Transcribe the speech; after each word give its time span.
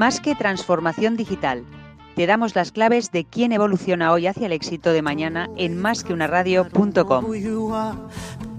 Más 0.00 0.18
que 0.18 0.34
transformación 0.34 1.14
digital, 1.14 1.62
te 2.16 2.26
damos 2.26 2.54
las 2.54 2.72
claves 2.72 3.12
de 3.12 3.26
quién 3.26 3.52
evoluciona 3.52 4.12
hoy 4.12 4.26
hacia 4.26 4.46
el 4.46 4.52
éxito 4.52 4.94
de 4.94 5.02
mañana 5.02 5.50
en 5.58 5.76
másqueunaradio.com. 5.78 7.26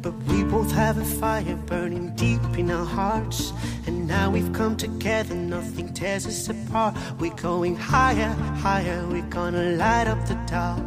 But 0.03 0.13
we 0.27 0.43
both 0.43 0.71
have 0.71 1.01
a 1.01 1.03
fire 1.03 1.57
burning 1.65 2.13
deep 2.15 2.59
in 2.59 2.69
our 2.69 2.85
hearts. 2.85 3.55
And 3.87 4.07
now 4.07 4.29
we've 4.29 4.53
come 4.53 4.77
together, 4.77 5.33
nothing 5.33 5.91
tears 5.95 6.27
us 6.27 6.47
apart. 6.47 6.95
We're 7.19 7.33
going 7.41 7.75
higher, 7.75 8.35
higher, 8.61 9.03
we're 9.09 9.27
gonna 9.31 9.77
light 9.77 10.07
up 10.07 10.23
the 10.27 10.37
dark. 10.45 10.85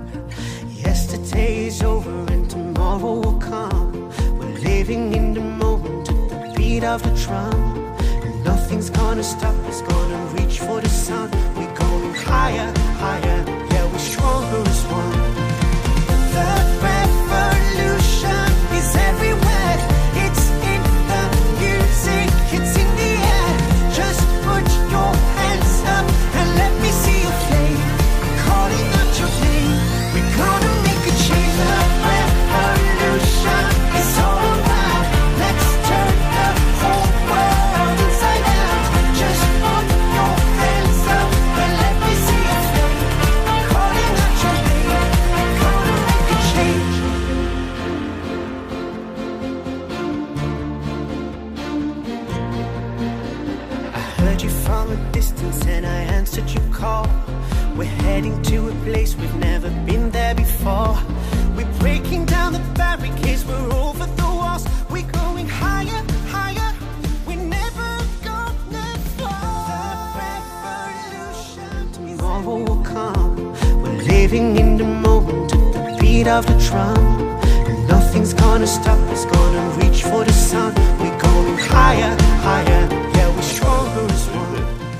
Yesterday 0.71 1.66
is 1.66 1.82
over 1.82 2.33
and 2.33 2.48
tomorrow 2.48 3.20
will 3.20 3.41
come. 3.41 4.09
We're 4.39 4.56
living 4.61 5.14
in 5.14 5.34
the 5.34 5.41
moment 5.41 6.09
at 6.09 6.28
the 6.28 6.52
beat 6.55 6.84
of 6.84 7.02
the 7.02 7.11
drum. 7.25 7.84
Nothing's 8.64 8.88
gonna 8.88 9.23
stop 9.23 9.54
us, 9.66 9.82
gonna 9.82 10.24
reach 10.32 10.59
for 10.60 10.80
the 10.80 10.88
sun. 10.88 11.30
We're 11.55 11.74
going 11.74 12.14
higher, 12.14 12.72
higher, 12.96 13.45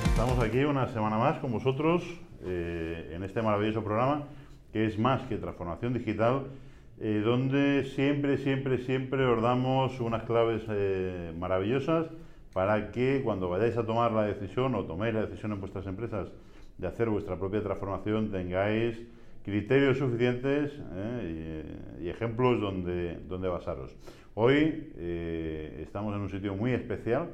Estamos 0.05 0.39
aquí 0.45 0.65
una 0.65 0.87
semana 0.89 1.17
más 1.17 1.39
con 1.39 1.51
vosotros 1.51 2.03
eh, 2.45 3.13
en 3.15 3.23
este 3.23 3.41
maravilloso 3.41 3.83
programa 3.83 4.25
que 4.71 4.85
es 4.85 4.99
más 4.99 5.23
que 5.23 5.39
transformación 5.39 5.95
digital, 5.95 6.49
eh, 7.01 7.23
donde 7.25 7.85
siempre, 7.95 8.37
siempre, 8.37 8.77
siempre 8.85 9.25
os 9.25 9.43
damos 9.43 9.99
unas 10.01 10.25
claves 10.25 10.61
eh, 10.69 11.33
maravillosas 11.39 12.05
para 12.53 12.91
que 12.93 13.23
cuando 13.25 13.49
vayáis 13.49 13.79
a 13.79 13.87
tomar 13.87 14.13
la 14.13 14.25
decisión 14.25 14.75
o 14.75 14.85
toméis 14.85 15.15
la 15.15 15.23
decisión 15.23 15.53
en 15.53 15.61
vuestras 15.61 15.87
empresas 15.87 16.29
de 16.77 16.87
hacer 16.87 17.09
vuestra 17.09 17.37
propia 17.37 17.63
transformación 17.63 18.31
tengáis 18.31 19.01
criterios 19.45 19.99
suficientes 19.99 20.73
¿eh? 20.95 21.95
y, 22.01 22.05
y 22.05 22.09
ejemplos 22.09 22.61
donde, 22.61 23.19
donde 23.29 23.49
basaros. 23.49 23.95
Hoy 24.35 24.93
eh, 24.97 25.81
estamos 25.83 26.15
en 26.15 26.23
un 26.23 26.31
sitio 26.31 26.55
muy 26.55 26.73
especial, 26.73 27.29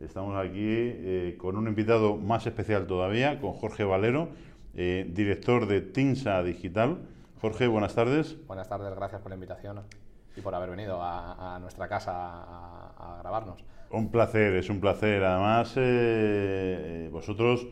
estamos 0.00 0.36
aquí 0.36 0.52
eh, 0.58 1.36
con 1.38 1.56
un 1.56 1.66
invitado 1.66 2.16
más 2.16 2.46
especial 2.46 2.86
todavía, 2.86 3.40
con 3.40 3.52
Jorge 3.54 3.82
Valero, 3.82 4.28
eh, 4.74 5.10
director 5.12 5.66
de 5.66 5.80
Tinsa 5.80 6.42
Digital. 6.42 6.98
Jorge, 7.40 7.66
buenas 7.66 7.94
tardes. 7.94 8.36
Buenas 8.46 8.68
tardes, 8.68 8.94
gracias 8.94 9.20
por 9.20 9.30
la 9.30 9.34
invitación 9.36 9.80
y 10.36 10.40
por 10.40 10.54
haber 10.54 10.70
venido 10.70 11.00
a, 11.02 11.56
a 11.56 11.58
nuestra 11.60 11.88
casa 11.88 12.12
a, 12.14 12.92
a 12.98 13.18
grabarnos. 13.20 13.64
Un 13.90 14.10
placer, 14.10 14.54
es 14.54 14.68
un 14.70 14.80
placer. 14.80 15.22
Además, 15.22 15.76
eh, 15.76 15.80
eh, 17.06 17.08
vosotros 17.12 17.66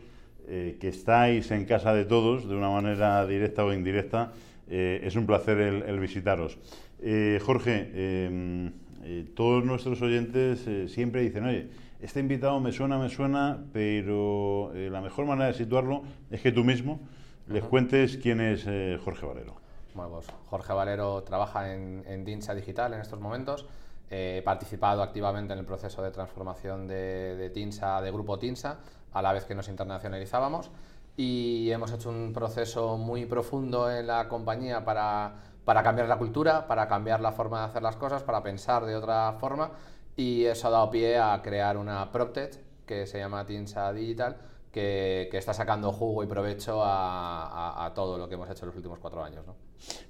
eh, 0.48 0.76
que 0.80 0.88
estáis 0.88 1.50
en 1.50 1.64
casa 1.64 1.94
de 1.94 2.04
todos, 2.04 2.48
de 2.48 2.54
una 2.54 2.70
manera 2.70 3.26
directa 3.26 3.64
o 3.64 3.72
indirecta, 3.72 4.32
eh, 4.68 5.00
es 5.04 5.16
un 5.16 5.26
placer 5.26 5.58
el, 5.58 5.82
el 5.82 6.00
visitaros. 6.00 6.58
Eh, 7.00 7.40
Jorge, 7.44 7.90
eh, 7.92 8.70
todos 9.34 9.64
nuestros 9.64 10.00
oyentes 10.02 10.66
siempre 10.90 11.22
dicen, 11.22 11.44
oye, 11.44 11.68
este 12.00 12.20
invitado 12.20 12.60
me 12.60 12.72
suena, 12.72 12.98
me 12.98 13.08
suena, 13.08 13.64
pero 13.72 14.72
la 14.74 15.00
mejor 15.00 15.26
manera 15.26 15.48
de 15.48 15.54
situarlo 15.54 16.02
es 16.30 16.40
que 16.40 16.52
tú 16.52 16.64
mismo 16.64 17.00
les 17.48 17.64
cuentes 17.64 18.16
quién 18.16 18.40
es 18.40 18.64
Jorge 19.04 19.26
Valero. 19.26 19.56
Bueno, 19.94 20.12
pues 20.12 20.26
Jorge 20.46 20.72
Valero 20.72 21.22
trabaja 21.22 21.74
en, 21.74 22.04
en 22.06 22.24
Dinsa 22.24 22.54
Digital 22.54 22.94
en 22.94 23.00
estos 23.00 23.20
momentos. 23.20 23.66
Eh, 24.14 24.42
participado 24.44 25.02
activamente 25.02 25.54
en 25.54 25.58
el 25.58 25.64
proceso 25.64 26.02
de 26.02 26.10
transformación 26.10 26.86
de, 26.86 27.34
de 27.34 27.48
Tinsa, 27.48 27.98
de 28.02 28.10
Grupo 28.10 28.38
Tinsa, 28.38 28.76
a 29.10 29.22
la 29.22 29.32
vez 29.32 29.46
que 29.46 29.54
nos 29.54 29.70
internacionalizábamos. 29.70 30.70
Y 31.16 31.70
hemos 31.70 31.90
hecho 31.92 32.10
un 32.10 32.30
proceso 32.34 32.98
muy 32.98 33.24
profundo 33.24 33.90
en 33.90 34.06
la 34.08 34.28
compañía 34.28 34.84
para, 34.84 35.36
para 35.64 35.82
cambiar 35.82 36.08
la 36.08 36.18
cultura, 36.18 36.66
para 36.66 36.88
cambiar 36.88 37.22
la 37.22 37.32
forma 37.32 37.60
de 37.60 37.64
hacer 37.64 37.82
las 37.82 37.96
cosas, 37.96 38.22
para 38.22 38.42
pensar 38.42 38.84
de 38.84 38.96
otra 38.96 39.32
forma. 39.40 39.70
Y 40.14 40.44
eso 40.44 40.68
ha 40.68 40.72
dado 40.72 40.90
pie 40.90 41.16
a 41.16 41.40
crear 41.42 41.78
una 41.78 42.12
PropTech 42.12 42.84
que 42.84 43.06
se 43.06 43.18
llama 43.18 43.46
Tinsa 43.46 43.94
Digital, 43.94 44.36
que, 44.72 45.28
que 45.30 45.38
está 45.38 45.52
sacando 45.54 45.92
jugo 45.92 46.24
y 46.24 46.26
provecho 46.26 46.82
a, 46.82 47.46
a- 47.46 47.86
a 47.86 47.94
todo 47.94 48.18
lo 48.18 48.28
que 48.28 48.34
hemos 48.34 48.48
hecho 48.50 48.64
en 48.64 48.68
los 48.68 48.76
últimos 48.76 48.98
cuatro 48.98 49.22
años. 49.22 49.46
¿no? 49.46 49.54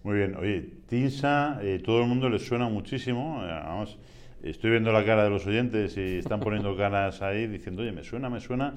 Muy 0.04 0.16
bien, 0.16 0.36
oye, 0.36 0.60
Tinsa, 0.88 1.58
eh, 1.62 1.82
todo 1.84 2.00
el 2.02 2.06
mundo 2.08 2.28
le 2.28 2.38
suena 2.38 2.68
muchísimo. 2.68 3.42
eh, 3.44 3.48
Vamos, 3.50 3.98
estoy 4.42 4.70
viendo 4.70 4.92
la 4.92 5.04
cara 5.04 5.24
de 5.24 5.30
los 5.30 5.46
oyentes 5.46 5.96
y 5.96 6.18
están 6.18 6.40
poniendo 6.40 6.76
caras 6.76 7.20
ahí 7.22 7.46
diciendo, 7.46 7.82
oye, 7.82 7.92
me 7.92 8.04
suena, 8.04 8.30
me 8.30 8.40
suena. 8.40 8.74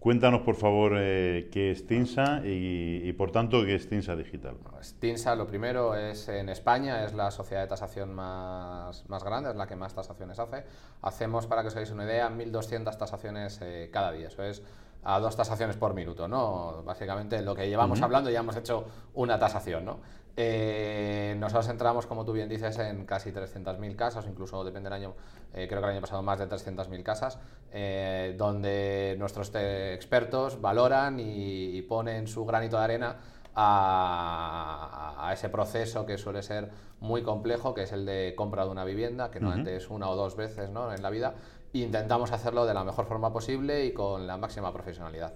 Cuéntanos, 0.00 0.42
por 0.42 0.54
favor, 0.54 0.92
eh, 0.96 1.48
qué 1.52 1.72
es 1.72 1.84
Tinsa 1.88 2.40
y, 2.44 3.02
y, 3.04 3.12
por 3.14 3.32
tanto, 3.32 3.64
qué 3.64 3.74
es 3.74 3.88
Tinsa 3.88 4.14
Digital. 4.14 4.54
Tinsa, 5.00 5.34
lo 5.34 5.48
primero, 5.48 5.96
es 5.96 6.28
en 6.28 6.48
España, 6.48 7.04
es 7.04 7.14
la 7.14 7.32
sociedad 7.32 7.62
de 7.62 7.66
tasación 7.66 8.14
más, 8.14 9.04
más 9.08 9.24
grande, 9.24 9.50
es 9.50 9.56
la 9.56 9.66
que 9.66 9.74
más 9.74 9.94
tasaciones 9.94 10.38
hace. 10.38 10.62
Hacemos, 11.02 11.48
para 11.48 11.62
que 11.62 11.68
os 11.68 11.74
hagáis 11.74 11.90
una 11.90 12.04
idea, 12.04 12.30
1.200 12.30 12.96
tasaciones 12.96 13.58
eh, 13.60 13.90
cada 13.92 14.12
día. 14.12 14.28
Eso 14.28 14.44
es 14.44 14.62
a 15.08 15.20
dos 15.20 15.34
tasaciones 15.36 15.78
por 15.78 15.94
minuto, 15.94 16.28
¿no? 16.28 16.82
Básicamente, 16.84 17.40
lo 17.40 17.54
que 17.54 17.66
llevamos 17.66 18.02
hablando 18.02 18.28
ya 18.28 18.40
hemos 18.40 18.56
hecho 18.56 18.84
una 19.14 19.38
tasación, 19.38 19.86
¿no? 19.86 20.00
Eh, 20.36 21.34
nosotros 21.38 21.66
entramos, 21.70 22.06
como 22.06 22.26
tú 22.26 22.32
bien 22.32 22.46
dices, 22.46 22.78
en 22.78 23.06
casi 23.06 23.32
300.000 23.32 23.96
casas, 23.96 24.26
incluso 24.28 24.62
depende 24.64 24.90
del 24.90 25.00
año, 25.00 25.14
eh, 25.54 25.66
creo 25.66 25.80
que 25.80 25.86
el 25.86 25.92
año 25.92 26.02
pasado 26.02 26.22
más 26.22 26.38
de 26.38 26.46
300.000 26.46 27.02
casas, 27.02 27.38
eh, 27.72 28.34
donde 28.36 29.16
nuestros 29.18 29.50
expertos 29.54 30.60
valoran 30.60 31.18
y, 31.20 31.78
y 31.78 31.82
ponen 31.82 32.26
su 32.28 32.44
granito 32.44 32.76
de 32.76 32.84
arena 32.84 33.16
a, 33.54 35.26
a 35.26 35.32
ese 35.32 35.48
proceso 35.48 36.04
que 36.04 36.18
suele 36.18 36.42
ser 36.42 36.70
muy 37.00 37.22
complejo, 37.22 37.74
que 37.74 37.82
es 37.82 37.92
el 37.92 38.04
de 38.06 38.34
compra 38.36 38.64
de 38.64 38.70
una 38.70 38.84
vivienda, 38.84 39.30
que 39.30 39.40
normalmente 39.40 39.76
es 39.76 39.88
una 39.88 40.08
o 40.08 40.16
dos 40.16 40.36
veces 40.36 40.70
¿no? 40.70 40.92
en 40.92 41.02
la 41.02 41.10
vida, 41.10 41.34
intentamos 41.72 42.32
hacerlo 42.32 42.66
de 42.66 42.74
la 42.74 42.84
mejor 42.84 43.06
forma 43.06 43.32
posible 43.32 43.84
y 43.84 43.92
con 43.92 44.26
la 44.26 44.36
máxima 44.36 44.72
profesionalidad. 44.72 45.34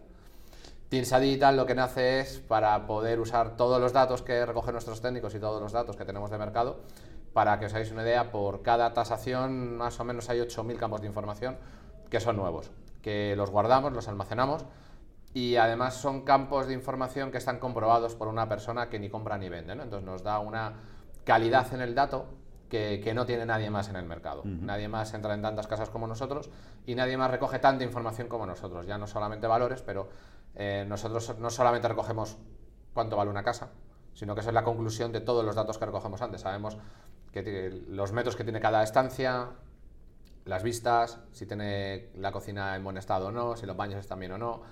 Tinsa 0.88 1.18
Digital 1.18 1.56
lo 1.56 1.64
que 1.64 1.74
nace 1.74 2.20
es 2.20 2.38
para 2.38 2.86
poder 2.86 3.18
usar 3.18 3.56
todos 3.56 3.80
los 3.80 3.92
datos 3.92 4.20
que 4.20 4.44
recogen 4.44 4.72
nuestros 4.72 5.00
técnicos 5.00 5.34
y 5.34 5.40
todos 5.40 5.60
los 5.60 5.72
datos 5.72 5.96
que 5.96 6.04
tenemos 6.04 6.30
de 6.30 6.38
mercado. 6.38 6.80
Para 7.32 7.58
que 7.58 7.66
os 7.66 7.72
hagáis 7.72 7.90
una 7.92 8.02
idea, 8.02 8.30
por 8.30 8.60
cada 8.60 8.92
tasación 8.92 9.76
más 9.76 9.98
o 10.00 10.04
menos 10.04 10.28
hay 10.28 10.40
8.000 10.40 10.76
campos 10.76 11.00
de 11.00 11.06
información 11.06 11.56
que 12.10 12.20
son 12.20 12.36
nuevos, 12.36 12.70
que 13.00 13.34
los 13.36 13.50
guardamos, 13.50 13.94
los 13.94 14.06
almacenamos 14.06 14.66
y 15.32 15.56
además 15.56 15.94
son 15.94 16.22
campos 16.22 16.66
de 16.66 16.74
información 16.74 17.30
que 17.30 17.38
están 17.38 17.58
comprobados 17.58 18.14
por 18.14 18.28
una 18.28 18.50
persona 18.50 18.90
que 18.90 18.98
ni 18.98 19.08
compra 19.08 19.38
ni 19.38 19.48
vende. 19.48 19.74
¿no? 19.74 19.84
Entonces 19.84 20.04
nos 20.04 20.22
da 20.22 20.40
una 20.40 20.74
calidad 21.24 21.72
en 21.72 21.80
el 21.80 21.94
dato 21.94 22.26
que, 22.72 23.02
que 23.04 23.12
no 23.12 23.26
tiene 23.26 23.44
nadie 23.44 23.68
más 23.68 23.90
en 23.90 23.96
el 23.96 24.06
mercado. 24.06 24.40
Nadie 24.46 24.88
más 24.88 25.12
entra 25.12 25.34
en 25.34 25.42
tantas 25.42 25.66
casas 25.66 25.90
como 25.90 26.06
nosotros 26.06 26.48
y 26.86 26.94
nadie 26.94 27.18
más 27.18 27.30
recoge 27.30 27.58
tanta 27.58 27.84
información 27.84 28.28
como 28.28 28.46
nosotros. 28.46 28.86
Ya 28.86 28.96
no 28.96 29.06
solamente 29.06 29.46
valores, 29.46 29.82
pero 29.82 30.08
eh, 30.54 30.86
nosotros 30.88 31.38
no 31.38 31.50
solamente 31.50 31.86
recogemos 31.86 32.38
cuánto 32.94 33.14
vale 33.14 33.30
una 33.30 33.42
casa, 33.42 33.68
sino 34.14 34.34
que 34.34 34.40
esa 34.40 34.48
es 34.48 34.54
la 34.54 34.64
conclusión 34.64 35.12
de 35.12 35.20
todos 35.20 35.44
los 35.44 35.54
datos 35.54 35.76
que 35.76 35.84
recogemos 35.84 36.22
antes. 36.22 36.40
Sabemos 36.40 36.78
que 37.30 37.82
los 37.88 38.12
metros 38.12 38.36
que 38.36 38.44
tiene 38.44 38.58
cada 38.58 38.82
estancia, 38.82 39.50
las 40.46 40.62
vistas, 40.62 41.18
si 41.32 41.44
tiene 41.44 42.08
la 42.14 42.32
cocina 42.32 42.74
en 42.74 42.84
buen 42.84 42.96
estado 42.96 43.26
o 43.26 43.32
no, 43.32 43.54
si 43.54 43.66
los 43.66 43.76
baños 43.76 44.00
están 44.00 44.18
bien 44.18 44.32
o 44.32 44.38
no, 44.38 44.62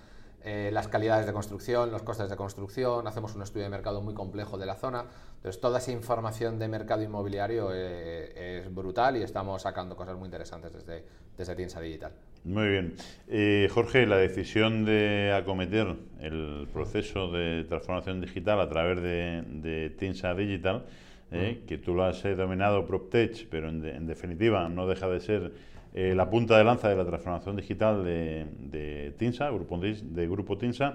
eh, 0.43 0.71
las 0.73 0.89
calidades 0.89 1.27
de 1.27 1.35
construcción, 1.35 1.93
los 1.93 2.03
costes 2.03 2.31
de 2.31 2.37
construcción, 2.37 3.07
hacemos 3.07 3.35
un 3.35 3.43
estudio 3.43 3.65
de 3.65 3.69
mercado 3.69 4.01
muy 4.01 4.15
complejo 4.15 4.57
de 4.57 4.65
la 4.65 4.75
zona. 4.75 5.05
Entonces, 5.41 5.59
toda 5.59 5.79
esa 5.79 5.91
información 5.91 6.59
de 6.59 6.69
mercado 6.69 7.03
inmobiliario 7.03 7.71
eh, 7.73 8.61
es 8.61 8.75
brutal 8.75 9.17
y 9.17 9.23
estamos 9.23 9.63
sacando 9.63 9.97
cosas 9.97 10.15
muy 10.17 10.27
interesantes 10.27 10.71
desde, 10.71 11.03
desde 11.39 11.57
Tinsa 11.57 11.81
Digital. 11.81 12.13
Muy 12.45 12.69
bien. 12.69 12.95
Eh, 13.27 13.67
Jorge, 13.73 14.07
la 14.07 14.19
decisión 14.19 14.85
de 14.85 15.33
acometer 15.35 15.97
el 16.21 16.69
proceso 16.71 17.33
de 17.33 17.65
transformación 17.65 18.21
digital 18.21 18.61
a 18.61 18.69
través 18.69 19.01
de, 19.01 19.43
de 19.47 19.91
Tinsa 19.91 20.35
Digital, 20.35 20.85
que 21.31 21.79
tú 21.79 21.95
lo 21.95 22.05
has 22.05 22.23
denominado 22.23 22.85
PropTech, 22.87 23.49
pero 23.49 23.69
en 23.69 24.07
definitiva 24.07 24.69
no 24.69 24.87
deja 24.87 25.09
de 25.09 25.21
ser 25.21 25.53
eh, 25.93 26.15
la 26.15 26.31
punta 26.31 26.57
de 26.57 26.63
lanza 26.63 26.89
de 26.89 26.95
la 26.95 27.05
transformación 27.05 27.57
digital 27.57 28.05
de, 28.05 28.47
de 28.61 29.13
TINSA, 29.19 29.51
grupo, 29.51 29.77
de 29.79 30.29
Grupo 30.29 30.57
TINSA. 30.57 30.95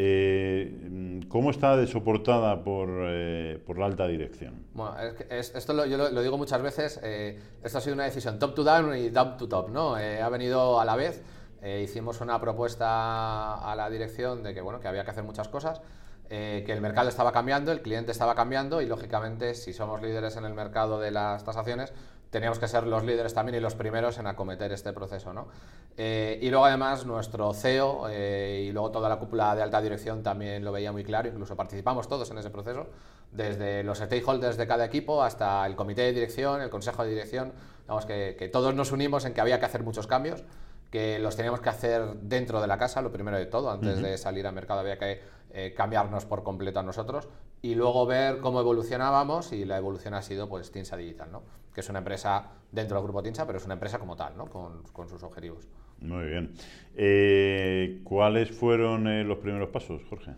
Eh, 0.00 1.24
¿Cómo 1.28 1.50
está 1.50 1.84
soportada 1.88 2.62
por, 2.62 2.88
eh, 2.88 3.60
por, 3.66 3.78
la 3.78 3.86
alta 3.86 4.06
dirección? 4.06 4.64
Bueno, 4.72 4.94
esto 5.28 5.72
lo, 5.72 5.86
yo 5.86 5.96
lo, 5.96 6.22
digo 6.22 6.38
muchas 6.38 6.62
veces, 6.62 7.00
esto 7.02 7.78
ha 7.78 7.80
sido 7.80 7.94
una 7.94 8.04
decisión 8.04 8.38
top 8.38 8.54
to 8.54 8.62
down 8.62 8.96
y 8.96 9.10
down 9.10 9.36
to 9.36 9.48
top, 9.48 9.70
¿no? 9.70 9.96
ha 9.96 10.28
venido 10.28 10.78
a 10.78 10.84
la 10.84 10.94
vez, 10.94 11.20
hicimos 11.82 12.20
una 12.20 12.40
propuesta 12.40 13.54
a 13.56 13.74
la 13.74 13.90
dirección 13.90 14.44
de 14.44 14.54
que, 14.54 14.60
bueno, 14.60 14.78
que 14.78 14.86
había 14.86 15.02
que 15.02 15.10
hacer 15.10 15.24
muchas 15.24 15.48
cosas, 15.48 15.80
que 16.28 16.72
el 16.72 16.80
mercado 16.80 17.08
estaba 17.08 17.32
cambiando, 17.32 17.72
el 17.72 17.82
cliente 17.82 18.12
estaba 18.12 18.36
cambiando 18.36 18.80
y, 18.80 18.86
lógicamente, 18.86 19.56
si 19.56 19.72
somos 19.72 20.00
líderes 20.00 20.36
en 20.36 20.44
el 20.44 20.54
mercado 20.54 21.00
de 21.00 21.10
las 21.10 21.42
tasaciones, 21.42 21.92
teníamos 22.30 22.58
que 22.58 22.68
ser 22.68 22.86
los 22.86 23.04
líderes 23.04 23.34
también 23.34 23.56
y 23.56 23.60
los 23.60 23.74
primeros 23.74 24.18
en 24.18 24.26
acometer 24.26 24.72
este 24.72 24.92
proceso. 24.92 25.32
¿no? 25.32 25.48
Eh, 25.96 26.38
y 26.42 26.50
luego 26.50 26.66
además 26.66 27.06
nuestro 27.06 27.52
CEO 27.54 28.06
eh, 28.10 28.66
y 28.68 28.72
luego 28.72 28.90
toda 28.90 29.08
la 29.08 29.16
cúpula 29.16 29.54
de 29.54 29.62
alta 29.62 29.80
dirección 29.80 30.22
también 30.22 30.64
lo 30.64 30.72
veía 30.72 30.92
muy 30.92 31.04
claro, 31.04 31.28
incluso 31.28 31.56
participamos 31.56 32.08
todos 32.08 32.30
en 32.30 32.38
ese 32.38 32.50
proceso, 32.50 32.86
desde 33.32 33.82
los 33.82 33.98
stakeholders 33.98 34.56
de 34.56 34.66
cada 34.66 34.84
equipo 34.84 35.22
hasta 35.22 35.66
el 35.66 35.76
comité 35.76 36.02
de 36.02 36.12
dirección, 36.12 36.60
el 36.60 36.70
consejo 36.70 37.04
de 37.04 37.10
dirección, 37.10 37.52
digamos 37.82 38.06
que, 38.06 38.36
que 38.38 38.48
todos 38.48 38.74
nos 38.74 38.92
unimos 38.92 39.24
en 39.24 39.34
que 39.34 39.40
había 39.40 39.58
que 39.58 39.66
hacer 39.66 39.82
muchos 39.82 40.06
cambios 40.06 40.44
que 40.90 41.18
los 41.18 41.36
teníamos 41.36 41.60
que 41.60 41.68
hacer 41.68 42.14
dentro 42.22 42.60
de 42.60 42.66
la 42.66 42.78
casa, 42.78 43.02
lo 43.02 43.12
primero 43.12 43.36
de 43.36 43.46
todo, 43.46 43.70
antes 43.70 44.00
de 44.00 44.16
salir 44.16 44.46
al 44.46 44.54
mercado 44.54 44.80
había 44.80 44.98
que 44.98 45.20
eh, 45.50 45.74
cambiarnos 45.76 46.24
por 46.24 46.42
completo 46.42 46.80
a 46.80 46.82
nosotros 46.82 47.28
y 47.60 47.74
luego 47.74 48.06
ver 48.06 48.38
cómo 48.40 48.60
evolucionábamos 48.60 49.52
y 49.52 49.64
la 49.64 49.76
evolución 49.76 50.14
ha 50.14 50.22
sido 50.22 50.48
pues 50.48 50.70
Tinsa 50.70 50.96
Digital, 50.96 51.30
¿no? 51.30 51.42
que 51.74 51.80
es 51.80 51.88
una 51.88 51.98
empresa 51.98 52.52
dentro 52.72 52.96
del 52.96 53.04
grupo 53.04 53.22
Tinsa, 53.22 53.46
pero 53.46 53.58
es 53.58 53.64
una 53.64 53.74
empresa 53.74 53.98
como 53.98 54.16
tal, 54.16 54.36
¿no? 54.36 54.46
con, 54.46 54.82
con 54.92 55.08
sus 55.08 55.22
objetivos. 55.22 55.68
Muy 56.00 56.26
bien. 56.26 56.54
Eh, 56.96 58.00
¿Cuáles 58.04 58.50
fueron 58.50 59.08
eh, 59.08 59.24
los 59.24 59.38
primeros 59.38 59.68
pasos, 59.68 60.02
Jorge? 60.08 60.32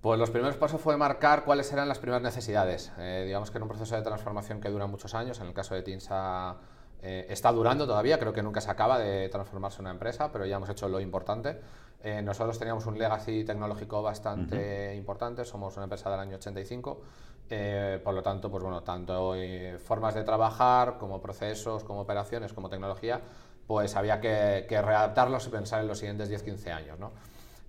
Pues 0.00 0.18
los 0.18 0.30
primeros 0.30 0.56
pasos 0.56 0.80
fue 0.80 0.96
marcar 0.96 1.44
cuáles 1.44 1.72
eran 1.72 1.88
las 1.88 1.98
primeras 1.98 2.22
necesidades. 2.22 2.92
digamos 3.24 3.50
que 3.50 3.58
en 3.58 3.62
un 3.64 3.68
proceso 3.68 3.96
de 3.96 4.02
transformación 4.02 4.60
que 4.60 4.68
dura 4.68 4.86
muchos 4.86 5.14
años, 5.14 5.40
en 5.40 5.48
el 5.48 5.52
caso 5.52 5.74
de 5.74 5.82
Tinsa 5.82 6.56
eh, 7.00 7.26
está 7.28 7.52
durando 7.52 7.86
todavía, 7.86 8.18
creo 8.18 8.32
que 8.32 8.42
nunca 8.42 8.60
se 8.60 8.70
acaba 8.70 8.98
de 8.98 9.28
transformarse 9.28 9.80
una 9.80 9.90
empresa, 9.90 10.32
pero 10.32 10.44
ya 10.46 10.56
hemos 10.56 10.68
hecho 10.68 10.88
lo 10.88 11.00
importante. 11.00 11.60
Eh, 12.02 12.22
nosotros 12.22 12.58
teníamos 12.58 12.86
un 12.86 12.98
legacy 12.98 13.44
tecnológico 13.44 14.02
bastante 14.02 14.94
importante, 14.94 15.44
somos 15.44 15.76
una 15.76 15.84
empresa 15.84 16.10
del 16.10 16.20
año 16.20 16.36
85, 16.36 17.00
eh, 17.50 18.00
por 18.02 18.14
lo 18.14 18.22
tanto, 18.22 18.50
pues 18.50 18.62
bueno, 18.62 18.82
tanto 18.82 19.34
formas 19.84 20.14
de 20.14 20.24
trabajar 20.24 20.98
como 20.98 21.20
procesos, 21.20 21.84
como 21.84 22.00
operaciones, 22.00 22.52
como 22.52 22.68
tecnología, 22.68 23.20
pues 23.66 23.96
había 23.96 24.20
que, 24.20 24.66
readaptarlos 24.68 25.46
y 25.46 25.50
pensar 25.50 25.80
en 25.80 25.88
los 25.88 25.98
siguientes 25.98 26.30
10-15 26.30 26.72
años. 26.72 26.98
¿no? 26.98 27.12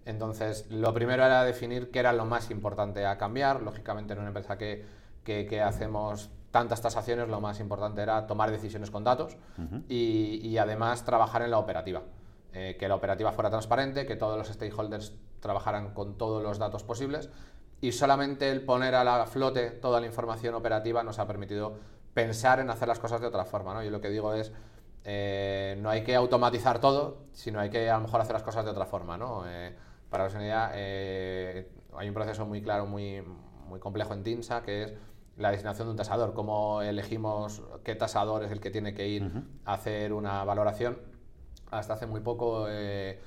Entonces, 0.05 0.69
lo 0.69 0.93
primero 0.93 1.23
era 1.23 1.43
definir 1.43 1.91
qué 1.91 1.99
era 1.99 2.13
lo 2.13 2.25
más 2.25 2.49
importante 2.51 3.05
a 3.05 3.17
cambiar, 3.17 3.61
lógicamente 3.61 4.13
en 4.13 4.19
una 4.19 4.29
empresa 4.29 4.57
que, 4.57 4.85
que, 5.23 5.45
que 5.45 5.61
hacemos 5.61 6.29
tantas 6.51 6.81
tasaciones, 6.81 7.27
lo 7.27 7.41
más 7.41 7.59
importante 7.59 8.01
era 8.01 8.25
tomar 8.27 8.51
decisiones 8.51 8.89
con 8.91 9.03
datos 9.03 9.37
y, 9.87 10.57
además 10.57 11.05
trabajar 11.05 11.41
en 11.41 11.51
la 11.51 11.59
operativa. 11.59 12.01
Eh, 12.51 12.77
que 12.79 12.87
la 12.87 12.95
operativa 12.95 13.31
fuera 13.31 13.51
transparente, 13.51 14.07
que 14.07 14.15
todos 14.15 14.35
los 14.35 14.47
stakeholders 14.47 15.13
trabajaran 15.39 15.93
con 15.93 16.17
todos 16.17 16.41
los 16.41 16.57
datos 16.57 16.83
posibles 16.83 17.29
y 17.79 17.91
solamente 17.91 18.49
el 18.49 18.61
poner 18.61 18.95
a 18.95 19.03
la 19.03 19.27
flote 19.27 19.69
toda 19.69 19.99
la 19.99 20.07
información 20.07 20.55
operativa 20.55 21.03
nos 21.03 21.19
ha 21.19 21.27
permitido 21.27 21.77
pensar 22.15 22.59
en 22.59 22.71
hacer 22.71 22.87
las 22.87 22.97
cosas 22.97 23.21
de 23.21 23.27
otra 23.27 23.45
forma. 23.45 23.75
¿no? 23.75 23.83
Yo 23.83 23.91
lo 23.91 24.01
que 24.01 24.09
digo 24.09 24.33
es, 24.33 24.51
eh, 25.03 25.77
no 25.79 25.91
hay 25.91 26.03
que 26.03 26.15
automatizar 26.15 26.79
todo, 26.79 27.25
sino 27.33 27.59
hay 27.59 27.69
que 27.69 27.87
a 27.87 27.97
lo 27.97 28.01
mejor 28.01 28.21
hacer 28.21 28.33
las 28.33 28.43
cosas 28.43 28.65
de 28.65 28.71
otra 28.71 28.87
forma. 28.87 29.15
¿no? 29.15 29.43
Eh, 29.47 29.75
para 30.09 30.27
la 30.27 30.35
unidad, 30.35 30.71
hay 30.73 32.07
un 32.07 32.13
proceso 32.15 32.47
muy 32.47 32.63
claro, 32.63 32.87
muy, 32.87 33.23
muy 33.67 33.79
complejo 33.79 34.15
en 34.15 34.23
TINSA, 34.23 34.63
que 34.63 34.83
es 34.83 34.93
la 35.39 35.51
designación 35.51 35.87
de 35.87 35.91
un 35.91 35.97
tasador, 35.97 36.33
cómo 36.33 36.81
elegimos 36.81 37.61
qué 37.83 37.95
tasador 37.95 38.43
es 38.43 38.51
el 38.51 38.59
que 38.59 38.71
tiene 38.71 38.93
que 38.93 39.07
ir 39.07 39.31
a 39.65 39.73
hacer 39.73 40.11
una 40.11 40.43
valoración. 40.43 40.99
Hasta 41.71 41.93
hace 41.93 42.05
muy 42.05 42.19
poco, 42.19 42.65
eh, 42.67 43.19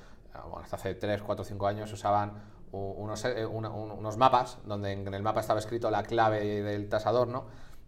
hasta 0.61 0.75
hace 0.75 0.93
3, 0.93 1.23
4, 1.23 1.43
5 1.43 1.67
años, 1.67 1.91
usaban 1.91 2.33
unos, 2.71 3.25
eh, 3.25 3.45
unos, 3.45 4.17
mapas 4.17 4.59
donde 4.65 4.91
en 4.91 5.11
el 5.11 5.23
mapa 5.23 5.39
estaba 5.39 5.59
escrito 5.59 5.89
la 5.89 6.03
clave 6.03 6.61
del 6.61 6.87
tasador, 6.87 7.27
¿no? 7.27 7.45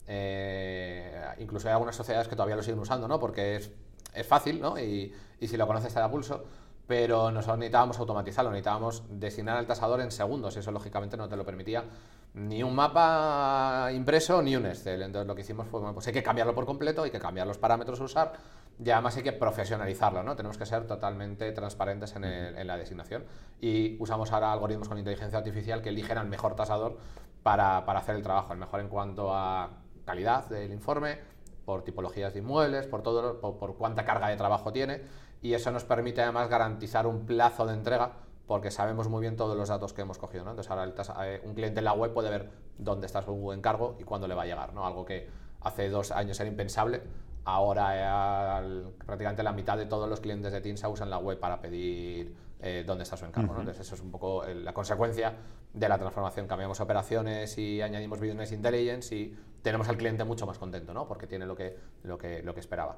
Eh, 0.07 1.23
incluso 1.37 1.67
hay 1.67 1.73
algunas 1.73 1.95
sociedades 1.95 2.27
que 2.27 2.35
todavía 2.35 2.55
lo 2.55 2.63
siguen 2.63 2.79
usando, 2.79 3.07
¿no? 3.07 3.19
Porque 3.19 3.57
es, 3.57 3.71
es 4.13 4.25
fácil, 4.25 4.59
¿no? 4.59 4.79
Y, 4.79 5.13
y, 5.39 5.47
si 5.47 5.55
lo 5.55 5.67
conoces 5.67 5.93
te 5.93 5.99
da 5.99 6.09
pulso. 6.09 6.43
Pero 6.87 7.31
nosotros 7.31 7.59
necesitábamos 7.59 7.99
automatizarlo, 7.99 8.51
necesitábamos 8.51 9.03
designar 9.09 9.57
al 9.57 9.67
tasador 9.67 10.01
en 10.01 10.11
segundos, 10.11 10.55
y 10.55 10.59
eso 10.59 10.71
lógicamente 10.71 11.17
no 11.17 11.27
te 11.27 11.35
lo 11.35 11.45
permitía 11.45 11.83
ni 12.35 12.61
un 12.63 12.75
mapa 12.75 13.89
impreso 13.93 14.41
ni 14.41 14.55
un 14.55 14.65
Excel. 14.65 15.01
Entonces 15.01 15.27
lo 15.27 15.35
que 15.35 15.41
hicimos 15.41 15.67
fue, 15.67 15.81
pues 15.93 16.05
hay 16.07 16.13
que 16.13 16.21
cambiarlo 16.21 16.53
por 16.53 16.65
completo, 16.65 17.03
hay 17.03 17.11
que 17.11 17.19
cambiar 17.19 17.47
los 17.47 17.57
parámetros 17.57 17.99
a 18.01 18.03
usar 18.03 18.33
y 18.83 18.89
además 18.89 19.15
hay 19.15 19.23
que 19.23 19.31
profesionalizarlo, 19.31 20.21
¿no? 20.21 20.35
Tenemos 20.35 20.57
que 20.57 20.65
ser 20.65 20.85
totalmente 20.85 21.49
transparentes 21.53 22.13
en, 22.15 22.67
la 22.67 22.77
designación 22.77 23.23
y 23.61 23.95
usamos 24.01 24.33
ahora 24.33 24.51
algoritmos 24.51 24.89
con 24.89 24.97
inteligencia 24.97 25.37
artificial 25.37 25.81
que 25.81 25.89
eligen 25.89 26.17
al 26.17 26.27
mejor 26.27 26.55
tasador 26.55 26.97
para, 27.41 27.77
hacer 27.77 28.15
el 28.15 28.21
trabajo, 28.21 28.51
el 28.51 28.59
mejor 28.59 28.81
en 28.81 28.89
cuanto 28.89 29.33
a 29.33 29.69
calidad 30.03 30.47
del 30.49 30.73
informe, 30.73 31.19
por 31.63 31.83
tipologías 31.83 32.33
de 32.33 32.39
inmuebles, 32.39 32.85
por, 32.85 33.01
todo, 33.01 33.39
por 33.39 33.75
cuánta 33.77 34.03
carga 34.03 34.27
de 34.27 34.35
trabajo 34.35 34.71
tiene 34.73 35.01
y 35.41 35.53
eso 35.53 35.71
nos 35.71 35.85
permite 35.85 36.21
además 36.21 36.49
garantizar 36.49 37.07
un 37.07 37.25
plazo 37.25 37.65
de 37.65 37.73
entrega 37.73 38.11
porque 38.47 38.71
sabemos 38.71 39.09
muy 39.09 39.21
bien 39.21 39.35
todos 39.35 39.57
los 39.57 39.69
datos 39.69 39.93
que 39.93 40.01
hemos 40.01 40.17
cogido. 40.17 40.43
¿no? 40.43 40.51
Entonces 40.51 40.71
ahora 40.71 40.93
eh, 41.25 41.41
un 41.43 41.53
cliente 41.53 41.79
en 41.79 41.85
la 41.85 41.93
web 41.93 42.13
puede 42.13 42.29
ver 42.29 42.49
dónde 42.77 43.07
está 43.07 43.21
su 43.21 43.51
encargo 43.53 43.95
y 43.99 44.03
cuándo 44.03 44.27
le 44.27 44.35
va 44.35 44.43
a 44.43 44.45
llegar, 44.45 44.73
¿no? 44.73 44.85
algo 44.85 45.05
que 45.05 45.27
hace 45.61 45.89
dos 45.89 46.11
años 46.11 46.39
era 46.39 46.49
impensable. 46.49 47.01
Ahora 47.43 48.63
prácticamente 49.05 49.43
la 49.43 49.53
mitad 49.53 49.77
de 49.77 49.85
todos 49.85 50.09
los 50.09 50.19
clientes 50.19 50.51
de 50.51 50.61
Tinsa 50.61 50.89
usan 50.89 51.09
la 51.09 51.19
web 51.19 51.39
para 51.39 51.61
pedir 51.61 52.35
eh, 52.65 52.83
dónde 52.85 53.03
está 53.03 53.15
su 53.15 53.25
encargo. 53.25 53.55
Entonces 53.59 53.79
eso 53.85 53.95
es 53.95 54.01
un 54.01 54.11
poco 54.11 54.43
la 54.45 54.73
consecuencia 54.73 55.33
de 55.71 55.89
la 55.89 55.97
transformación. 55.97 56.47
Cambiamos 56.47 56.79
operaciones 56.81 57.57
y 57.57 57.81
añadimos 57.81 58.19
business 58.19 58.51
intelligence 58.51 59.15
y 59.15 59.35
tenemos 59.61 59.87
al 59.89 59.97
cliente 59.97 60.23
mucho 60.23 60.45
más 60.45 60.57
contento, 60.57 60.93
¿no? 60.93 61.07
Porque 61.07 61.27
tiene 61.27 61.45
lo 61.45 61.55
que, 61.55 61.75
lo 62.03 62.17
que, 62.17 62.41
lo 62.43 62.53
que 62.53 62.59
esperaba. 62.59 62.97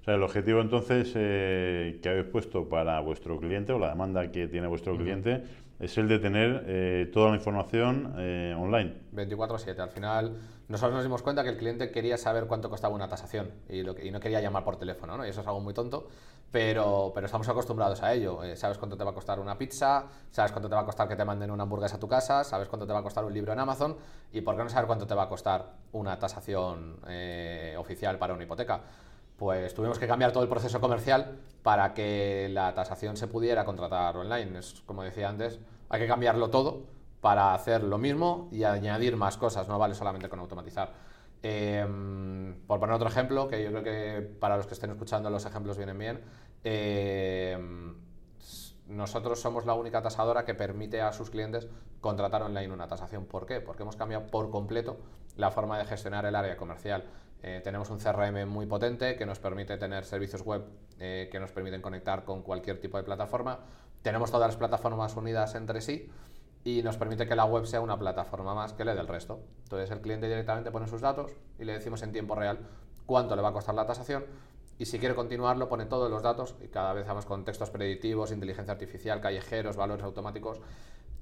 O 0.00 0.04
sea, 0.04 0.14
el 0.14 0.22
objetivo 0.22 0.60
entonces 0.60 1.12
eh, 1.14 2.00
que 2.02 2.08
habéis 2.08 2.26
puesto 2.26 2.68
para 2.68 3.00
vuestro 3.00 3.38
cliente 3.38 3.72
o 3.72 3.78
la 3.78 3.90
demanda 3.90 4.30
que 4.30 4.48
tiene 4.48 4.66
vuestro 4.66 4.96
cliente 4.96 5.42
es 5.80 5.98
el 5.98 6.08
de 6.08 6.18
tener 6.20 6.64
eh, 6.66 7.10
toda 7.12 7.30
la 7.30 7.36
información 7.36 8.14
eh, 8.18 8.54
online. 8.56 8.94
24/7. 9.14 9.78
Al 9.78 9.90
final, 9.90 10.36
nosotros 10.72 10.94
nos 10.94 11.04
dimos 11.04 11.20
cuenta 11.20 11.42
que 11.42 11.50
el 11.50 11.58
cliente 11.58 11.90
quería 11.90 12.16
saber 12.16 12.46
cuánto 12.46 12.70
costaba 12.70 12.94
una 12.94 13.06
tasación 13.06 13.52
y, 13.68 13.82
no 13.82 13.94
quería 13.94 14.40
llamar 14.40 14.64
por 14.64 14.76
teléfono, 14.78 15.18
¿no? 15.18 15.26
Y 15.26 15.28
eso 15.28 15.42
es 15.42 15.46
algo 15.46 15.60
muy 15.60 15.74
tonto, 15.74 16.08
pero, 16.50 17.12
pero 17.14 17.26
estamos 17.26 17.46
acostumbrados 17.46 18.02
a 18.02 18.14
ello. 18.14 18.42
Eh, 18.42 18.56
sabes 18.56 18.78
cuánto 18.78 18.96
te 18.96 19.04
va 19.04 19.10
a 19.10 19.14
costar 19.14 19.38
una 19.38 19.58
pizza, 19.58 20.06
sabes 20.30 20.50
cuánto 20.50 20.70
te 20.70 20.74
va 20.74 20.80
a 20.80 20.84
costar 20.86 21.06
que 21.08 21.14
te 21.14 21.26
manden 21.26 21.50
una 21.50 21.64
hamburguesa 21.64 21.96
a 21.96 22.00
tu 22.00 22.08
casa, 22.08 22.42
sabes 22.42 22.68
cuánto 22.68 22.86
te 22.86 22.92
va 22.94 23.00
a 23.00 23.02
costar 23.02 23.22
un 23.22 23.34
libro 23.34 23.52
en 23.52 23.60
Amazon 23.60 23.98
y 24.32 24.40
por 24.40 24.56
qué 24.56 24.64
no 24.64 24.70
saber 24.70 24.86
cuánto 24.86 25.06
te 25.06 25.14
va 25.14 25.24
a 25.24 25.28
costar 25.28 25.74
una 25.92 26.18
tasación 26.18 27.00
oficial 27.76 28.16
para 28.16 28.32
una 28.32 28.44
hipoteca 28.44 28.80
pues 29.36 29.74
tuvimos 29.74 29.98
que 29.98 30.06
cambiar 30.06 30.32
todo 30.32 30.44
el 30.44 30.48
proceso 30.48 30.80
comercial 30.80 31.38
para 31.62 31.94
que 31.94 32.48
la 32.50 32.72
tasación 32.74 33.16
se 33.16 33.26
pudiera 33.26 33.64
contratar 33.64 34.16
online. 34.16 34.60
Es 34.60 34.82
como 34.86 35.02
decía 35.02 35.28
antes, 35.28 35.58
hay 35.88 36.00
que 36.00 36.06
cambiarlo 36.06 36.48
todo 36.48 36.84
para 37.22 37.54
hacer 37.54 37.84
lo 37.84 37.98
mismo 37.98 38.48
y 38.50 38.64
añadir 38.64 39.16
más 39.16 39.36
cosas, 39.36 39.68
no 39.68 39.78
vale 39.78 39.94
solamente 39.94 40.28
con 40.28 40.40
automatizar. 40.40 40.92
Em, 41.40 42.56
por 42.66 42.80
poner 42.80 42.96
otro 42.96 43.08
ejemplo, 43.08 43.46
que 43.46 43.62
yo 43.62 43.70
creo 43.70 43.84
que 43.84 44.22
para 44.40 44.56
los 44.56 44.66
que 44.66 44.74
estén 44.74 44.90
escuchando 44.90 45.30
los 45.30 45.46
ejemplos 45.46 45.76
vienen 45.76 45.96
bien, 45.96 46.20
em, 46.64 47.94
nosotros 48.88 49.40
somos 49.40 49.66
la 49.66 49.74
única 49.74 50.02
tasadora 50.02 50.44
que 50.44 50.54
permite 50.54 51.00
a 51.00 51.12
sus 51.12 51.30
clientes 51.30 51.68
contratar 52.00 52.42
online 52.42 52.72
una 52.72 52.88
tasación. 52.88 53.24
¿Por 53.26 53.46
qué? 53.46 53.60
Porque 53.60 53.84
hemos 53.84 53.94
cambiado 53.94 54.26
por 54.26 54.50
completo 54.50 54.98
la 55.36 55.52
forma 55.52 55.78
de 55.78 55.84
gestionar 55.84 56.26
el 56.26 56.34
área 56.34 56.56
comercial. 56.56 57.04
Eh, 57.44 57.60
tenemos 57.62 57.88
un 57.90 57.98
CRM 58.00 58.46
muy 58.46 58.66
potente 58.66 59.14
que 59.14 59.26
nos 59.26 59.38
permite 59.38 59.78
tener 59.78 60.04
servicios 60.04 60.42
web 60.42 60.64
eh, 60.98 61.28
que 61.30 61.38
nos 61.38 61.52
permiten 61.52 61.82
conectar 61.82 62.24
con 62.24 62.42
cualquier 62.42 62.80
tipo 62.80 62.96
de 62.98 63.04
plataforma. 63.04 63.60
tenemos 64.02 64.32
todas 64.32 64.48
las 64.48 64.56
plataformas 64.56 65.16
unidas 65.16 65.54
entre 65.54 65.80
sí 65.80 66.10
y 66.64 66.82
nos 66.82 66.96
permite 66.96 67.26
que 67.26 67.34
la 67.34 67.44
web 67.44 67.66
sea 67.66 67.80
una 67.80 67.98
plataforma 67.98 68.54
más 68.54 68.72
que 68.72 68.84
le 68.84 68.94
del 68.94 69.08
resto. 69.08 69.40
Entonces 69.64 69.90
el 69.90 70.00
cliente 70.00 70.28
directamente 70.28 70.70
pone 70.70 70.86
sus 70.86 71.00
datos 71.00 71.32
y 71.58 71.64
le 71.64 71.72
decimos 71.72 72.02
en 72.02 72.12
tiempo 72.12 72.34
real 72.34 72.58
cuánto 73.06 73.34
le 73.34 73.42
va 73.42 73.48
a 73.48 73.52
costar 73.52 73.74
la 73.74 73.86
tasación 73.86 74.24
y 74.78 74.86
si 74.86 74.98
quiere 74.98 75.14
continuarlo 75.14 75.68
pone 75.68 75.86
todos 75.86 76.10
los 76.10 76.22
datos 76.22 76.54
y 76.62 76.68
cada 76.68 76.92
vez 76.92 77.06
vamos 77.06 77.26
con 77.26 77.44
textos 77.44 77.70
predictivos, 77.70 78.32
inteligencia 78.32 78.72
artificial, 78.72 79.20
callejeros, 79.20 79.76
valores 79.76 80.04
automáticos 80.04 80.60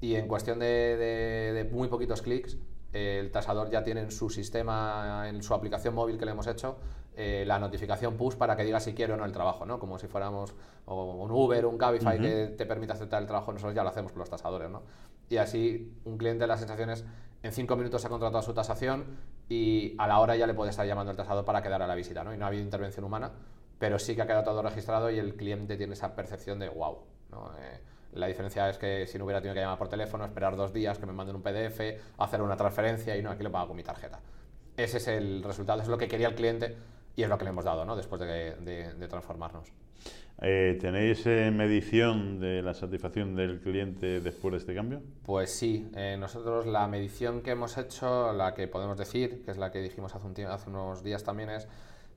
y 0.01 0.15
en 0.15 0.29
cuestión 0.29 0.59
de, 0.59 1.69
muy 1.73 1.89
poquitos 1.89 2.23
clics 2.23 2.57
el 2.93 3.31
tasador 3.31 3.71
ya 3.71 3.85
tiene 3.85 4.01
en 4.01 4.11
su 4.11 4.31
sistema, 4.31 5.29
en 5.29 5.43
su 5.43 5.55
aplicación 5.55 5.95
móvil 5.95 6.19
que 6.19 6.25
le 6.25 6.33
hemos 6.33 6.49
hecho, 6.49 6.77
eh, 7.17 7.45
la 7.47 7.59
notificación 7.59 8.17
push 8.17 8.35
para 8.35 8.57
que 8.57 8.65
diga 8.65 8.81
si 8.81 8.95
quiere 8.95 9.13
o 9.13 9.17
no 9.17 9.25
el 9.25 9.33
trabajo, 9.33 9.65
¿no? 9.65 9.79
Como 9.79 9.99
si 9.99 10.09
fuéramos 10.09 10.55
un 10.87 11.31
Uber, 11.31 11.67
un 11.67 11.79
Cabify 11.79 12.19
que 12.19 12.47
te 12.57 12.67
permite 12.67 12.93
aceptar 12.93 13.21
el 13.23 13.29
trabajo, 13.29 13.53
nosotros 13.53 13.77
ya 13.77 13.85
lo 13.85 13.91
hacemos 13.91 14.11
con 14.11 14.21
los 14.21 14.31
tasadores, 14.31 14.71
¿no? 14.71 14.83
Y 15.31 15.39
así 15.39 15.97
un 16.05 16.19
cliente 16.19 16.47
la 16.47 16.59
sensación 16.59 16.91
es 16.91 17.05
en 17.43 17.53
cinco 17.53 17.77
minutos 17.77 18.05
ha 18.05 18.09
contratado 18.11 18.43
su 18.43 18.53
tasación 18.53 19.05
y 19.49 19.95
a 19.97 20.07
la 20.07 20.19
hora 20.19 20.37
ya 20.37 20.47
le 20.47 20.53
puede 20.53 20.71
estar 20.71 20.87
llamando 20.87 21.13
el 21.13 21.17
tasador 21.17 21.45
para 21.45 21.63
quedar 21.63 21.81
a 21.81 21.87
la 21.87 21.95
visita, 21.95 22.23
¿no? 22.23 22.35
Y 22.35 22.37
no 22.37 22.45
ha 22.45 22.49
habido 22.49 22.63
intervención 22.63 23.05
humana, 23.05 23.31
pero 23.79 23.99
sí 23.99 24.15
que 24.15 24.23
ha 24.23 24.27
quedado 24.27 24.45
todo 24.45 24.61
registrado 24.61 25.11
y 25.11 25.19
el 25.19 25.37
cliente 25.37 25.77
tiene 25.77 25.95
esa 25.95 26.15
percepción 26.15 26.59
de 26.59 26.69
wow, 26.69 26.99
¿no? 27.31 27.53
Eh, 27.59 27.81
la 28.13 28.27
diferencia 28.27 28.69
es 28.69 28.77
que 28.77 29.07
si 29.07 29.19
no 29.19 29.25
hubiera 29.25 29.41
tenido 29.41 29.55
que 29.55 29.61
llamar 29.61 29.79
por 29.79 29.89
teléfono, 29.89 30.25
esperar 30.25 30.57
dos 30.57 30.73
días, 30.73 30.99
que 30.99 31.07
me 31.07 31.13
manden 31.13 31.37
un 31.37 31.43
PDF, 31.43 31.81
hacer 32.19 32.43
una 32.43 32.57
transferencia 32.57 33.17
y 33.17 33.23
no, 33.23 33.31
aquí 33.31 33.45
lo 33.45 33.53
pago 33.53 33.69
con 33.69 33.77
mi 33.77 33.85
tarjeta. 33.85 34.21
Ese 34.77 34.97
es 34.97 35.09
el 35.09 35.43
resultado, 35.45 35.81
es 35.81 35.89
lo 35.89 35.97
que 35.97 36.09
quería 36.09 36.29
el 36.29 36.35
cliente 36.35 36.77
y 37.17 37.23
es 37.23 37.29
lo 37.29 37.39
que 37.39 37.45
le 37.45 37.51
hemos 37.51 37.65
dado 37.65 37.85
¿no? 37.85 37.97
después 37.97 38.21
de, 38.21 39.07
transformarnos. 39.09 39.69
Eh, 40.43 40.79
¿Tenéis 40.81 41.27
eh, 41.27 41.51
medición 41.51 42.41
de 42.41 42.63
la 42.63 42.73
satisfacción 42.73 43.37
del 43.37 43.61
cliente 43.61 44.21
después 44.21 44.53
de 44.53 44.59
este 44.59 44.75
cambio? 44.75 45.03
Pues 45.23 45.51
sí, 45.53 45.91
eh, 45.95 46.17
nosotros 46.19 46.65
la 46.65 46.87
medición 46.87 47.43
que 47.43 47.51
hemos 47.51 47.77
hecho, 47.77 48.33
la 48.33 48.55
que 48.55 48.67
podemos 48.67 48.97
decir, 48.97 49.45
que 49.45 49.51
es 49.51 49.59
la 49.59 49.71
que 49.71 49.81
dijimos 49.81 50.15
hace, 50.15 50.27
un 50.27 50.47
hace 50.47 50.71
unos 50.71 51.03
días 51.03 51.25
también, 51.25 51.51
es 51.51 51.69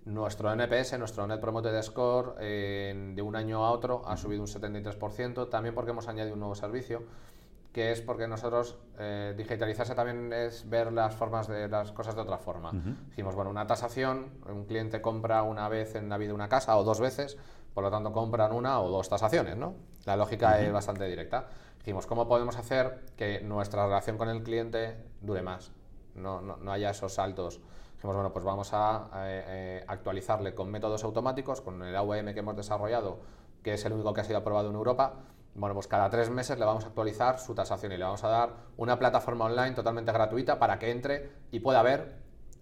nuestro 0.05 0.53
NPS, 0.53 0.97
nuestro 0.99 1.27
Net 1.27 1.41
Promoted 1.41 1.81
Score, 1.81 2.35
de 2.35 3.21
un 3.21 3.35
año 3.35 3.65
a 3.65 3.71
otro 3.71 4.03
ha 4.05 4.15
subido 4.15 4.41
un 4.41 4.47
73%, 4.47 5.49
también 5.49 5.75
porque 5.75 5.91
hemos 5.91 6.07
añadido 6.07 6.33
un 6.33 6.39
nuevo 6.39 6.55
servicio, 6.55 7.03
que 7.73 7.91
es 7.91 8.01
porque 8.01 8.27
nosotros 8.27 8.77
eh, 8.99 9.33
digitalizarse 9.35 9.95
también 9.95 10.31
es 10.31 10.69
ver 10.69 10.93
las 10.93 11.15
formas 11.15 11.47
de 11.47 11.67
las 11.67 11.91
cosas 11.91 12.15
de 12.15 12.21
otra 12.21 12.37
forma. 12.37 12.71
Dijimos, 13.09 13.33
bueno, 13.35 13.49
una 13.49 13.65
tasación, 13.65 14.31
un 14.47 14.65
cliente 14.65 15.01
compra 15.01 15.41
una 15.41 15.67
vez 15.67 15.95
en 15.95 16.07
la 16.07 16.17
vida 16.17 16.35
una 16.35 16.47
casa 16.47 16.77
o 16.77 16.83
dos 16.83 16.99
veces, 16.99 17.35
por 17.73 17.83
lo 17.83 17.89
tanto 17.89 18.13
compran 18.13 18.51
una 18.53 18.79
o 18.79 18.89
dos 18.89 19.09
tasaciones, 19.09 19.57
¿no? 19.57 19.73
La 20.05 20.15
lógica 20.15 20.61
es 20.61 20.71
bastante 20.71 21.05
directa. 21.05 21.47
Dijimos, 21.79 22.05
¿cómo 22.05 22.27
podemos 22.27 22.57
hacer 22.57 23.01
que 23.17 23.41
nuestra 23.41 23.87
relación 23.87 24.17
con 24.17 24.29
el 24.29 24.43
cliente 24.43 24.95
dure 25.21 25.41
más? 25.41 25.71
No, 26.13 26.41
no, 26.41 26.57
no 26.57 26.71
haya 26.71 26.91
esos 26.91 27.15
saltos 27.15 27.59
dijimos, 28.03 28.17
bueno, 28.17 28.33
pues 28.33 28.43
vamos 28.43 28.69
a 28.73 29.09
eh, 29.15 29.85
actualizarle 29.87 30.53
con 30.53 30.69
métodos 30.69 31.05
automáticos, 31.05 31.61
con 31.61 31.81
el 31.81 31.95
AVM 31.95 32.33
que 32.33 32.39
hemos 32.39 32.57
desarrollado, 32.57 33.19
que 33.63 33.75
es 33.75 33.85
el 33.85 33.93
único 33.93 34.13
que 34.13 34.19
ha 34.19 34.23
sido 34.25 34.39
aprobado 34.39 34.69
en 34.69 34.75
Europa. 34.75 35.13
Bueno, 35.55 35.75
pues 35.75 35.87
cada 35.87 36.09
tres 36.09 36.29
meses 36.29 36.57
le 36.57 36.65
vamos 36.65 36.83
a 36.83 36.87
actualizar 36.87 37.39
su 37.39 37.53
tasación 37.53 37.91
y 37.91 37.97
le 37.97 38.03
vamos 38.03 38.23
a 38.23 38.27
dar 38.27 38.53
una 38.77 38.97
plataforma 38.97 39.45
online 39.45 39.71
totalmente 39.71 40.11
gratuita 40.11 40.57
para 40.57 40.79
que 40.79 40.89
entre 40.89 41.31
y 41.51 41.59
pueda 41.59 41.83
ver 41.83 42.15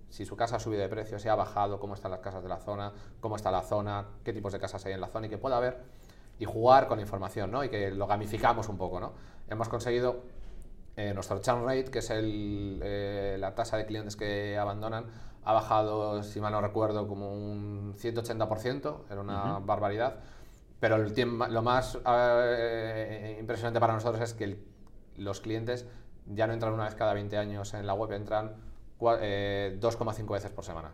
si 0.09 0.25
su 0.25 0.35
casa 0.35 0.57
ha 0.57 0.59
subido 0.59 0.81
de 0.81 0.89
precio, 0.89 1.17
si 1.17 1.29
ha 1.29 1.35
bajado, 1.35 1.79
cómo 1.79 1.93
están 1.93 2.11
las 2.11 2.19
casas 2.19 2.43
de 2.43 2.49
la 2.49 2.57
zona, 2.57 2.91
cómo 3.21 3.37
está 3.37 3.49
la 3.49 3.61
zona, 3.61 4.07
qué 4.25 4.33
tipos 4.33 4.51
de 4.51 4.59
casas 4.59 4.85
hay 4.85 4.93
en 4.93 4.99
la 4.99 5.07
zona 5.07 5.27
y 5.27 5.29
que 5.29 5.37
pueda 5.37 5.57
ver 5.61 5.79
y 6.37 6.45
jugar 6.45 6.87
con 6.87 6.97
la 6.97 7.03
información, 7.03 7.49
¿no? 7.49 7.63
Y 7.63 7.69
que 7.69 7.91
lo 7.91 8.07
gamificamos 8.07 8.67
un 8.67 8.77
poco, 8.77 8.99
¿no? 8.99 9.13
Hemos 9.47 9.69
conseguido 9.69 10.23
eh, 10.97 11.13
nuestro 11.13 11.39
churn 11.39 11.63
rate, 11.65 11.85
que 11.85 11.99
es 11.99 12.09
eh, 12.11 13.37
la 13.39 13.55
tasa 13.55 13.77
de 13.77 13.85
clientes 13.85 14.17
que 14.17 14.57
abandonan, 14.57 15.05
ha 15.43 15.53
bajado, 15.53 16.23
si 16.23 16.41
mal 16.41 16.51
no 16.51 16.59
recuerdo, 16.59 17.07
como 17.07 17.31
un 17.31 17.95
180%, 17.95 19.03
era 19.09 19.21
una 19.21 19.59
barbaridad. 19.59 20.15
Pero 20.81 20.95
el 20.95 21.13
lo 21.51 21.61
más 21.61 21.99
eh, 22.07 23.37
impresionante 23.39 23.79
para 23.79 23.93
nosotros 23.93 24.19
es 24.23 24.33
que 24.33 24.57
los 25.15 25.39
clientes 25.39 25.87
ya 26.25 26.47
no 26.47 26.53
entran 26.53 26.73
una 26.73 26.85
vez 26.85 26.95
cada 26.95 27.13
20 27.13 27.37
años 27.37 27.75
en 27.75 27.85
la 27.85 27.93
web, 27.93 28.11
entran 28.13 28.55
2,5 28.99 30.33
veces 30.33 30.49
por 30.49 30.65
semana. 30.65 30.91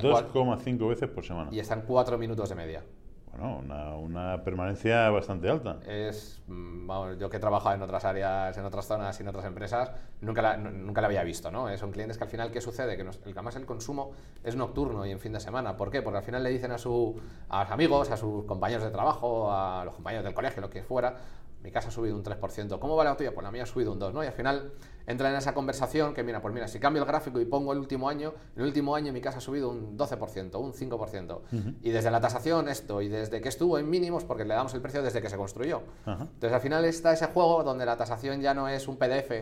2,5 0.00 0.88
veces 0.88 1.10
por 1.10 1.26
semana. 1.26 1.50
Y 1.52 1.58
están 1.58 1.82
4 1.82 2.16
minutos 2.16 2.48
de 2.48 2.54
media. 2.54 2.82
Bueno, 3.32 3.98
una, 3.98 4.44
permanencia 4.44 5.08
bastante 5.08 5.48
alta. 5.48 5.80
Es, 5.86 6.42
mm, 6.48 7.18
yo 7.18 7.30
que 7.30 7.38
he 7.38 7.40
trabajado 7.40 7.74
en 7.74 7.82
otras 7.82 8.04
áreas, 8.04 8.56
en 8.58 8.64
otras 8.64 8.86
zonas 8.86 9.18
y 9.18 9.22
en 9.22 9.28
otras 9.28 9.46
empresas, 9.46 9.90
nunca 10.20 10.42
la, 10.42 10.56
nunca 10.58 11.00
la 11.00 11.06
había 11.06 11.22
visto, 11.22 11.50
¿no? 11.50 11.74
Son 11.78 11.92
clientes 11.92 12.18
que 12.18 12.24
al 12.24 12.30
final, 12.30 12.50
¿qué 12.50 12.60
sucede? 12.60 12.96
Que 12.96 13.04
nos, 13.04 13.16
el, 13.24 13.32
además 13.32 13.56
el 13.56 13.64
consumo 13.64 14.12
es 14.44 14.54
nocturno 14.54 15.06
y 15.06 15.10
en 15.10 15.18
fin 15.18 15.32
de 15.32 15.40
semana. 15.40 15.76
¿Por 15.76 15.90
qué? 15.90 16.02
Porque 16.02 16.18
al 16.18 16.24
final 16.24 16.42
le 16.42 16.50
dicen 16.50 16.72
a, 16.72 16.78
su, 16.78 17.18
a 17.48 17.64
sus 17.64 17.72
amigos, 17.72 18.10
a 18.10 18.16
sus 18.18 18.44
compañeros 18.44 18.84
de 18.84 18.90
trabajo, 18.90 19.50
a 19.50 19.84
los 19.86 19.94
compañeros 19.94 20.24
del 20.24 20.34
colegio, 20.34 20.60
lo 20.60 20.68
que 20.68 20.82
fuera, 20.82 21.16
mi 21.62 21.70
casa 21.70 21.88
ha 21.88 21.92
subido 21.92 22.16
un 22.16 22.24
3%, 22.24 22.78
¿cómo 22.78 22.96
va 22.96 23.04
la 23.04 23.16
tuya? 23.16 23.32
Pues 23.32 23.44
la 23.44 23.50
mía 23.50 23.62
ha 23.62 23.66
subido 23.66 23.92
un 23.92 24.00
2%, 24.00 24.12
¿no? 24.12 24.24
Y 24.24 24.26
al 24.26 24.32
final 24.32 24.72
entra 25.06 25.30
en 25.30 25.36
esa 25.36 25.54
conversación 25.54 26.14
que, 26.14 26.22
mira, 26.22 26.40
pues 26.40 26.54
mira, 26.54 26.68
si 26.68 26.78
cambio 26.78 27.02
el 27.02 27.08
gráfico 27.08 27.40
y 27.40 27.44
pongo 27.44 27.72
el 27.72 27.78
último 27.78 28.08
año, 28.08 28.34
el 28.56 28.62
último 28.62 28.94
año 28.94 29.12
mi 29.12 29.20
casa 29.20 29.38
ha 29.38 29.40
subido 29.40 29.70
un 29.70 29.96
12%, 29.96 30.58
un 30.60 30.72
5%. 30.72 31.40
Y 31.82 31.90
desde 31.90 32.10
la 32.10 32.20
tasación 32.20 32.68
esto, 32.68 33.02
y 33.02 33.08
desde 33.08 33.40
que 33.40 33.48
estuvo 33.48 33.78
en 33.78 33.88
mínimos, 33.88 34.24
porque 34.24 34.44
le 34.44 34.54
damos 34.54 34.74
el 34.74 34.80
precio 34.80 35.02
desde 35.02 35.20
que 35.20 35.28
se 35.28 35.36
construyó. 35.36 35.82
Entonces 36.06 36.52
al 36.52 36.60
final 36.60 36.84
está 36.84 37.12
ese 37.12 37.26
juego 37.26 37.62
donde 37.64 37.86
la 37.86 37.96
tasación 37.96 38.40
ya 38.40 38.54
no 38.54 38.68
es 38.68 38.88
un 38.88 38.96
PDF 38.96 39.32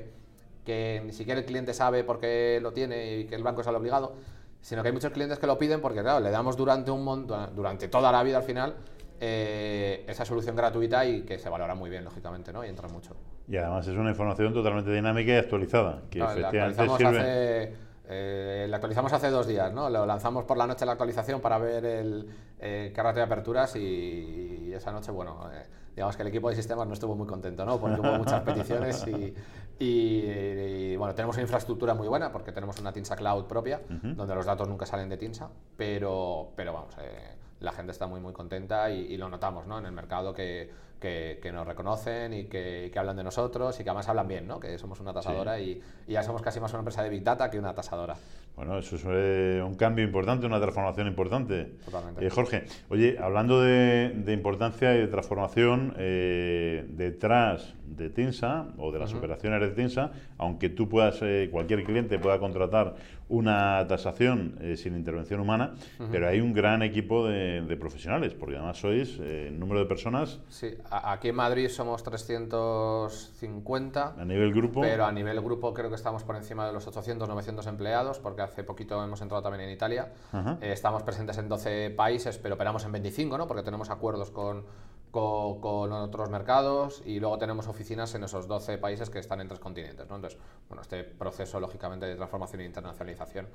que 0.65 1.03
ni 1.05 1.13
siquiera 1.13 1.41
el 1.41 1.47
cliente 1.47 1.75
sabe 1.75 2.05
por 2.05 2.21
qué 2.21 2.59
lo 2.63 2.73
tiene 2.73 3.19
y 3.19 3.25
que 3.25 3.35
el 3.35 3.43
banco 3.43 3.63
es 3.63 3.67
al 3.67 3.77
obligado, 3.77 4.15
sino 4.61 4.83
que 4.83 4.89
hay 4.89 4.95
muchos 4.95 5.13
clientes 5.13 5.39
que 5.39 5.47
lo 5.47 5.59
piden 5.59 5.81
porque, 5.81 6.03
claro, 6.03 6.21
le 6.21 6.31
damos 6.31 6.57
durante 6.57 6.91
un 6.91 7.03
montón, 7.03 7.55
durante 7.55 7.89
toda 7.89 8.13
la 8.13 8.23
vida 8.23 8.39
al 8.39 8.43
final, 8.43 8.77
eh, 9.21 10.05
esa 10.07 10.25
solución 10.25 10.57
gratuita 10.57 11.05
y 11.05 11.23
que 11.23 11.39
se 11.39 11.49
valora 11.49 11.75
muy 11.75 11.91
bien, 11.91 12.05
lógicamente, 12.05 12.53
¿no? 12.53 12.65
Y 12.65 12.69
entra 12.69 12.89
mucho. 12.89 13.15
Y 13.51 13.57
además 13.57 13.85
es 13.89 13.97
una 13.97 14.11
información 14.11 14.55
totalmente 14.55 14.93
dinámica 14.93 15.33
y 15.33 15.37
actualizada, 15.37 16.03
que 16.09 16.21
efectivamente 16.21 16.87
la 16.87 16.97
sirve... 16.97 17.19
Hace, 17.19 17.75
eh, 18.13 18.67
la 18.69 18.77
actualizamos 18.77 19.13
hace 19.13 19.29
dos 19.29 19.47
días, 19.49 19.73
¿no? 19.73 19.91
Lo 19.91 20.07
lanzamos 20.07 20.45
por 20.45 20.57
la 20.57 20.69
noche 20.69 20.87
la 20.87 20.93
actualización 20.93 21.41
para 21.41 21.59
ver 21.59 21.85
el 21.85 22.29
eh, 22.61 22.93
de 22.95 23.23
aperturas 23.23 23.75
y, 23.75 24.73
esa 24.73 24.93
noche, 24.93 25.11
bueno, 25.11 25.51
eh, 25.53 25.65
digamos 25.97 26.17
que 26.17 26.23
el 26.23 26.29
equipo 26.29 26.49
de 26.49 26.55
sistemas 26.55 26.87
no 26.87 26.95
estuvo 26.95 27.17
muy 27.17 27.27
contento, 27.27 27.65
¿no? 27.65 27.81
Porque 27.81 28.01
hubo 28.01 28.19
muchas 28.19 28.41
peticiones 28.43 29.05
y, 29.81 30.97
bueno, 30.97 31.13
tenemos 31.15 31.35
una 31.35 31.43
infraestructura 31.43 31.95
muy 31.95 32.07
buena 32.07 32.31
porque 32.31 32.53
tenemos 32.53 32.79
una 32.79 32.93
Tinsa 32.93 33.17
Cloud 33.17 33.47
propia, 33.47 33.81
donde 33.89 34.35
los 34.35 34.47
datos 34.47 34.69
nunca 34.69 34.87
salen 34.87 35.09
de 35.09 35.17
Tinsa, 35.17 35.49
pero, 35.77 36.53
pero 36.55 36.73
vamos, 36.73 36.95
eh, 37.01 37.35
la 37.59 37.73
gente 37.73 37.91
está 37.91 38.07
muy 38.07 38.21
muy 38.21 38.33
contenta 38.33 38.91
y, 38.91 39.17
lo 39.17 39.29
notamos 39.29 39.67
¿no? 39.67 39.79
en 39.79 39.87
el 39.87 39.93
mercado 39.93 40.33
que, 40.33 40.71
que, 41.01 41.51
nos 41.53 41.67
reconocen 41.67 42.33
y 42.35 42.45
que, 42.45 42.91
que, 42.93 42.99
hablan 42.99 43.17
de 43.17 43.25
nosotros 43.25 43.79
y 43.81 43.85
que 43.85 43.91
además 43.91 44.09
hablan 44.09 44.29
bien, 44.29 44.47
¿no? 44.47 44.61
que 44.61 44.79
somos 44.79 45.01
una 45.01 45.13
tasadora 45.13 45.59
y, 45.59 45.83
y, 46.07 46.13
ya 46.13 46.23
somos 46.23 46.43
casi 46.43 46.61
más 46.61 46.71
una 46.73 46.81
empresa 46.81 47.03
de 47.03 47.09
Big 47.09 47.25
Data 47.25 47.51
que 47.51 47.59
una 47.59 47.75
tasadora. 47.75 48.17
Bueno, 48.57 48.79
eso 48.79 48.97
es 48.97 49.05
eh, 49.07 49.63
un 49.65 49.75
cambio 49.75 50.05
importante, 50.05 50.45
una 50.45 50.61
transformación 50.61 51.07
importante. 51.07 51.77
Totalmente. 51.83 52.27
Eh, 52.27 52.29
Jorge, 52.29 52.65
oye, 52.91 53.17
hablando 53.19 53.63
de, 53.63 54.11
de, 54.11 54.33
importancia 54.35 54.95
y 54.95 54.99
de 54.99 55.07
transformación, 55.07 55.95
eh, 55.97 56.85
detrás 56.91 57.75
de 57.87 58.11
Tinsa 58.11 58.69
o 58.77 58.93
de 58.93 58.99
las 58.99 59.15
operaciones 59.15 59.61
de 59.63 59.71
Tinsa, 59.71 60.13
aunque 60.37 60.69
tú 60.69 60.91
puedas, 60.91 61.21
cualquier 61.51 61.85
cliente 61.85 62.19
pueda 62.19 62.39
contratar 62.39 62.97
una 63.31 63.87
tasación 63.89 64.59
sin 64.77 64.95
intervención 64.95 65.41
humana, 65.41 65.75
pero 66.11 66.29
hay 66.29 66.41
un 66.41 66.53
gran 66.53 66.83
equipo 66.83 67.27
de, 67.27 67.63
de 67.63 67.77
profesionales, 67.77 68.35
porque 68.35 68.57
además 68.57 68.79
sois 68.79 69.19
número 69.53 69.81
de 69.81 69.87
personas. 69.87 70.41
Sí, 70.49 70.77
aquí 70.91 71.29
en 71.29 71.37
Madrid 71.37 71.69
somos 71.69 72.03
350. 72.03 74.15
A 74.19 74.25
nivel 74.25 74.53
grupo. 74.53 74.83
Pero 74.83 75.07
a 75.07 75.13
nivel 75.13 75.41
grupo 75.41 75.73
creo 75.73 75.89
que 75.89 75.97
estamos 75.97 76.25
por 76.25 76.37
encima 76.37 76.67
de 76.67 76.73
los 76.73 76.87
800, 76.87 77.29
900 77.29 77.67
empleados, 77.67 78.19
porque 78.19 78.43
hace 78.43 78.65
poquito 78.65 79.03
hemos 79.03 79.23
entrado 79.23 79.43
también 79.43 79.69
en 79.69 79.75
Italia. 79.75 80.13
Eh, 80.61 80.73
estamos 80.73 81.03
presentes 81.03 81.39
en 81.39 81.49
12 81.49 81.91
países, 81.91 82.39
pero 82.39 82.57
operamos 82.57 82.85
en 82.85 82.93
25, 82.93 83.39
¿no? 83.39 83.47
Porque 83.47 83.63
tenemos 83.63 83.91
acuerdos 83.91 84.31
con, 84.31 84.65
con, 85.11 85.93
otros 85.93 86.31
mercados 86.31 87.03
y 87.05 87.21
luego 87.21 87.39
tenemos 87.39 87.67
oficinas 87.67 88.15
en 88.15 88.25
esos 88.25 88.47
12 88.47 88.79
países 88.79 89.11
que 89.11 89.19
están 89.19 89.41
en 89.41 89.49
tres 89.49 89.61
continentes, 89.61 90.09
¿no? 90.09 90.17
Entonces, 90.17 90.39
bueno, 90.69 90.83
este 90.83 91.05
proceso, 91.05 91.59
lógicamente, 91.61 92.07
de 92.07 92.15
transformación 92.17 92.63
e 92.63 92.65
internacionalización 92.65 93.49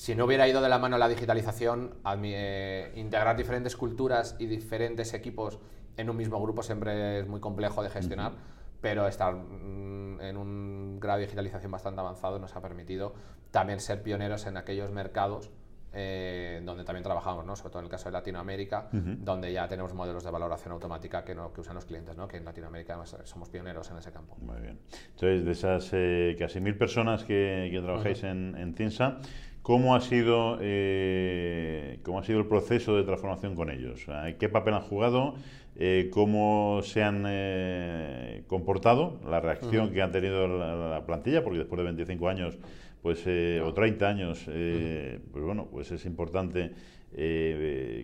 si 0.00 0.14
no 0.14 0.24
hubiera 0.24 0.48
ido 0.48 0.62
de 0.62 0.70
la 0.70 0.78
mano 0.78 0.96
la 0.96 1.08
digitalización, 1.08 1.94
eh, 2.22 2.90
integrar 2.96 3.36
diferentes 3.36 3.76
culturas 3.76 4.34
y 4.38 4.46
diferentes 4.46 5.12
equipos 5.12 5.58
en 5.98 6.08
un 6.08 6.16
mismo 6.16 6.40
grupo 6.40 6.62
siempre 6.62 7.18
es 7.18 7.28
muy 7.28 7.38
complejo 7.38 7.82
de 7.82 7.90
gestionar, 7.90 8.32
pero 8.80 9.06
estar 9.06 9.34
mm, 9.34 10.22
en 10.22 10.36
un 10.38 11.00
grado 11.00 11.18
de 11.18 11.26
digitalización 11.26 11.70
bastante 11.70 12.00
avanzado 12.00 12.38
nos 12.38 12.56
ha 12.56 12.62
permitido 12.62 13.12
también 13.50 13.78
ser 13.80 14.02
pioneros 14.02 14.46
en 14.46 14.56
aquellos 14.56 14.90
mercados 14.90 15.50
eh, 15.92 16.60
donde 16.64 16.84
también 16.84 17.02
trabajamos, 17.02 17.44
¿no? 17.44 17.56
sobre 17.56 17.70
todo 17.70 17.80
en 17.80 17.86
el 17.86 17.90
caso 17.90 18.06
de 18.06 18.12
Latinoamérica, 18.12 18.88
donde 18.92 19.52
ya 19.52 19.66
tenemos 19.68 19.92
modelos 19.94 20.24
de 20.24 20.30
valoración 20.30 20.72
automática 20.72 21.24
que, 21.24 21.34
no, 21.34 21.52
que 21.52 21.60
usan 21.60 21.74
los 21.74 21.84
clientes, 21.84 22.16
¿no? 22.16 22.28
que 22.28 22.36
en 22.36 22.44
Latinoamérica 22.44 22.98
somos 23.24 23.48
pioneros 23.48 23.90
en 23.90 23.98
ese 23.98 24.12
campo. 24.12 24.36
Muy 24.40 24.60
bien. 24.60 24.78
Entonces, 25.14 25.44
de 25.44 25.52
esas 25.52 25.90
eh, 25.92 26.36
casi 26.38 26.60
mil 26.60 26.76
personas 26.76 27.24
que, 27.24 27.68
que 27.72 27.80
trabajáis 27.80 28.22
en, 28.24 28.56
en 28.56 28.74
Cinsa, 28.74 29.18
¿Cómo 29.62 29.94
ha 29.94 30.00
sido, 30.00 30.56
eh, 30.60 32.00
cómo 32.02 32.18
ha 32.18 32.24
sido 32.24 32.38
el 32.38 32.46
proceso 32.46 32.96
de 32.96 33.02
transformación 33.02 33.54
con 33.54 33.70
ellos? 33.70 34.06
¿Qué 34.38 34.48
papel 34.48 34.72
han 34.72 34.80
jugado? 34.80 35.34
Eh, 35.76 36.10
¿Cómo 36.12 36.80
se 36.82 37.02
han 37.02 37.24
eh, 37.26 38.42
comportado? 38.46 39.20
La 39.28 39.40
reacción 39.40 39.92
que 39.92 40.02
han 40.02 40.12
tenido 40.12 40.48
la, 40.48 41.04
plantilla, 41.06 41.44
porque 41.44 41.58
después 41.58 41.78
de 41.78 41.84
25 41.84 42.28
años, 42.28 42.58
pues 43.02 43.24
o 43.26 43.72
30 43.72 44.06
años, 44.06 44.44
pues 44.44 45.44
bueno, 45.44 45.66
pues 45.70 45.90
es 45.90 46.04
importante. 46.06 46.74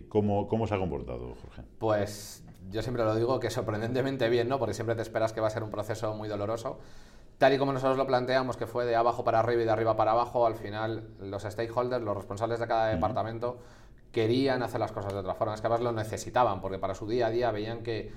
¿cómo, 0.09 0.47
¿Cómo 0.47 0.67
se 0.67 0.75
ha 0.75 0.77
comportado, 0.77 1.35
Jorge? 1.41 1.61
Pues 1.79 2.43
yo 2.71 2.81
siempre 2.81 3.03
lo 3.03 3.15
digo 3.15 3.39
que 3.39 3.49
sorprendentemente 3.49 4.27
bien, 4.29 4.49
¿no? 4.49 4.59
Porque 4.59 4.73
siempre 4.73 4.95
te 4.95 5.01
esperas 5.01 5.33
que 5.33 5.41
va 5.41 5.47
a 5.47 5.51
ser 5.51 5.63
un 5.63 5.71
proceso 5.71 6.13
muy 6.15 6.27
doloroso 6.27 6.79
tal 7.37 7.53
y 7.53 7.57
como 7.57 7.73
nosotros 7.73 7.97
lo 7.97 8.07
planteamos, 8.07 8.57
que 8.57 8.67
fue 8.67 8.85
de 8.85 8.95
abajo 8.95 9.23
para 9.23 9.39
arriba 9.39 9.61
y 9.61 9.65
de 9.65 9.71
arriba 9.71 9.95
para 9.95 10.11
abajo, 10.11 10.45
al 10.45 10.55
final 10.55 11.07
los 11.19 11.43
stakeholders, 11.43 12.03
los 12.03 12.15
responsables 12.15 12.59
de 12.59 12.67
cada 12.67 12.87
departamento, 12.87 13.59
querían 14.11 14.63
hacer 14.63 14.79
las 14.79 14.91
cosas 14.91 15.13
de 15.13 15.19
otra 15.19 15.35
forma. 15.35 15.53
Es 15.53 15.61
que 15.61 15.67
además 15.67 15.83
lo 15.83 15.91
necesitaban, 15.91 16.61
porque 16.61 16.79
para 16.79 16.95
su 16.95 17.07
día 17.07 17.27
a 17.27 17.29
día 17.29 17.51
veían 17.51 17.83
que, 17.83 18.11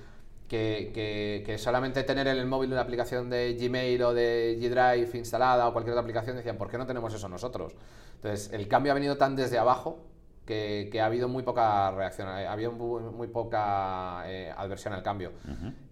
que, 0.51 1.55
solamente 1.57 2.03
tener 2.03 2.27
en 2.27 2.37
el 2.37 2.45
móvil 2.45 2.71
una 2.73 2.81
aplicación 2.81 3.29
de 3.29 3.53
Gmail 3.53 4.03
o 4.03 4.13
de 4.13 4.57
G 4.59 4.69
Drive 4.69 5.17
instalada 5.17 5.67
o 5.67 5.71
cualquier 5.71 5.93
otra 5.93 6.01
aplicación, 6.01 6.35
decían, 6.35 6.57
¿por 6.57 6.69
qué 6.69 6.77
no 6.77 6.85
tenemos 6.85 7.13
eso 7.13 7.29
nosotros? 7.29 7.73
Entonces, 8.15 8.51
el 8.51 8.67
cambio 8.67 8.91
ha 8.91 8.95
venido 8.95 9.17
tan 9.17 9.35
desde 9.35 9.57
abajo 9.57 9.99
que, 10.45 10.91
ha 11.01 11.05
habido 11.05 11.29
muy 11.29 11.43
poca 11.43 11.91
reacción, 11.91 12.27
ha 12.27 12.51
habido 12.51 12.73
muy, 12.73 13.27
poca 13.27 14.23
eh, 14.25 14.53
adversión 14.55 14.93
al 14.93 15.03
cambio. 15.03 15.31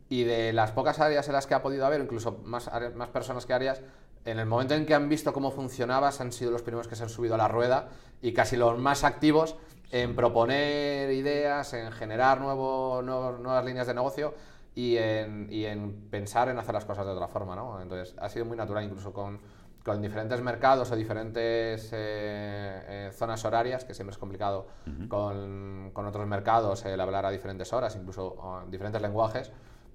Y 0.10 0.24
de 0.24 0.52
las 0.52 0.72
pocas 0.72 1.00
áreas 1.00 1.28
en 1.28 1.34
las 1.34 1.48
que 1.48 1.54
ha 1.54 1.62
podido 1.62 1.86
haber, 1.86 2.02
incluso 2.02 2.42
más, 2.44 2.70
más 2.96 3.10
personas 3.10 3.46
que 3.46 3.54
áreas, 3.54 3.82
en 4.26 4.40
el 4.40 4.46
momento 4.46 4.74
en 4.74 4.86
que 4.86 4.94
han 4.94 5.08
visto 5.08 5.32
cómo 5.32 5.52
funcionaba, 5.52 6.12
han 6.20 6.32
sido 6.34 6.52
los 6.52 6.64
primeros 6.64 6.88
que 6.88 6.96
se 6.96 7.04
han 7.04 7.10
subido 7.10 7.36
a 7.36 7.38
la 7.38 7.48
rueda 7.48 7.90
y 8.22 8.34
casi 8.34 8.58
los 8.58 8.78
más 8.78 9.06
activos 9.06 9.56
en 9.92 10.16
proponer 10.16 11.12
ideas, 11.12 11.74
en 11.74 11.92
generar 11.92 12.42
nuevo, 12.42 13.02
nuevas 13.02 13.66
líneas 13.66 13.88
de 13.88 13.94
negocio 13.94 14.34
y 14.76 14.98
en, 14.98 15.48
y 15.50 15.66
en, 15.66 16.10
pensar 16.10 16.50
en 16.50 16.60
hacer 16.60 16.74
las 16.74 16.86
cosas 16.86 17.06
de 17.06 17.12
otra 17.12 17.28
forma. 17.28 17.56
¿no? 17.56 17.82
Entonces, 17.82 18.16
ha 18.20 18.30
sido 18.30 18.46
muy 18.46 18.56
natural, 18.56 18.84
incluso 18.84 19.12
con, 19.14 19.40
con 19.84 20.02
diferentes 20.02 20.42
mercados 20.42 20.92
o 20.92 20.96
diferentes 20.96 21.90
eh, 21.92 22.84
eh, 22.88 23.10
zonas 23.14 23.44
horarias, 23.46 23.86
que 23.86 23.94
siempre 23.94 24.12
es 24.12 24.18
complicado 24.18 24.68
con, 25.08 25.92
con, 25.94 26.06
otros 26.06 26.28
mercados 26.28 26.86
el 26.86 27.00
hablar 27.00 27.26
a 27.26 27.32
diferentes 27.32 27.74
horas, 27.74 27.96
incluso 27.96 28.64
diferentes 28.70 29.02
lenguajes. 29.02 29.52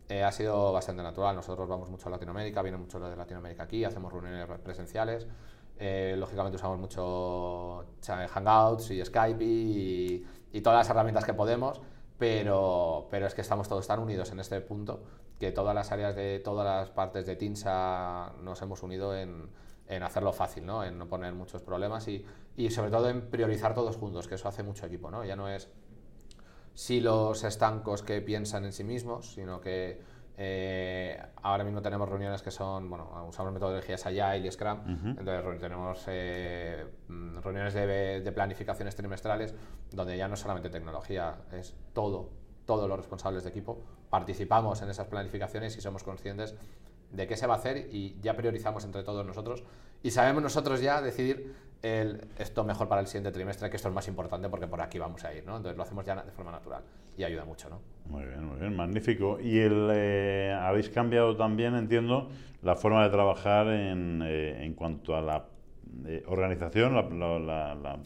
Eh, 0.09 0.23
ha 0.23 0.33
sido 0.33 0.73
bastante 0.73 1.03
natural. 1.03 1.35
Nosotros 1.35 1.69
vamos 1.69 1.89
mucho 1.91 2.09
a 2.09 2.11
Latinoamérica, 2.11 2.61
viene 2.63 2.77
mucho 2.77 3.01
de 3.01 3.17
Latinoamérica 3.17 3.63
aquí, 3.63 3.85
hacemos 3.85 4.13
reuniones 4.13 4.47
presenciales. 4.63 5.27
Eh, 5.79 6.15
lógicamente 6.19 6.57
usamos 6.57 6.79
mucho 6.79 7.85
Hangouts 8.07 8.91
y 8.93 9.05
Skype 9.05 9.45
y, 9.45 10.61
todas 10.63 10.79
las 10.79 10.91
herramientas 10.91 11.25
que 11.25 11.35
podemos, 11.35 11.81
pero, 12.17 13.09
pero 13.11 13.27
es 13.27 13.35
que 13.35 13.41
estamos 13.41 13.69
todos 13.69 13.87
tan 13.87 13.99
unidos 13.99 14.31
en 14.31 14.39
este 14.39 14.61
punto 14.61 15.03
que 15.39 15.51
todas 15.51 15.75
las 15.75 15.91
áreas 15.91 16.15
de 16.15 16.39
todas 16.39 16.65
las 16.65 16.91
partes 16.91 17.27
de 17.27 17.35
TINSA 17.35 18.35
nos 18.41 18.63
hemos 18.63 18.83
unido 18.85 19.17
en, 19.17 19.51
en 19.89 20.03
hacerlo 20.05 20.33
fácil, 20.33 20.65
¿no? 20.65 20.85
en 20.85 20.97
no 20.97 21.09
poner 21.09 21.35
muchos 21.35 21.61
problemas 21.63 22.07
y, 22.07 22.25
y, 22.57 22.71
sobre 22.71 22.91
todo 22.91 23.11
en 23.11 23.31
priorizar 23.31 23.75
todos 23.75 23.97
juntos, 23.97 24.29
que 24.29 24.37
eso 24.37 24.49
hace 24.49 24.63
mucho 24.63 24.87
equipo. 24.87 25.11
¿no? 25.11 25.25
Ya 25.25 25.35
no 25.35 25.49
es 25.49 25.69
si 26.75 27.01
los 27.01 27.45
estancos 27.45 28.03
que 28.03 28.21
piensan 28.21 28.65
en 28.65 28.73
sí 28.73 28.85
mismos, 28.85 29.33
sino 29.35 29.61
que 29.61 30.01
eh, 30.37 31.21
ahora 31.43 31.63
mismo 31.63 31.81
tenemos 31.81 32.09
reuniones 32.09 32.43
que 32.43 32.51
son, 32.51 32.91
bueno, 32.91 33.27
usamos 33.29 33.53
metodologías 33.53 34.05
Agile 34.05 34.39
y 34.39 34.51
Scrum, 34.51 34.79
entonces 35.17 35.61
tenemos 35.61 36.05
eh, 36.09 36.85
mm, 37.09 37.39
reuniones 37.39 37.75
de, 37.75 38.21
de, 38.21 38.33
planificaciones 38.33 38.97
trimestrales 38.97 39.55
donde 39.93 40.17
ya 40.17 40.27
no 40.27 40.35
es 40.35 40.41
solamente 40.41 40.71
tecnología, 40.71 41.37
es 41.53 41.75
todo, 41.93 42.31
todos 42.67 42.89
los 42.89 42.99
responsables 42.99 43.45
de 43.45 43.51
equipo 43.51 43.85
participamos 44.11 44.83
en 44.83 44.91
esas 44.91 45.07
planificaciones 45.07 45.77
y 45.77 45.81
somos 45.81 46.03
conscientes 46.03 46.57
de 47.11 47.27
qué 47.29 47.37
se 47.37 47.47
va 47.47 47.55
a 47.55 47.59
hacer 47.59 47.89
y 47.93 48.19
ya 48.21 48.37
priorizamos 48.37 48.85
entre 48.85 49.05
todos 49.05 49.25
nosotros. 49.25 49.63
Y 50.03 50.11
sabemos 50.11 50.43
nosotros 50.43 50.81
ya 50.81 51.01
decidir 51.01 51.55
el, 51.83 52.27
esto 52.39 52.65
mejor 52.65 52.89
para 52.89 53.01
el 53.01 53.07
siguiente 53.07 53.31
trimestre, 53.31 53.71
que 53.71 53.77
esto 53.77 53.89
es 53.89 53.95
más 53.95 54.09
importante 54.09 54.49
porque 54.49 54.67
por 54.67 54.81
aquí 54.81 54.99
vamos 54.99 55.25
a 55.25 55.33
ir, 55.33 55.47
¿no? 55.47 55.57
Entonces 55.57 55.77
lo 55.77 55.83
hacemos 55.85 56.05
ya 56.05 56.17
de 56.17 56.33
forma 56.33 56.51
natural 56.51 56.83
y 57.17 57.25
ayuda 57.25 57.45
mucho, 57.45 57.69
¿no? 57.69 57.81
Muy 58.07 58.25
bien, 58.25 58.45
muy 58.45 58.59
bien, 58.59 58.77
magnífico. 58.77 59.39
Y 59.41 59.59
el, 59.59 59.89
eh, 59.93 60.57
habéis 60.61 60.91
cambiado 60.91 61.37
también, 61.37 61.75
entiendo, 61.75 62.29
la 62.63 62.77
forma 62.77 63.05
de 63.05 63.11
trabajar 63.11 63.69
en, 63.69 64.23
eh, 64.25 64.65
en 64.65 64.75
cuanto 64.75 65.17
a 65.17 65.23
la 65.23 65.45
eh, 66.07 66.23
organización, 66.27 66.95
la, 66.95 67.39
la, 67.39 67.99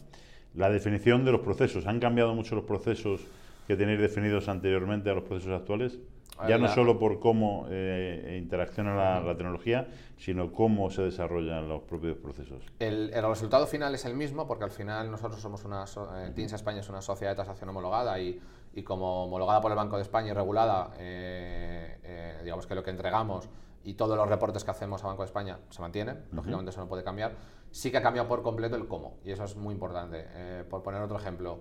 la, 0.53 0.69
definición 0.69 1.25
de 1.25 1.31
los 1.31 1.41
procesos. 1.41 1.85
¿Han 1.87 1.99
cambiado 1.99 2.33
mucho 2.33 2.55
los 2.55 2.63
procesos 2.63 3.21
que 3.67 3.75
tenéis 3.75 3.99
definidos 3.99 4.47
anteriormente 4.47 5.09
a 5.09 5.13
los 5.13 5.23
procesos 5.23 5.59
actuales? 5.59 5.99
Ya 6.47 6.57
no 6.57 6.69
solo 6.69 6.97
por 6.97 7.19
cómo 7.19 7.65
eh, 7.69 8.37
interacciona 8.41 9.19
la, 9.19 9.35
tecnología, 9.35 9.87
sino 10.17 10.53
cómo 10.53 10.89
se 10.89 11.01
desarrollan 11.01 11.67
los 11.67 11.81
propios 11.81 12.17
procesos. 12.17 12.63
El, 12.79 13.11
resultado 13.11 13.67
final 13.67 13.93
es 13.95 14.05
el 14.05 14.15
mismo, 14.15 14.47
porque 14.47 14.63
al 14.63 14.71
final 14.71 15.11
nosotros 15.11 15.41
somos 15.41 15.65
una. 15.65 15.83
Eh, 15.83 16.31
TINSA 16.33 16.55
España 16.55 16.79
es 16.79 16.89
una 16.89 17.01
sociedad 17.01 17.33
de 17.33 17.37
tasación 17.37 17.69
homologada 17.69 18.19
y, 18.19 18.39
y, 18.73 18.83
como 18.83 19.25
homologada 19.25 19.61
por 19.61 19.71
el 19.71 19.77
Banco 19.77 19.95
de 19.95 20.03
España 20.03 20.31
y 20.31 20.33
regulada, 20.33 20.91
eh, 20.97 21.99
eh, 22.03 22.39
digamos 22.43 22.67
que 22.67 22.75
lo 22.75 22.83
que 22.83 22.91
entregamos 22.91 23.49
y 23.83 23.93
todos 23.93 24.17
los 24.17 24.27
reportes 24.27 24.63
que 24.63 24.71
hacemos 24.71 25.03
a 25.03 25.07
Banco 25.07 25.23
de 25.23 25.27
España 25.27 25.59
se 25.69 25.81
mantienen, 25.81 26.25
lógicamente 26.31 26.71
eso 26.71 26.81
no 26.81 26.87
puede 26.87 27.03
cambiar. 27.03 27.35
Sí 27.71 27.91
que 27.91 27.97
ha 27.97 28.01
cambiado 28.01 28.27
por 28.27 28.41
completo 28.41 28.75
el 28.75 28.87
cómo, 28.87 29.17
y 29.23 29.31
eso 29.31 29.43
es 29.43 29.55
muy 29.55 29.73
importante. 29.73 30.65
por 30.69 30.81
poner 30.81 31.01
otro 31.01 31.17
ejemplo. 31.17 31.59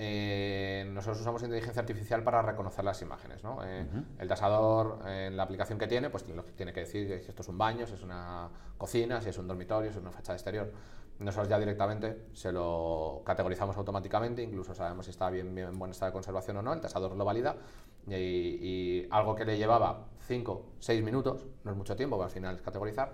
Eh, 0.00 0.88
nosotros 0.92 1.20
usamos 1.20 1.42
inteligencia 1.42 1.80
artificial 1.80 2.22
para 2.22 2.40
reconocer 2.40 2.84
las 2.84 3.02
imágenes. 3.02 3.42
¿no? 3.42 3.58
Eh, 3.64 3.86
el 4.18 4.28
tasador, 4.28 5.00
en 5.06 5.36
la 5.36 5.42
aplicación 5.42 5.78
que 5.78 5.88
tiene, 5.88 6.08
pues 6.10 6.28
lo 6.28 6.44
que 6.44 6.52
tiene 6.52 6.72
que 6.72 6.80
decir 6.80 7.20
si 7.20 7.28
esto 7.28 7.42
es 7.42 7.48
un 7.48 7.58
baño, 7.58 7.86
si 7.86 7.94
es 7.94 8.02
una 8.02 8.48
cocina, 8.76 9.20
si 9.20 9.30
es 9.30 9.38
un 9.38 9.48
dormitorio, 9.48 9.90
si 9.90 9.98
es 9.98 10.02
una 10.02 10.12
fachada 10.12 10.36
exterior. 10.36 10.72
Nosotros 11.18 11.48
ya 11.48 11.58
directamente 11.58 12.26
se 12.32 12.52
lo 12.52 13.22
categorizamos 13.24 13.76
automáticamente, 13.76 14.42
incluso 14.42 14.74
sabemos 14.74 15.04
si 15.04 15.10
está 15.10 15.30
bien, 15.30 15.54
bien 15.54 15.68
en 15.68 15.78
buen 15.78 15.90
estado 15.90 16.10
de 16.10 16.12
conservación 16.12 16.58
o 16.58 16.62
no, 16.62 16.72
el 16.72 16.80
tasador 16.80 17.16
lo 17.16 17.24
valida 17.24 17.56
y, 18.06 19.06
algo 19.10 19.34
que 19.34 19.44
le 19.44 19.58
llevaba 19.58 20.06
5, 20.26 20.66
6 20.78 21.02
minutos, 21.02 21.44
no 21.64 21.72
es 21.72 21.76
mucho 21.76 21.96
tiempo, 21.96 22.16
pero 22.16 22.26
al 22.26 22.30
final 22.30 22.54
es 22.54 22.62
categorizar, 22.62 23.12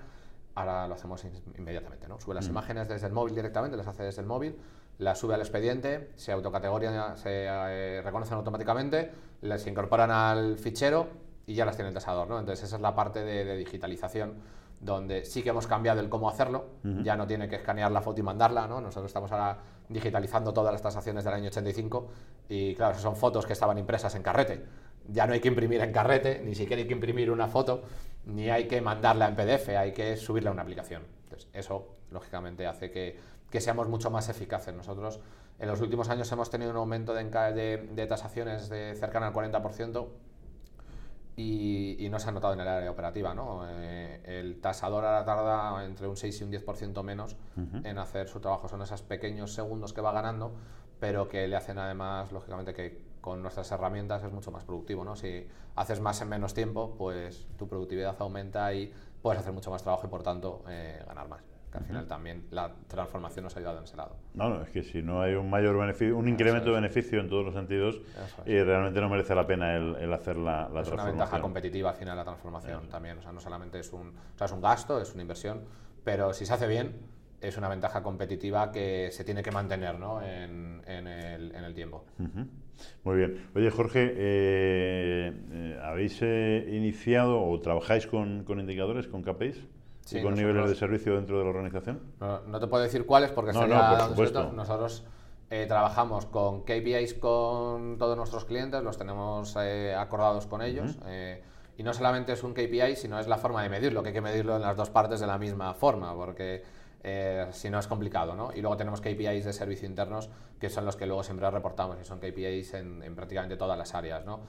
ahora 0.55 0.87
lo 0.87 0.95
hacemos 0.95 1.25
inmediatamente. 1.57 2.07
¿no? 2.07 2.21
Sube 2.21 2.35
las 2.35 2.47
imágenes 2.47 2.88
desde 2.88 3.07
el 3.07 3.12
móvil 3.12 3.35
directamente, 3.35 3.77
las 3.77 3.87
hace 3.87 4.03
desde 4.03 4.21
el 4.21 4.27
móvil 4.27 4.57
la 4.99 5.14
sube 5.14 5.35
al 5.35 5.40
expediente, 5.40 6.11
se 6.17 6.33
autocategorían, 6.33 7.17
se 7.17 7.47
eh, 7.49 8.03
reconocen 8.03 8.37
automáticamente, 8.37 9.11
se 9.57 9.71
incorporan 9.71 10.11
al 10.11 10.57
fichero 10.59 11.09
y 11.47 11.55
ya 11.55 11.64
las 11.64 11.77
tiene 11.77 11.88
el 11.88 11.95
tasador. 11.95 12.29
¿no? 12.29 12.38
Entonces 12.38 12.64
esa 12.64 12.77
es 12.77 12.83
la 12.83 12.95
parte 12.95 13.25
de, 13.25 13.57
digitalización 13.57 14.35
donde 14.85 15.25
sí 15.25 15.42
que 15.42 15.51
hemos 15.51 15.66
cambiado 15.66 16.01
el 16.01 16.09
cómo 16.09 16.29
hacerlo, 16.29 16.66
ya 16.83 17.16
no 17.16 17.27
tiene 17.27 17.49
que 17.49 17.57
escanear 17.57 17.90
la 17.90 18.03
foto 18.03 18.20
y 18.20 18.23
mandarla, 18.23 18.66
¿no? 18.66 18.81
nosotros 18.81 19.07
estamos 19.07 19.33
ahora 19.33 19.59
digitalizando 19.88 20.53
todas 20.53 20.73
las 20.73 20.83
tasaciones 20.83 21.25
del 21.25 21.35
año 21.35 21.49
85 21.49 22.09
y 22.49 22.75
claro, 22.75 22.99
son 22.99 23.16
fotos 23.16 23.47
que 23.47 23.55
estaban 23.55 23.79
impresas 23.79 24.14
en 24.14 24.23
carrete, 24.23 24.64
ya 25.09 25.27
no 25.27 25.33
hay 25.33 25.40
que 25.40 25.49
imprimir 25.49 25.81
en 25.81 25.92
carrete, 25.92 26.40
ni 26.44 26.55
siquiera 26.55 26.81
hay 26.83 26.88
que 26.88 26.94
imprimir 26.94 27.31
una 27.31 27.49
foto, 27.49 27.83
ni 28.27 28.51
hay 28.51 28.68
que 28.68 28.81
mandarla 28.81 29.29
en 29.29 29.37
PDF, 29.37 29.70
hay 29.70 29.92
que 29.92 30.16
subirla 30.16 30.51
a 30.51 30.53
una 30.53 30.62
aplicación. 30.62 31.03
Entonces 31.25 31.49
eso 31.53 31.97
lógicamente 32.11 32.66
hace 32.66 32.90
que 32.90 33.18
que 33.55 33.61
seamos 33.61 33.88
mucho 33.88 34.11
más 34.11 34.29
eficaces. 34.29 34.75
Nosotros 34.75 35.20
en 35.61 35.68
los 35.68 35.81
últimos 35.81 36.09
años 36.09 36.31
hemos 36.33 36.51
tenido 36.51 36.73
un 36.73 36.77
aumento 36.77 37.14
de, 37.14 37.88
de, 37.88 38.07
tasaciones 38.09 38.68
de 38.68 38.97
cercano 38.97 39.27
al 39.27 39.33
40% 39.33 40.09
y, 41.37 41.97
y, 42.05 42.09
no 42.09 42.18
se 42.18 42.29
ha 42.29 42.33
notado 42.33 42.53
en 42.55 42.61
el 42.61 42.68
área 42.68 42.90
operativa. 42.90 43.35
¿no? 43.35 43.62
Eh, 43.68 44.20
el 44.25 44.61
tasador 44.61 45.05
ahora 45.05 45.25
tarda 45.25 45.85
entre 45.85 46.07
un 46.07 46.16
6 46.16 46.40
y 46.40 46.44
un 46.44 46.53
10% 46.53 47.03
menos 47.03 47.37
en 47.57 47.99
hacer 47.99 48.29
su 48.29 48.40
trabajo. 48.40 48.68
Son 48.68 48.81
esos 48.83 49.03
pequeños 49.03 49.53
segundos 49.53 49.92
que 49.92 50.01
va 50.01 50.12
ganando, 50.12 50.53
pero 51.01 51.29
que 51.29 51.49
le 51.49 51.57
hacen 51.57 51.79
además, 51.79 52.31
lógicamente, 52.33 52.73
que 52.73 53.03
con 53.20 53.42
nuestras 53.42 53.70
herramientas 53.73 54.23
es 54.23 54.33
mucho 54.33 54.51
más 54.51 54.64
productivo. 54.64 55.05
¿no? 55.05 55.16
Si 55.16 55.47
haces 55.75 56.01
más 56.01 56.20
en 56.20 56.29
menos 56.29 56.55
tiempo, 56.55 56.94
pues 56.97 57.49
tu 57.57 57.68
productividad 57.68 58.14
aumenta 58.20 58.73
y 58.73 58.92
puedes 59.23 59.40
hacer 59.40 59.53
mucho 59.53 59.70
más 59.70 59.83
trabajo 59.83 60.07
y 60.07 60.11
por 60.11 60.23
tanto 60.23 60.62
eh, 60.68 61.03
ganar 61.07 61.29
más 61.29 61.42
al 61.74 61.84
final 61.84 62.06
también 62.06 62.46
la 62.50 62.72
transformación 62.87 63.44
nos 63.44 63.56
ha 63.56 63.58
ayudado 63.58 63.78
en 63.78 63.84
ese 63.84 63.96
lado. 63.96 64.16
No, 64.34 64.48
no, 64.48 64.62
es 64.62 64.70
que 64.70 64.82
si 64.82 65.02
no 65.02 65.20
hay 65.20 65.34
un 65.34 65.50
mayor 65.50 65.76
beneficio, 65.76 66.16
un 66.16 66.28
incremento 66.28 66.70
de 66.70 66.76
beneficio 66.76 67.20
en 67.20 67.28
todos 67.28 67.44
los 67.44 67.54
sentidos, 67.54 68.00
y 68.46 68.58
realmente 68.60 69.00
no 69.00 69.08
merece 69.08 69.34
la 69.34 69.46
pena 69.46 69.76
el, 69.76 70.12
hacer 70.12 70.37
la, 70.37 70.68
la 70.68 70.82
es 70.82 70.88
una 70.88 71.04
ventaja 71.04 71.40
competitiva 71.40 71.90
al 71.90 71.96
final 71.96 72.16
la 72.16 72.24
transformación 72.24 72.88
también, 72.88 73.18
o 73.18 73.22
sea, 73.22 73.32
no 73.32 73.40
solamente 73.40 73.80
es 73.80 73.92
un, 73.92 74.08
o 74.08 74.38
sea, 74.38 74.46
es 74.46 74.52
un 74.52 74.60
gasto, 74.60 75.00
es 75.00 75.12
una 75.12 75.22
inversión, 75.22 75.62
pero 76.04 76.32
si 76.32 76.46
se 76.46 76.52
hace 76.52 76.66
bien, 76.68 76.94
es 77.40 77.56
una 77.58 77.68
ventaja 77.68 78.02
competitiva 78.02 78.72
que 78.72 79.10
se 79.12 79.24
tiene 79.24 79.42
que 79.42 79.50
mantener 79.50 79.98
¿no? 79.98 80.22
en, 80.22 80.82
en, 80.87 81.06
el, 81.06 81.54
en, 81.54 81.64
el, 81.64 81.74
tiempo. 81.74 82.04
Muy 83.04 83.16
bien. 83.16 83.48
Oye, 83.54 83.70
Jorge, 83.70 84.12
eh, 84.16 85.32
eh, 85.52 85.78
¿habéis 85.82 86.18
eh, 86.22 86.66
iniciado 86.72 87.42
o 87.42 87.60
trabajáis 87.60 88.06
con, 88.06 88.44
con 88.44 88.60
indicadores, 88.60 89.06
con 89.08 89.22
KPIs? 89.22 89.60
Sí, 90.05 90.19
¿Y 90.19 90.23
con 90.23 90.35
niveles 90.35 90.69
de 90.69 90.75
servicio 90.75 91.14
dentro 91.14 91.38
de 91.38 91.45
la 91.45 91.51
organización? 91.51 92.01
No, 92.21 92.40
no 92.40 92.61
te 92.61 92.67
puedo 92.67 92.83
decir 92.83 93.07
cuáles 93.07 93.31
porque 93.31 93.53
no, 93.53 93.61
sería 93.61 94.09
no, 94.14 94.53
Nosotros 94.53 95.05
trabajamos 95.49 96.27
con 96.27 96.62
KPIs 96.62 97.14
con 97.14 97.97
todos 97.99 98.17
nuestros 98.17 98.45
clientes, 98.45 98.83
los 98.83 98.99
tenemos 98.99 99.57
acordados 99.57 100.47
con 100.47 100.62
ellos. 100.62 100.99
y 101.77 101.83
no 101.83 101.93
solamente 101.93 102.33
es 102.33 102.43
un 102.43 102.53
KPI, 102.53 102.97
sino 102.97 103.19
es 103.19 103.27
la 103.27 103.38
forma 103.38 103.62
de 103.62 103.69
medirlo, 103.69 104.03
que 104.03 104.09
hay 104.09 104.14
que 104.14 104.21
medirlo 104.21 104.57
en 104.57 104.62
las 104.62 104.77
dos 104.77 104.90
partes 104.90 105.21
de 105.21 105.27
la 105.27 105.38
misma 105.38 105.75
forma, 105.75 106.14
porque 106.14 106.62
eh, 107.07 107.49
si 107.53 107.69
no 107.69 107.79
es 107.79 107.87
complicado, 107.87 108.35
¿no? 108.35 108.51
Y 108.55 108.62
luego 108.62 108.79
tenemos 108.79 109.03
KPIs 109.03 109.45
de 109.45 109.53
servicio 109.53 109.87
internos, 109.87 110.31
que 110.59 110.71
son 110.71 110.87
los 110.87 110.97
que 110.97 111.07
luego 111.07 111.23
siempre 111.23 111.51
reportamos, 111.51 111.99
y 112.01 112.05
son 112.05 112.19
KPIs 112.19 112.75
en, 112.75 113.14
prácticamente 113.14 113.59
todas 113.59 113.77
las 113.77 113.95
áreas, 113.95 114.25
¿no? 114.25 114.40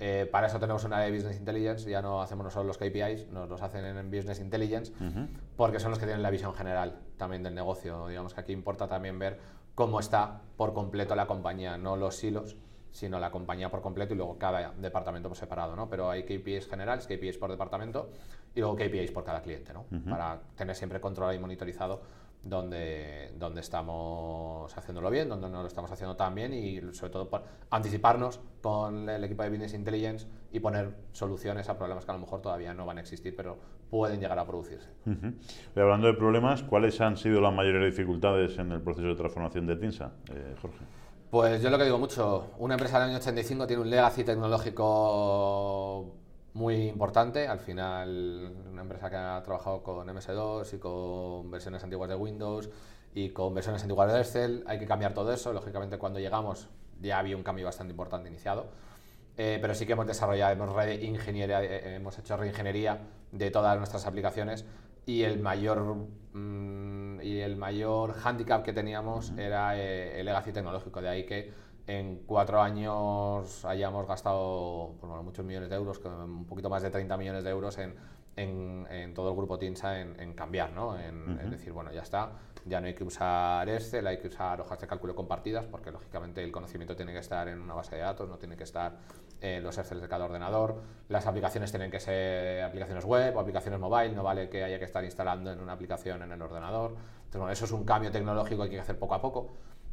Eh, 0.00 0.28
para 0.30 0.48
eso 0.48 0.58
tenemos 0.58 0.82
una 0.82 1.00
de 1.00 1.12
Business 1.12 1.38
Intelligence, 1.38 1.88
ya 1.88 2.02
no 2.02 2.20
hacemos 2.20 2.44
nosotros 2.44 2.66
los 2.66 2.78
KPIs, 2.78 3.28
nos 3.28 3.48
los 3.48 3.62
hacen 3.62 3.84
en 3.84 4.10
Business 4.10 4.40
Intelligence, 4.40 4.92
porque 5.56 5.78
son 5.78 5.90
los 5.90 6.00
que 6.00 6.06
tienen 6.06 6.22
la 6.22 6.30
visión 6.30 6.52
general 6.52 6.98
también 7.16 7.44
del 7.44 7.54
negocio. 7.54 8.08
Digamos 8.08 8.34
que 8.34 8.40
aquí 8.40 8.52
importa 8.52 8.88
también 8.88 9.16
ver 9.18 9.38
cómo 9.76 10.00
está 10.00 10.42
por 10.56 10.74
completo 10.74 11.14
la 11.14 11.28
compañía, 11.28 11.78
no 11.78 11.96
los 11.96 12.16
silos, 12.16 12.56
sino 12.92 13.18
la 13.20 13.30
compañía 13.30 13.70
por 13.70 13.80
completo 13.80 14.14
y 14.14 14.16
luego 14.16 14.38
cada 14.38 14.72
departamento 14.72 15.28
por 15.28 15.36
separado, 15.36 15.76
¿no? 15.76 15.88
Pero 15.88 16.10
hay 16.10 16.24
KPIs 16.24 16.68
generales, 16.68 17.06
KPIs 17.06 17.38
por 17.38 17.50
departamento 17.50 18.10
y 18.54 18.60
luego 18.60 18.76
KPIs 18.76 19.12
por 19.12 19.24
cada 19.24 19.42
cliente, 19.42 19.72
¿no? 19.72 19.84
Para 20.08 20.40
tener 20.56 20.74
siempre 20.74 21.00
controlado 21.00 21.36
y 21.36 21.38
monitorizado 21.38 22.02
dónde, 22.42 23.32
dónde 23.38 23.60
estamos 23.60 24.76
haciéndolo 24.76 25.10
bien, 25.10 25.28
dónde 25.28 25.48
no 25.48 25.60
lo 25.60 25.68
estamos 25.68 25.90
haciendo 25.90 26.16
tan 26.16 26.34
bien 26.34 26.54
y 26.54 26.80
sobre 26.94 27.12
todo 27.12 27.28
por 27.28 27.42
anticiparnos 27.70 28.40
con 28.62 29.08
el 29.08 29.22
equipo 29.24 29.42
de 29.42 29.50
Business 29.50 29.74
Intelligence 29.74 30.26
y 30.52 30.60
poner 30.60 30.94
soluciones 31.12 31.68
a 31.68 31.76
problemas 31.76 32.04
que 32.04 32.10
a 32.10 32.14
lo 32.14 32.20
mejor 32.20 32.40
todavía 32.40 32.74
no 32.74 32.86
van 32.86 32.98
a 32.98 33.00
existir, 33.02 33.34
pero 33.36 33.58
pueden 33.90 34.20
llegar 34.20 34.38
a 34.38 34.46
producirse. 34.46 34.88
y 35.06 35.80
hablando 35.80 36.06
de 36.06 36.14
problemas, 36.14 36.62
¿cuáles 36.62 37.00
han 37.00 37.16
sido 37.16 37.40
las 37.40 37.52
mayores 37.52 37.94
dificultades 37.94 38.58
en 38.58 38.72
el 38.72 38.80
proceso 38.80 39.08
de 39.08 39.14
transformación 39.16 39.66
de 39.66 39.76
TINSA, 39.76 40.12
eh, 40.32 40.54
Jorge? 40.60 40.99
Pues 41.30 41.62
yo 41.62 41.70
lo 41.70 41.78
que 41.78 41.84
digo 41.84 41.96
mucho, 41.96 42.50
una 42.58 42.74
empresa 42.74 42.98
del 42.98 43.10
año 43.10 43.18
85 43.18 43.68
tiene 43.68 43.82
un 43.82 43.88
legacy 43.88 44.24
tecnológico 44.24 46.12
muy 46.54 46.88
importante. 46.88 47.46
Al 47.46 47.60
final, 47.60 48.52
una 48.72 48.82
empresa 48.82 49.08
que 49.08 49.14
ha 49.14 49.40
trabajado 49.44 49.80
con 49.80 50.08
MS2 50.08 50.74
y 50.74 50.78
con 50.78 51.48
versiones 51.48 51.84
antiguas 51.84 52.08
de 52.10 52.16
Windows 52.16 52.68
y 53.14 53.28
con 53.28 53.54
versiones 53.54 53.80
antiguas 53.82 54.12
de 54.12 54.18
Excel, 54.18 54.64
hay 54.66 54.80
que 54.80 54.86
cambiar 54.86 55.14
todo 55.14 55.32
eso. 55.32 55.52
Lógicamente, 55.52 55.98
cuando 55.98 56.18
llegamos 56.18 56.66
ya 57.00 57.20
había 57.20 57.36
un 57.36 57.44
cambio 57.44 57.64
bastante 57.66 57.92
importante 57.92 58.28
iniciado. 58.28 58.66
Eh, 59.36 59.58
pero 59.62 59.72
sí 59.76 59.86
que 59.86 59.92
hemos 59.92 60.08
desarrollado, 60.08 60.52
hemos, 60.52 60.84
eh, 60.84 61.94
hemos 61.94 62.18
hecho 62.18 62.36
reingeniería 62.36 63.02
de 63.30 63.50
todas 63.52 63.78
nuestras 63.78 64.04
aplicaciones 64.04 64.64
y 65.06 65.22
el 65.22 65.40
mayor 65.40 65.96
mm, 66.32 67.20
y 67.22 67.40
el 67.40 67.56
mayor 67.56 68.14
hándicap 68.14 68.64
que 68.64 68.72
teníamos 68.72 69.32
era 69.36 69.78
eh, 69.78 70.20
el 70.20 70.26
legacy 70.26 70.52
tecnológico. 70.52 71.00
De 71.00 71.08
ahí 71.08 71.24
que 71.24 71.52
en 71.86 72.22
cuatro 72.26 72.60
años 72.60 73.64
hayamos 73.64 74.06
gastado 74.06 74.94
pues 75.00 75.22
muchos 75.22 75.44
millones 75.44 75.68
de 75.68 75.76
euros, 75.76 76.00
un 76.04 76.46
poquito 76.46 76.70
más 76.70 76.82
de 76.82 76.90
30 76.90 77.16
millones 77.16 77.44
de 77.44 77.50
euros 77.50 77.78
en, 77.78 77.96
en, 78.36 79.14
todo 79.14 79.30
el 79.30 79.36
grupo 79.36 79.58
TINSA 79.58 80.00
en, 80.00 80.34
cambiar, 80.34 80.72
¿no? 80.72 80.98
en, 80.98 81.50
decir, 81.50 81.72
bueno, 81.72 81.92
ya 81.92 82.02
está, 82.02 82.32
ya 82.64 82.80
no 82.80 82.86
hay 82.86 82.94
que 82.94 83.04
usar 83.04 83.68
Excel, 83.68 84.06
hay 84.06 84.18
que 84.18 84.28
usar 84.28 84.60
hojas 84.60 84.78
de 84.80 84.86
cálculo 84.86 85.14
compartidas, 85.14 85.66
porque 85.66 85.90
lógicamente 85.90 86.42
el 86.44 86.52
conocimiento 86.52 86.94
tiene 86.94 87.12
que 87.12 87.18
estar 87.18 87.48
en 87.48 87.60
una 87.60 87.74
base 87.74 87.96
de 87.96 88.02
datos, 88.02 88.28
no 88.28 88.38
tiene 88.38 88.56
que 88.56 88.64
estar 88.64 88.96
en 89.40 89.62
los 89.62 89.78
Excel 89.78 90.00
de 90.00 90.08
cada 90.08 90.24
ordenador, 90.24 90.82
las 91.08 91.26
aplicaciones 91.26 91.70
tienen 91.70 91.90
que 91.90 92.00
ser 92.00 92.62
aplicaciones 92.62 93.04
web 93.04 93.36
o 93.36 93.40
aplicaciones 93.40 93.80
mobile, 93.80 94.14
no 94.14 94.22
vale 94.22 94.48
que 94.48 94.64
haya 94.64 94.78
que 94.78 94.84
estar 94.84 95.04
instalando 95.04 95.52
en 95.52 95.60
una 95.60 95.72
aplicación 95.72 96.22
en 96.22 96.32
el 96.32 96.42
ordenador. 96.42 96.90
Entonces, 96.90 97.38
bueno, 97.38 97.52
eso 97.52 97.64
es 97.64 97.72
un 97.72 97.84
cambio 97.84 98.10
tecnológico 98.10 98.62
que 98.62 98.70
hay 98.70 98.74
que 98.76 98.80
hacer 98.80 98.98
poco 98.98 99.14
a 99.14 99.22
poco 99.22 99.50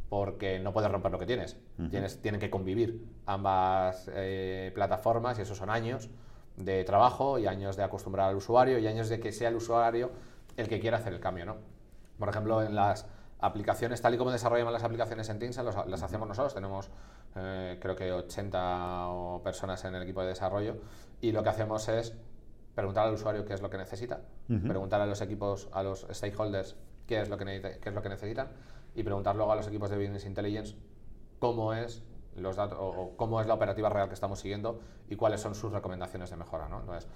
porque 0.10 0.60
no 0.60 0.72
puedes 0.74 0.90
romper 0.92 1.12
lo 1.12 1.20
que 1.20 1.26
tienes. 1.26 1.58
tienes 1.90 2.22
tienen 2.22 2.40
que 2.40 2.50
convivir 2.50 3.06
ambas 3.26 4.10
eh, 4.14 4.72
plataformas 4.74 5.38
y 5.40 5.42
esos 5.42 5.58
son 5.58 5.70
años 5.70 6.10
de 6.56 6.84
trabajo 6.84 7.38
y 7.38 7.48
años 7.48 7.76
de 7.76 7.84
acostumbrar 7.84 8.30
al 8.30 8.36
usuario 8.36 8.80
y 8.80 8.88
años 8.88 9.10
de 9.10 9.20
que 9.20 9.32
sea 9.32 9.50
el 9.50 9.56
usuario 9.56 10.12
el 10.56 10.68
que 10.68 10.80
quiera 10.80 10.98
hacer 10.98 11.14
el 11.14 11.20
cambio. 11.20 11.46
¿no? 11.46 11.58
Por 12.18 12.30
ejemplo, 12.30 12.64
en 12.64 12.76
las 12.76 13.06
aplicaciones, 13.40 14.02
tal 14.02 14.16
y 14.16 14.18
como 14.18 14.32
desarrollamos 14.32 14.74
las 14.74 14.84
aplicaciones 14.84 15.30
en 15.30 15.40
Teams, 15.40 15.58
las 15.58 16.04
hacemos 16.04 16.28
nosotros, 16.28 16.56
tenemos 16.56 16.90
eh, 17.38 17.78
creo 17.80 17.96
que 17.96 18.12
80 18.12 19.10
personas 19.44 19.84
en 19.86 19.96
el 19.96 20.04
equipo 20.04 20.22
de 20.22 20.30
desarrollo 20.30 20.78
y 21.22 21.32
lo 21.32 21.44
que 21.44 21.50
hacemos 21.50 21.88
es 21.90 22.14
preguntar 22.76 23.08
al 23.08 23.14
usuario 23.14 23.46
qué 23.46 23.54
es 23.54 23.62
lo 23.62 23.70
que 23.70 23.78
necesita, 23.78 24.22
preguntar 24.48 25.02
a 25.02 25.06
los 25.06 25.22
equipos, 25.22 25.68
a 25.72 25.84
los 25.84 26.06
stakeholders 26.12 26.76
qué 27.08 27.22
es 27.22 27.30
lo 27.30 27.38
que, 27.38 27.46
qué 27.82 27.90
es 27.90 27.96
lo 27.96 28.02
que 28.02 28.10
necesitan 28.10 28.50
y 28.94 29.04
preguntar 29.04 29.36
luego 29.36 29.52
a 29.52 29.56
los 29.56 29.68
equipos 29.68 29.90
de 29.90 29.98
Business 29.98 30.26
Intelligence 30.26 30.76
cómo 31.40 31.74
es 31.74 32.04
los 32.36 32.56
datos 32.56 32.78
o, 32.80 33.14
cómo 33.16 33.42
es 33.42 33.48
la 33.48 33.56
operativa 33.56 33.90
real 33.90 34.08
que 34.08 34.14
estamos 34.14 34.40
siguiendo 34.40 34.80
y 35.10 35.16
cuáles 35.16 35.42
son 35.42 35.56
sus 35.56 35.72
recomendaciones 35.72 36.30
de 36.30 36.36
mejora. 36.36 36.70
¿no? 36.70 36.80
Entonces, 36.80 37.10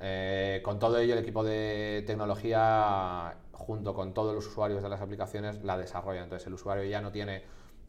eh, 0.00 0.60
con 0.64 0.78
todo 0.78 0.98
ello, 0.98 1.14
el 1.14 1.20
equipo 1.20 1.44
de 1.44 2.04
tecnología, 2.06 3.36
junto 3.52 3.94
con 3.94 4.14
todos 4.14 4.34
los 4.34 4.46
usuarios 4.46 4.82
de 4.82 4.88
las 4.88 5.00
aplicaciones, 5.00 5.62
la 5.64 5.76
desarrolla. 5.78 6.22
Entonces, 6.22 6.46
el 6.46 6.54
usuario 6.54 6.84
ya 6.84 7.00
no 7.00 7.12
tiene 7.12 7.44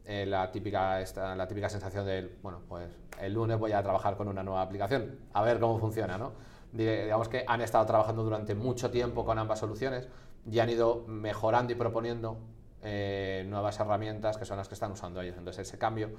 eh, 0.10 0.26
la, 0.26 0.50
típica, 0.54 1.02
esta, 1.02 1.36
la 1.36 1.50
típica 1.50 1.68
sensación 1.68 2.06
de, 2.06 2.38
bueno, 2.42 2.62
pues 2.70 2.98
el 3.20 3.34
lunes 3.34 3.60
voy 3.60 3.74
a 3.74 3.84
trabajar 3.84 4.16
con 4.16 4.30
una 4.30 4.42
nueva 4.42 4.62
aplicación, 4.62 5.20
a 5.34 5.42
ver 5.42 5.60
cómo 5.60 5.78
funciona. 5.80 6.18
¿no? 6.18 6.32
Digamos 6.72 7.28
que 7.28 7.44
han 7.46 7.60
estado 7.60 7.86
trabajando 7.86 8.24
durante 8.24 8.56
mucho 8.56 8.90
tiempo 8.90 9.26
con 9.26 9.38
ambas 9.38 9.60
soluciones 9.60 10.08
y 10.50 10.60
han 10.60 10.70
ido 10.70 11.04
mejorando 11.08 11.74
y 11.74 11.76
proponiendo 11.76 12.38
eh, 12.84 13.46
nuevas 13.50 13.78
herramientas 13.82 14.38
que 14.38 14.46
son 14.46 14.56
las 14.56 14.70
que 14.70 14.76
están 14.76 14.94
usando 14.94 15.20
ellos. 15.20 15.36
Entonces 15.38 15.68
ese 15.68 15.78
cambio, 15.78 16.12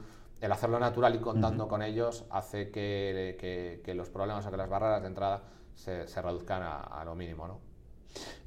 el 0.42 0.52
hacerlo 0.52 0.78
natural 0.78 1.14
y 1.14 1.20
contando 1.20 1.66
con 1.66 1.80
ellos, 1.80 2.26
hace 2.28 2.70
que, 2.70 3.80
que, 3.82 3.94
los 3.94 4.10
problemas 4.10 4.44
o 4.44 4.50
que 4.50 4.58
las 4.58 4.68
barreras 4.68 5.00
de 5.00 5.08
entrada 5.08 5.44
se, 5.72 6.06
se 6.06 6.20
reduzcan 6.20 6.62
a, 6.62 7.02
lo 7.06 7.14
mínimo. 7.14 7.48
¿no? 7.48 7.58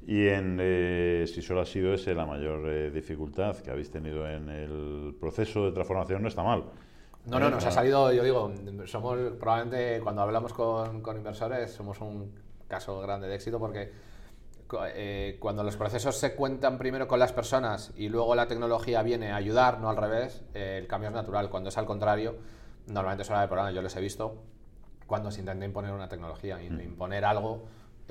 Y 0.06 0.28
en, 0.28 0.58
eh, 0.60 1.24
si 1.32 1.42
solo 1.42 1.60
ha 1.60 1.66
sido 1.66 1.94
ese 1.94 2.14
la 2.14 2.26
mayor 2.26 2.68
eh, 2.68 2.90
dificultad 2.90 3.56
que 3.58 3.70
habéis 3.70 3.90
tenido 3.90 4.28
en 4.28 4.48
el 4.48 5.16
proceso 5.20 5.64
de 5.64 5.72
transformación, 5.72 6.22
no 6.22 6.28
está 6.28 6.42
mal. 6.42 6.64
No, 7.26 7.38
no, 7.38 7.50
nos 7.50 7.64
ha 7.64 7.70
salido, 7.70 8.12
yo 8.12 8.24
digo, 8.24 8.52
somos 8.86 9.16
probablemente 9.38 10.00
cuando 10.00 10.22
hablamos 10.22 10.52
con, 10.52 11.00
con 11.02 11.16
inversores, 11.16 11.70
somos 11.70 12.00
un 12.00 12.32
caso 12.66 13.00
grande 13.00 13.28
de 13.28 13.36
éxito 13.36 13.60
porque 13.60 13.92
eh, 14.94 15.36
cuando 15.38 15.62
los 15.62 15.76
procesos 15.76 16.16
se 16.16 16.34
cuentan 16.34 16.78
primero 16.78 17.06
con 17.06 17.18
las 17.18 17.32
personas 17.32 17.92
y 17.96 18.08
luego 18.08 18.34
la 18.34 18.48
tecnología 18.48 19.02
viene 19.02 19.32
a 19.32 19.36
ayudar, 19.36 19.80
no 19.80 19.90
al 19.90 19.96
revés, 19.96 20.42
eh, 20.54 20.78
el 20.80 20.86
cambio 20.86 21.08
es 21.08 21.14
natural. 21.14 21.50
Cuando 21.50 21.68
es 21.68 21.78
al 21.78 21.84
contrario, 21.84 22.36
normalmente 22.86 23.24
suele 23.24 23.38
haber 23.38 23.50
problemas. 23.50 23.74
Yo 23.74 23.82
les 23.82 23.94
he 23.96 24.00
visto 24.00 24.42
cuando 25.06 25.30
se 25.30 25.40
intenta 25.40 25.64
imponer 25.64 25.92
una 25.92 26.08
tecnología, 26.08 26.56
mm. 26.56 26.80
imponer 26.80 27.24
algo, 27.24 27.64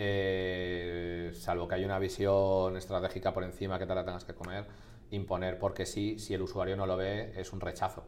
eh, 0.03 1.29
salvo 1.35 1.67
que 1.67 1.75
haya 1.75 1.85
una 1.85 1.99
visión 1.99 2.75
estratégica 2.75 3.33
por 3.33 3.43
encima 3.43 3.77
que 3.77 3.85
te 3.85 3.93
la 3.93 4.03
tengas 4.03 4.25
que 4.25 4.33
comer, 4.33 4.65
imponer 5.11 5.59
porque 5.59 5.85
sí, 5.85 6.17
si 6.17 6.33
el 6.33 6.41
usuario 6.41 6.75
no 6.75 6.87
lo 6.87 6.97
ve, 6.97 7.33
es 7.35 7.53
un 7.53 7.61
rechazo. 7.61 8.03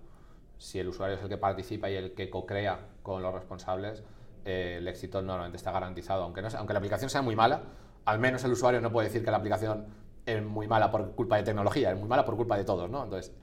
Si 0.57 0.79
el 0.79 0.87
usuario 0.87 1.17
es 1.17 1.21
el 1.21 1.29
que 1.29 1.37
participa 1.37 1.91
y 1.91 1.95
el 1.95 2.15
que 2.15 2.31
co-crea 2.31 2.79
con 3.03 3.21
los 3.21 3.31
responsables, 3.31 4.01
el 4.43 4.87
éxito 4.87 5.21
normalmente 5.21 5.57
está 5.57 5.71
garantizado. 5.71 6.23
Aunque, 6.23 6.41
no 6.41 6.47
aunque 6.57 6.73
la 6.73 6.79
aplicación 6.79 7.11
sea 7.11 7.21
muy 7.21 7.35
mala, 7.35 7.61
al 8.05 8.17
menos 8.17 8.43
el 8.43 8.53
usuario 8.53 8.81
no 8.81 8.91
puede 8.91 9.09
decir 9.09 9.23
que 9.23 9.29
la 9.29 9.37
aplicación 9.37 9.85
es 10.25 10.43
muy 10.43 10.67
mala 10.67 10.89
por 10.89 11.11
culpa 11.13 11.37
de 11.37 11.43
tecnología, 11.43 11.91
es 11.91 11.99
muy 11.99 12.09
mala 12.09 12.25
por 12.25 12.35
culpa 12.35 12.57
de 12.57 12.63
todos, 12.63 12.89
¿no? 12.89 13.03
Entonces, 13.03 13.35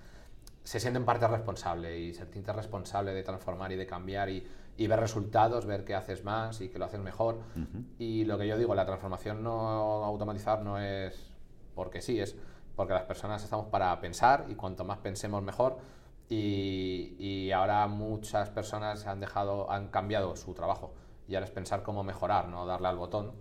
se 0.64 0.80
siente 0.80 0.98
en 0.98 1.04
parte 1.04 1.28
responsable 1.28 2.00
y 2.00 2.14
se 2.14 2.26
siente 2.26 2.52
responsable 2.52 3.14
de 3.14 3.22
transformar 3.22 3.70
y 3.70 3.76
de 3.76 3.86
cambiar 3.86 4.28
y, 4.28 4.44
ver 4.86 5.00
resultados, 5.00 5.66
ver 5.66 5.84
que 5.84 5.94
haces 5.94 6.24
más 6.24 6.60
y 6.60 6.68
que 6.68 6.78
lo 6.78 6.86
haces 6.86 7.00
mejor. 7.00 7.40
Y 7.98 8.24
lo 8.24 8.38
que 8.38 8.46
yo 8.46 8.56
digo, 8.58 8.74
la 8.74 8.86
transformación 8.86 9.42
no 9.42 10.04
automatizar 10.04 10.62
no 10.62 10.78
es 10.78 11.32
porque 11.74 12.00
sí, 12.00 12.20
es 12.20 12.36
porque 12.76 12.94
las 12.94 13.04
personas 13.04 13.42
estamos 13.44 13.66
para 13.66 13.98
pensar 14.00 14.46
y 14.48 14.54
cuanto 14.54 14.84
más 14.84 14.98
pensemos 14.98 15.42
mejor. 15.42 15.78
Y, 16.28 17.16
y 17.18 17.50
ahora 17.50 17.86
muchas 17.88 18.50
personas 18.50 19.06
han 19.06 19.20
dejado, 19.20 19.70
han 19.70 19.88
cambiado 19.88 20.36
su 20.36 20.54
trabajo 20.54 20.94
y 21.26 21.34
ahora 21.34 21.46
es 21.46 21.52
pensar 21.52 21.82
cómo 21.82 22.04
mejorar, 22.04 22.48
no 22.48 22.66
darle 22.66 22.88
al 22.88 22.96
botón 22.96 23.32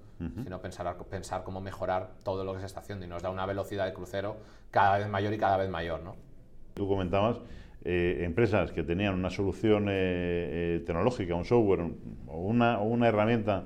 sino 0.44 0.62
pensar, 0.62 0.98
pensar 1.10 1.44
cómo 1.44 1.62
mejorar 1.62 2.12
todo 2.24 2.44
lo 2.44 2.54
que 2.54 2.60
se 2.60 2.66
está 2.66 2.82
haciendo 2.82 3.06
y 3.06 3.08
nos 3.08 3.24
da 3.24 3.30
una 3.30 3.46
velocidad 3.46 3.86
de 3.86 3.94
crucero 3.94 4.38
cada 4.70 4.98
vez 4.98 5.08
mayor 5.08 5.34
y 5.34 5.38
cada 5.38 5.56
vez 5.56 5.70
mayor. 5.70 6.02
¿no? 6.02 6.16
Tú 6.74 6.88
comentabas 6.90 7.38
eh, 7.84 8.22
empresas 8.24 8.72
que 8.72 8.84
tenían 8.84 9.14
una 9.14 9.30
solución 9.30 9.88
eh, 9.90 9.92
eh, 9.92 10.84
tecnológica, 10.86 11.36
un 11.36 11.46
software 11.46 11.82
o 12.28 12.42
una, 12.42 12.80
una 12.80 13.08
herramienta 13.08 13.66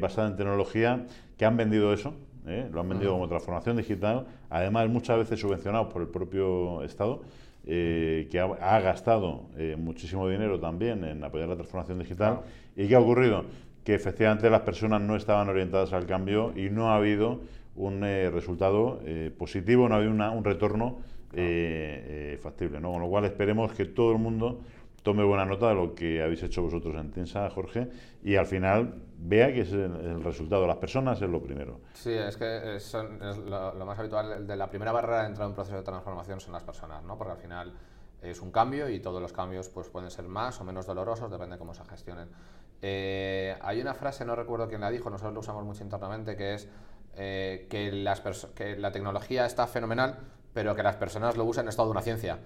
basada 0.00 0.28
en 0.28 0.36
tecnología 0.36 1.04
que 1.36 1.44
han 1.44 1.56
vendido 1.56 1.92
eso 1.92 2.14
¿eh? 2.46 2.68
lo 2.72 2.80
han 2.80 2.88
vendido 2.88 3.12
como 3.12 3.28
transformación 3.28 3.76
digital, 3.76 4.26
además 4.50 4.88
muchas 4.88 5.18
veces 5.18 5.40
subvencionados 5.40 5.92
por 5.92 6.02
el 6.02 6.08
propio 6.08 6.82
Estado, 6.82 7.22
eh, 7.66 8.28
que 8.30 8.38
ha, 8.40 8.80
gastado 8.80 9.46
eh, 9.56 9.76
muchísimo 9.78 10.28
dinero 10.28 10.60
también 10.60 11.02
en 11.04 11.24
apoyar 11.24 11.48
la 11.48 11.54
transformación 11.54 11.98
digital. 11.98 12.40
¿Y 12.76 12.88
qué 12.88 12.94
ha 12.94 13.00
ocurrido? 13.00 13.44
Que 13.84 13.94
efectivamente 13.94 14.50
las 14.50 14.60
personas 14.60 15.00
no 15.00 15.16
estaban 15.16 15.48
orientadas 15.48 15.92
al 15.92 16.06
cambio 16.06 16.52
y 16.56 16.68
no 16.68 16.90
ha 16.90 16.96
habido 16.96 17.40
un 17.76 18.02
resultado 18.02 19.00
positivo, 19.36 19.88
no 19.88 19.96
ha 19.96 19.98
habido 19.98 20.12
un 20.12 20.44
retorno 20.44 20.98
factible. 22.40 22.80
¿no? 22.80 22.92
Con 22.92 23.02
lo 23.02 23.08
cual 23.08 23.24
esperemos 23.24 23.72
que 23.72 23.86
todo 23.86 24.12
el 24.12 24.18
mundo 24.18 24.60
tome 25.04 25.22
buena 25.22 25.44
nota 25.44 25.68
de 25.68 25.74
lo 25.74 25.94
que 25.94 26.22
habéis 26.22 26.42
hecho 26.42 26.62
vosotros 26.62 26.94
en 26.96 27.10
Tensa, 27.10 27.48
Jorge, 27.50 27.90
y 28.22 28.36
al 28.36 28.46
final 28.46 29.02
vea 29.18 29.52
que 29.52 29.60
es 29.60 29.72
el, 29.72 30.24
resultado 30.24 30.62
de 30.62 30.68
las 30.68 30.78
personas 30.78 31.20
es 31.20 31.28
lo 31.28 31.42
primero. 31.42 31.80
Sí, 31.92 32.10
es 32.10 32.36
que 32.38 32.76
es, 32.76 32.94
lo, 32.94 33.84
más 33.84 33.98
habitual 33.98 34.46
de 34.46 34.56
la 34.56 34.68
primera 34.68 34.92
barrera 34.92 35.20
de 35.20 35.26
entrar 35.28 35.44
en 35.44 35.50
un 35.50 35.54
proceso 35.54 35.76
de 35.76 35.82
transformación 35.82 36.40
son 36.40 36.54
las 36.54 36.62
personas, 36.62 37.04
¿no? 37.04 37.18
Porque 37.18 37.32
al 37.32 37.38
final 37.38 37.74
es 38.22 38.40
un 38.40 38.50
cambio 38.50 38.88
y 38.88 38.98
todos 38.98 39.20
los 39.20 39.34
cambios 39.34 39.68
pues, 39.68 39.90
pueden 39.90 40.10
ser 40.10 40.24
más 40.24 40.58
o 40.62 40.64
menos 40.64 40.86
dolorosos, 40.86 41.30
depende 41.30 41.56
de 41.56 41.58
cómo 41.58 41.74
se 41.74 41.84
gestionen. 41.84 42.30
Eh, 42.80 43.54
hay 43.60 43.82
una 43.82 43.92
frase, 43.92 44.24
no 44.24 44.34
recuerdo 44.34 44.68
quién 44.68 44.80
la 44.80 44.90
dijo, 44.90 45.10
nosotros 45.10 45.34
lo 45.34 45.40
usamos 45.40 45.64
mucho 45.64 45.84
internamente, 45.84 46.34
que 46.34 46.54
es 46.54 46.68
eh, 47.16 47.66
que 47.68 48.76
la 48.78 48.90
tecnología 48.90 49.44
está 49.44 49.66
fenomenal, 49.66 50.18
pero 50.54 50.74
que 50.74 50.82
las 50.82 50.96
personas 50.96 51.36
lo 51.36 51.44
usan 51.44 51.68
es 51.68 51.76
toda 51.76 51.90
una 51.90 52.00
ciencia. 52.00 52.38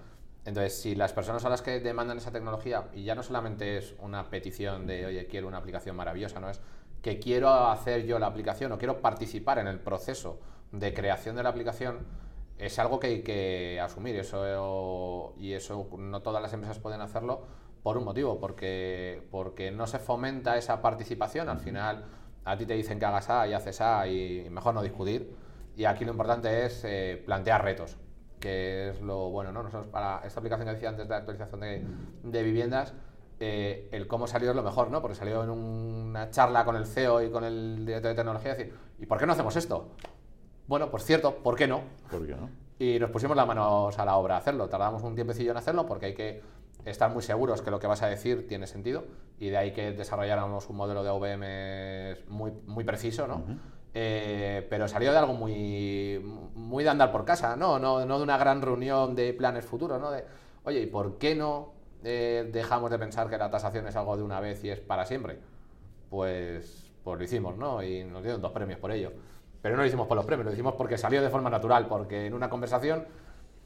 Entonces, 0.43 0.81
si 0.81 0.95
las 0.95 1.13
personas 1.13 1.45
a 1.45 1.49
las 1.49 1.61
que 1.61 1.79
demandan 1.79 2.17
esa 2.17 2.31
tecnología, 2.31 2.85
y 2.93 3.03
ya 3.03 3.15
no 3.15 3.23
solamente 3.23 3.77
es 3.77 3.95
una 3.99 4.29
petición 4.29 4.87
de, 4.87 5.05
oye, 5.05 5.27
quiero 5.27 5.47
una 5.47 5.59
aplicación 5.59 5.95
maravillosa, 5.95 6.39
no 6.39 6.49
es 6.49 6.59
que 7.01 7.19
quiero 7.19 7.49
hacer 7.49 8.05
yo 8.05 8.19
la 8.19 8.27
aplicación 8.27 8.71
o 8.71 8.77
quiero 8.77 8.99
participar 8.99 9.59
en 9.59 9.67
el 9.67 9.79
proceso 9.79 10.39
de 10.71 10.93
creación 10.93 11.35
de 11.35 11.43
la 11.43 11.49
aplicación, 11.49 11.99
es 12.57 12.77
algo 12.79 12.99
que 12.99 13.07
hay 13.07 13.21
que 13.21 13.79
asumir. 13.79 14.15
Eso, 14.15 15.33
y 15.37 15.53
eso 15.53 15.87
no 15.97 16.21
todas 16.21 16.41
las 16.41 16.51
empresas 16.53 16.79
pueden 16.79 17.01
hacerlo 17.01 17.43
por 17.83 17.97
un 17.97 18.03
motivo, 18.03 18.39
porque, 18.39 19.27
porque 19.31 19.71
no 19.71 19.87
se 19.87 19.99
fomenta 19.99 20.57
esa 20.57 20.81
participación. 20.81 21.47
Al 21.47 21.59
final, 21.59 22.05
a 22.43 22.57
ti 22.57 22.65
te 22.65 22.73
dicen 22.73 22.99
que 22.99 23.05
hagas 23.05 23.29
A 23.29 23.47
y 23.47 23.53
haces 23.53 23.79
A 23.81 24.07
y 24.07 24.49
mejor 24.49 24.73
no 24.73 24.81
discutir. 24.81 25.33
Y 25.79 25.85
aquí 25.85 26.03
lo 26.03 26.11
importante 26.11 26.65
es 26.65 26.83
eh, 26.83 27.23
plantear 27.25 27.63
retos 27.63 27.95
que 28.37 28.89
es 28.89 29.01
lo 29.01 29.29
bueno, 29.29 29.53
¿no? 29.53 29.63
Nosotros 29.63 29.89
para 29.89 30.21
esta 30.25 30.41
aplicación 30.41 30.67
que 30.67 30.73
decía 30.73 30.89
antes 30.89 31.07
de 31.07 31.15
actualización 31.15 31.61
de, 31.61 32.43
viviendas, 32.43 32.93
eh, 33.39 33.87
el 33.93 34.05
cómo 34.05 34.27
salió 34.27 34.49
es 34.49 34.57
lo 34.57 34.63
mejor, 34.63 34.91
¿no? 34.91 35.01
Porque 35.01 35.15
salió 35.15 35.41
en 35.41 35.49
una 35.49 36.29
charla 36.31 36.65
con 36.65 36.75
el 36.75 36.85
CEO 36.85 37.21
y 37.21 37.29
con 37.31 37.45
el 37.45 37.85
director 37.85 38.09
de 38.09 38.15
tecnología, 38.15 38.55
decir, 38.55 38.73
¿y 38.97 39.05
por 39.05 39.19
qué 39.19 39.25
no 39.25 39.31
hacemos 39.31 39.55
esto? 39.55 39.91
Bueno, 40.67 40.91
pues 40.91 41.05
cierto, 41.05 41.35
¿por 41.37 41.55
qué 41.55 41.65
no? 41.65 41.81
¿Por 42.11 42.27
qué 42.27 42.35
no? 42.35 42.49
Y 42.77 42.99
nos 42.99 43.09
pusimos 43.09 43.37
las 43.37 43.47
manos 43.47 43.97
a 43.97 44.03
la 44.03 44.17
obra 44.17 44.35
a 44.35 44.39
hacerlo. 44.39 44.67
Tardamos 44.67 45.01
un 45.03 45.15
tiempecillo 45.15 45.51
en 45.51 45.57
hacerlo 45.57 45.85
porque 45.85 46.07
hay 46.07 46.13
que 46.13 46.41
estar 46.83 47.09
muy 47.09 47.21
seguros 47.21 47.61
que 47.61 47.71
lo 47.71 47.79
que 47.79 47.87
vas 47.87 48.01
a 48.01 48.07
decir 48.07 48.47
tiene 48.49 48.67
sentido 48.67 49.05
y 49.37 49.49
de 49.49 49.57
ahí 49.57 49.71
que 49.71 49.93
desarrolláramos 49.93 50.69
un 50.69 50.75
modelo 50.75 51.03
de 51.03 51.09
OVM 51.09 52.29
muy, 52.33 52.51
muy 52.67 52.83
preciso, 52.83 53.27
¿no? 53.27 53.43
Eh, 53.93 54.67
pero 54.69 54.87
salió 54.87 55.11
de 55.11 55.17
algo 55.17 55.33
muy, 55.33 56.21
muy 56.55 56.83
de 56.83 56.89
andar 56.89 57.11
por 57.11 57.25
casa, 57.25 57.55
¿no? 57.55 57.79
¿no? 57.79 58.05
No 58.05 58.17
de 58.17 58.23
una 58.23 58.37
gran 58.37 58.61
reunión 58.61 59.15
de 59.15 59.33
planes 59.33 59.65
futuros, 59.65 59.99
¿no? 59.99 60.11
De, 60.11 60.25
oye, 60.63 60.81
¿y 60.81 60.85
por 60.85 61.17
qué 61.17 61.35
no 61.35 61.73
eh, 62.03 62.47
dejamos 62.51 62.91
de 62.91 62.99
pensar 62.99 63.29
que 63.29 63.37
la 63.37 63.49
tasación 63.49 63.87
es 63.87 63.95
algo 63.95 64.15
de 64.15 64.23
una 64.23 64.39
vez 64.39 64.63
y 64.63 64.69
es 64.69 64.79
para 64.79 65.05
siempre? 65.05 65.39
Pues, 66.09 66.91
pues 67.03 67.17
lo 67.17 67.23
hicimos, 67.23 67.57
¿no? 67.57 67.81
Y 67.83 68.03
nos 68.03 68.21
dieron 68.21 68.41
dos 68.41 68.51
premios 68.51 68.79
por 68.79 68.91
ello. 68.91 69.11
Pero 69.61 69.75
no 69.75 69.81
lo 69.81 69.87
hicimos 69.87 70.07
por 70.07 70.15
los 70.15 70.25
premios, 70.25 70.45
lo 70.45 70.53
hicimos 70.53 70.75
porque 70.75 70.97
salió 70.97 71.21
de 71.21 71.29
forma 71.29 71.49
natural, 71.49 71.87
porque 71.87 72.27
en 72.27 72.33
una 72.33 72.49
conversación 72.49 73.05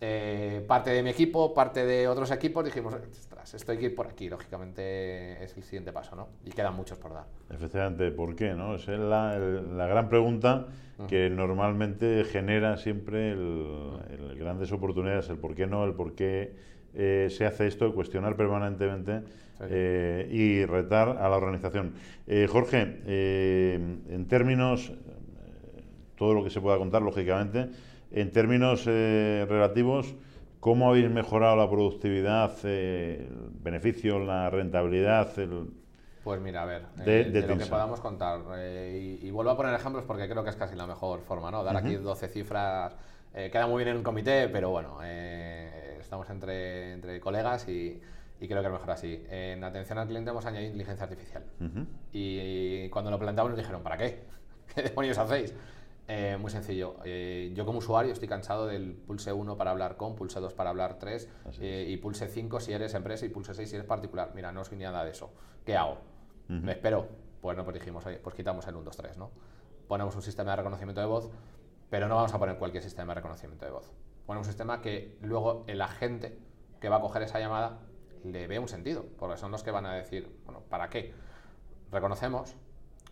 eh, 0.05 0.61
parte 0.67 0.89
de 0.89 1.01
mi 1.01 1.11
equipo, 1.11 1.53
parte 1.53 1.85
de 1.85 2.09
otros 2.09 2.29
equipos, 2.31 2.65
dijimos, 2.65 2.93
ostras, 2.93 3.53
esto 3.53 3.71
hay 3.71 3.77
que 3.77 3.85
ir 3.85 3.95
por 3.95 4.07
aquí, 4.07 4.27
lógicamente 4.27 5.41
es 5.41 5.55
el 5.55 5.63
siguiente 5.63 5.93
paso, 5.93 6.13
¿no? 6.17 6.27
Y 6.45 6.51
quedan 6.51 6.75
muchos 6.75 6.97
por 6.97 7.13
dar. 7.13 7.23
Efectivamente, 7.49 8.11
¿por 8.11 8.35
qué? 8.35 8.53
No? 8.53 8.75
Esa 8.75 8.95
es 8.95 8.99
la, 8.99 9.39
la 9.39 9.87
gran 9.87 10.09
pregunta 10.09 10.67
que 11.07 11.29
normalmente 11.29 12.25
genera 12.25 12.75
siempre 12.75 13.31
el, 13.31 14.35
grandes 14.37 14.73
oportunidades, 14.73 15.29
el 15.29 15.37
por 15.37 15.55
qué 15.55 15.67
no, 15.67 15.85
el 15.85 15.93
por 15.93 16.15
qué 16.15 16.53
eh, 16.93 17.29
se 17.29 17.45
hace 17.45 17.67
esto, 17.67 17.93
cuestionar 17.93 18.35
permanentemente 18.35 19.21
eh, 19.61 20.27
y 20.29 20.65
retar 20.65 21.17
a 21.17 21.29
la 21.29 21.37
organización. 21.37 21.93
Jorge, 22.49 22.99
en 23.05 24.27
términos, 24.27 24.91
todo 26.17 26.33
lo 26.33 26.43
que 26.43 26.49
se 26.49 26.59
pueda 26.59 26.77
contar, 26.77 27.01
lógicamente, 27.01 27.69
en 28.13 28.31
términos 28.31 28.83
eh, 28.87 29.45
relativos, 29.49 30.15
¿cómo 30.59 30.89
habéis 30.89 31.09
mejorado 31.09 31.55
la 31.55 31.69
productividad, 31.69 32.53
eh, 32.63 33.27
el 33.27 33.49
beneficio, 33.59 34.19
la 34.19 34.49
rentabilidad? 34.49 35.33
pues 36.23 36.39
mira, 36.39 36.61
a 36.61 36.65
ver, 36.65 36.87
de, 37.03 37.21
eh, 37.21 37.47
lo 37.47 37.57
que 37.57 37.65
podamos 37.65 37.99
contar. 37.99 38.39
y, 38.93 39.29
vuelvo 39.31 39.51
a 39.51 39.57
poner 39.57 39.73
ejemplos 39.73 40.05
porque 40.05 40.29
creo 40.29 40.43
que 40.43 40.51
es 40.51 40.55
casi 40.55 40.75
la 40.75 40.87
mejor 40.87 41.21
forma, 41.21 41.51
¿no? 41.51 41.63
Dar 41.63 41.75
aquí 41.75 41.95
12 41.95 42.27
cifras 42.29 42.95
queda 43.33 43.65
muy 43.65 43.83
bien 43.83 43.89
en 43.89 43.97
un 43.97 44.03
comité, 44.03 44.47
pero 44.47 44.69
bueno, 44.69 44.99
estamos 45.99 46.29
entre, 46.29 46.93
entre 46.93 47.19
colegas 47.19 47.67
y, 47.67 47.99
creo 48.39 48.61
que 48.61 48.67
es 48.67 48.73
mejor 48.73 48.91
así. 48.91 49.25
En 49.29 49.63
atención 49.63 49.97
al 49.97 50.07
cliente 50.07 50.29
hemos 50.29 50.45
añadido 50.45 50.67
inteligencia 50.67 51.05
artificial. 51.05 51.43
y, 52.13 52.87
cuando 52.89 53.09
lo 53.09 53.17
planteamos 53.17 53.49
nos 53.49 53.57
dijeron, 53.57 53.81
¿para 53.81 53.97
qué? 53.97 54.21
¿Qué 54.75 54.83
demonios 54.83 55.17
hacéis? 55.17 55.53
Eh, 56.07 56.37
muy 56.39 56.51
sencillo. 56.51 56.97
Eh, 57.05 57.51
yo 57.55 57.65
como 57.65 57.79
usuario 57.79 58.11
estoy 58.11 58.27
cansado 58.27 58.67
del 58.67 58.93
pulse 58.93 59.31
1 59.31 59.55
para 59.57 59.71
hablar 59.71 59.95
con, 59.95 60.15
pulse 60.15 60.39
2 60.39 60.53
para 60.53 60.69
hablar 60.69 60.99
3 60.99 61.29
eh, 61.61 61.85
y 61.87 61.97
pulse 61.97 62.27
5 62.27 62.59
si 62.59 62.73
eres 62.73 62.93
empresa 62.93 63.25
y 63.25 63.29
pulse 63.29 63.53
6 63.53 63.69
si 63.69 63.75
eres 63.75 63.87
particular. 63.87 64.31
Mira, 64.35 64.51
no 64.51 64.65
soy 64.65 64.77
nada 64.77 65.03
de 65.05 65.11
eso. 65.11 65.31
¿Qué 65.65 65.77
hago? 65.77 65.99
¿Me 66.49 66.73
espero? 66.73 67.07
Pues 67.41 67.55
no, 67.55 67.63
pues 67.63 67.75
dijimos, 67.75 68.03
pues 68.21 68.35
quitamos 68.35 68.67
el 68.67 68.75
1, 68.75 68.83
2, 68.83 68.97
3, 68.97 69.17
¿no? 69.17 69.31
Ponemos 69.87 70.15
un 70.15 70.21
sistema 70.21 70.51
de 70.51 70.57
reconocimiento 70.57 70.99
de 70.99 71.07
voz, 71.07 71.31
pero 71.89 72.07
no 72.07 72.15
vamos 72.15 72.33
a 72.33 72.39
poner 72.39 72.57
cualquier 72.57 72.83
sistema 72.83 73.13
de 73.13 73.15
reconocimiento 73.15 73.65
de 73.65 73.71
voz. 73.71 73.91
Ponemos 74.25 74.47
un 74.47 74.51
sistema 74.51 74.81
que 74.81 75.17
luego 75.21 75.63
el 75.67 75.81
agente 75.81 76.37
que 76.81 76.89
va 76.89 76.97
a 76.97 77.01
coger 77.01 77.23
esa 77.23 77.39
llamada 77.39 77.79
le 78.23 78.47
ve 78.47 78.59
un 78.59 78.67
sentido, 78.67 79.05
porque 79.17 79.37
son 79.37 79.51
los 79.51 79.63
que 79.63 79.71
van 79.71 79.85
a 79.85 79.93
decir, 79.93 80.29
bueno, 80.45 80.61
¿para 80.69 80.89
qué? 80.89 81.13
Reconocemos, 81.91 82.55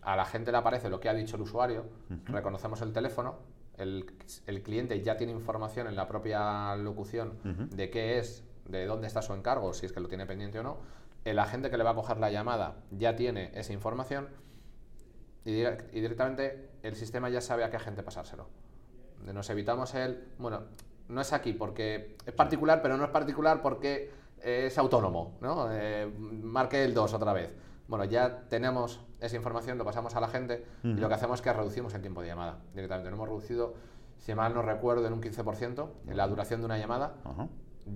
a 0.02 0.16
la 0.16 0.24
gente 0.24 0.52
le 0.52 0.58
aparece 0.58 0.90
lo 0.90 1.00
que 1.00 1.08
ha 1.08 1.14
dicho 1.14 1.36
el 1.36 1.42
usuario, 1.42 1.86
reconocemos 2.26 2.82
el 2.82 2.92
teléfono, 2.92 3.36
el, 3.78 4.04
cliente 4.62 5.00
ya 5.02 5.16
tiene 5.16 5.32
información 5.32 5.86
en 5.86 5.96
la 5.96 6.06
propia 6.06 6.74
locución 6.76 7.38
de 7.70 7.90
qué 7.90 8.18
es, 8.18 8.44
de 8.68 8.86
dónde 8.86 9.06
está 9.06 9.22
su 9.22 9.32
encargo, 9.32 9.72
si 9.72 9.86
es 9.86 9.92
que 9.92 10.00
lo 10.00 10.08
tiene 10.08 10.26
pendiente 10.26 10.58
o 10.58 10.62
no, 10.62 10.78
el 11.24 11.38
agente 11.38 11.70
que 11.70 11.76
le 11.76 11.84
va 11.84 11.90
a 11.90 11.94
coger 11.94 12.18
la 12.18 12.30
llamada 12.30 12.76
ya 12.90 13.14
tiene 13.14 13.52
esa 13.54 13.72
información 13.72 14.28
y, 15.44 15.52
directamente 15.92 16.70
el 16.82 16.96
sistema 16.96 17.28
ya 17.28 17.40
sabe 17.40 17.64
a 17.64 17.70
qué 17.70 17.76
agente 17.76 18.02
pasárselo. 18.02 18.48
Nos 19.24 19.48
evitamos 19.50 19.94
el, 19.94 20.24
bueno, 20.38 20.62
no 21.08 21.20
es 21.20 21.32
aquí 21.32 21.52
porque 21.52 22.16
es 22.26 22.32
particular, 22.32 22.82
pero 22.82 22.96
no 22.96 23.04
es 23.04 23.10
particular 23.10 23.62
porque 23.62 24.10
es 24.40 24.76
autónomo, 24.78 25.38
¿no? 25.40 25.68
Eh, 25.70 26.06
marque 26.08 26.84
el 26.84 26.92
2 26.92 27.14
otra 27.14 27.32
vez. 27.32 27.54
Bueno, 27.86 28.04
ya 28.04 28.48
tenemos 28.48 29.00
esa 29.22 29.36
información, 29.36 29.78
lo 29.78 29.84
pasamos 29.84 30.14
a 30.16 30.20
la 30.20 30.28
gente 30.28 30.64
y 30.82 30.94
lo 30.94 31.08
que 31.08 31.14
hacemos 31.14 31.38
es 31.38 31.42
que 31.42 31.52
reducimos 31.52 31.94
el 31.94 32.00
tiempo 32.00 32.22
de 32.22 32.28
llamada 32.28 32.58
directamente. 32.74 33.10
Lo 33.10 33.16
hemos 33.16 33.28
reducido, 33.28 33.74
si 34.18 34.34
mal 34.34 34.52
no 34.52 34.62
recuerdo, 34.62 35.06
en 35.06 35.12
un 35.12 35.22
15% 35.22 35.88
en 36.08 36.16
la 36.16 36.26
duración 36.26 36.60
de 36.60 36.66
una 36.66 36.76
llamada. 36.76 37.14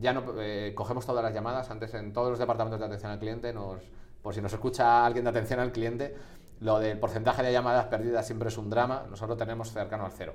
Ya 0.01 0.13
no 0.13 0.23
eh, 0.41 0.73
cogemos 0.75 1.05
todas 1.05 1.23
las 1.23 1.35
llamadas. 1.35 1.71
Antes 1.71 1.95
en 1.95 2.13
todos 2.13 2.31
los 2.31 2.39
departamentos 2.39 2.79
de 2.79 2.87
atención 2.87 3.11
al 3.11 3.19
cliente, 3.19 3.53
nos, 3.53 3.83
por 4.23 4.35
si 4.35 4.41
nos 4.41 4.53
escucha 4.53 5.05
alguien 5.05 5.25
de 5.25 5.31
atención 5.31 5.61
al 5.61 5.73
cliente, 5.73 6.15
lo 6.61 6.79
del 6.79 6.99
porcentaje 6.99 7.43
de 7.43 7.53
llamadas 7.53 7.87
perdidas 7.87 8.25
siempre 8.25 8.49
es 8.49 8.57
un 8.57 8.71
drama. 8.71 9.05
Nosotros 9.11 9.37
tenemos 9.37 9.73
cercano 9.73 10.05
al 10.05 10.13
cero. 10.13 10.35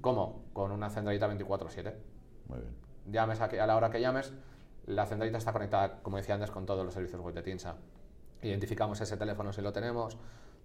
¿Cómo? 0.00 0.44
Con 0.52 0.72
una 0.72 0.90
centralita 0.90 1.26
24/7. 1.28 1.94
Muy 2.48 2.58
bien. 2.60 2.74
Llames 3.10 3.40
a, 3.40 3.44
a 3.46 3.66
la 3.66 3.76
hora 3.76 3.90
que 3.90 4.00
llames, 4.00 4.32
la 4.84 5.06
centralita 5.06 5.38
está 5.38 5.52
conectada, 5.52 6.00
como 6.02 6.18
decía 6.18 6.34
antes, 6.34 6.50
con 6.50 6.66
todos 6.66 6.84
los 6.84 6.92
servicios 6.92 7.20
web 7.22 7.34
de 7.34 7.42
TINSA 7.42 7.76
identificamos 8.42 9.00
ese 9.00 9.16
teléfono 9.16 9.52
si 9.52 9.62
lo 9.62 9.72
tenemos, 9.72 10.16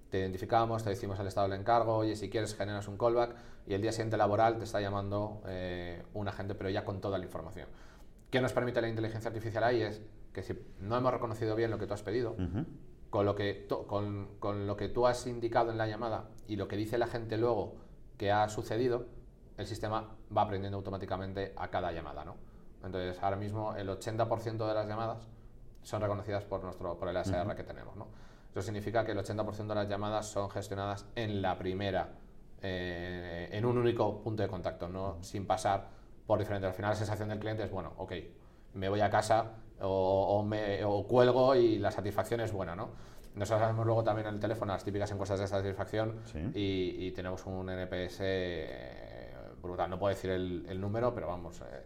te 0.09 0.19
identificamos, 0.19 0.83
te 0.83 0.91
decimos 0.91 1.19
el 1.19 1.27
estado 1.27 1.47
del 1.47 1.59
encargo, 1.59 1.97
oye, 1.97 2.15
si 2.15 2.29
quieres 2.29 2.55
generas 2.55 2.87
un 2.87 2.97
callback 2.97 3.35
y 3.65 3.73
el 3.73 3.81
día 3.81 3.91
siguiente 3.91 4.15
laboral 4.15 4.57
te 4.57 4.63
está 4.63 4.79
llamando 4.79 5.41
eh, 5.47 6.03
un 6.13 6.27
agente, 6.27 6.53
pero 6.53 6.69
ya 6.69 6.85
con 6.85 7.01
toda 7.01 7.17
la 7.17 7.25
información. 7.25 7.67
¿Qué 8.29 8.39
nos 8.39 8.53
permite 8.53 8.79
la 8.81 8.89
inteligencia 8.89 9.29
artificial 9.29 9.63
ahí? 9.63 9.81
Es 9.81 10.01
que 10.31 10.43
si 10.43 10.53
no 10.79 10.97
hemos 10.97 11.11
reconocido 11.11 11.55
bien 11.55 11.71
lo 11.71 11.79
que 11.79 11.87
tú 11.87 11.93
has 11.93 12.03
pedido, 12.03 12.35
con, 13.09 13.25
lo 13.25 13.35
que 13.35 13.67
con, 13.87 14.35
con, 14.39 14.67
lo 14.67 14.77
que 14.77 14.89
tú 14.89 15.07
has 15.07 15.25
indicado 15.27 15.71
en 15.71 15.77
la 15.77 15.87
llamada 15.87 16.29
y 16.47 16.57
lo 16.57 16.67
que 16.67 16.75
dice 16.75 16.97
la 16.97 17.07
gente 17.07 17.37
luego 17.37 17.75
que 18.17 18.31
ha 18.31 18.47
sucedido, 18.49 19.07
el 19.57 19.65
sistema 19.65 20.15
va 20.35 20.41
aprendiendo 20.43 20.77
automáticamente 20.77 21.53
a 21.55 21.69
cada 21.69 21.91
llamada. 21.91 22.25
¿no? 22.25 22.35
Entonces, 22.83 23.21
ahora 23.23 23.37
mismo 23.37 23.75
el 23.75 23.89
80% 23.89 24.67
de 24.67 24.73
las 24.73 24.87
llamadas 24.87 25.27
son 25.83 26.01
reconocidas 26.01 26.43
por, 26.45 26.63
nuestro, 26.63 26.97
por 26.97 27.07
el 27.09 27.17
ASR 27.17 27.55
que 27.55 27.63
tenemos. 27.63 27.95
¿no? 27.95 28.07
Eso 28.51 28.61
significa 28.61 29.05
que 29.05 29.11
el 29.11 29.17
80% 29.19 29.67
de 29.67 29.75
las 29.75 29.87
llamadas 29.87 30.27
son 30.27 30.49
gestionadas 30.49 31.05
en 31.15 31.41
la 31.41 31.57
primera 31.57 32.09
eh, 32.65 33.49
en 33.51 33.65
un 33.65 33.77
único 33.77 34.21
punto 34.21 34.41
de 34.41 34.47
contacto, 34.47 34.87
no 34.87 35.17
sin 35.21 35.45
pasar 35.45 35.85
por 36.25 36.39
diferentes. 36.39 36.69
Al 36.69 36.73
final 36.73 36.91
la 36.91 36.95
sensación 36.95 37.29
del 37.29 37.39
cliente 37.39 37.63
es, 37.63 37.71
bueno, 37.71 37.91
ok, 37.97 38.13
me 38.75 38.87
voy 38.87 39.01
a 39.01 39.09
casa 39.09 39.51
o, 39.81 40.43
me, 40.43 40.83
o 40.85 41.05
cuelgo 41.05 41.55
y 41.55 41.77
la 41.77 41.91
satisfacción 41.91 42.39
es 42.39 42.53
buena, 42.53 42.75
¿no? 42.75 42.91
Nosotros 43.35 43.63
hacemos 43.63 43.85
luego 43.85 44.03
también 44.03 44.27
en 44.27 44.35
el 44.35 44.39
teléfono 44.39 44.71
las 44.71 44.83
típicas 44.83 45.11
encuestas 45.11 45.39
de 45.39 45.47
satisfacción 45.47 46.21
y, 46.53 47.11
tenemos 47.11 47.45
un 47.45 47.69
NPS 47.69 48.19
eh, 48.21 49.33
brutal. 49.61 49.89
No 49.89 49.97
puedo 49.99 50.13
decir 50.13 50.29
el, 50.29 50.79
número, 50.79 51.13
pero 51.13 51.27
vamos, 51.27 51.59
eh, 51.61 51.83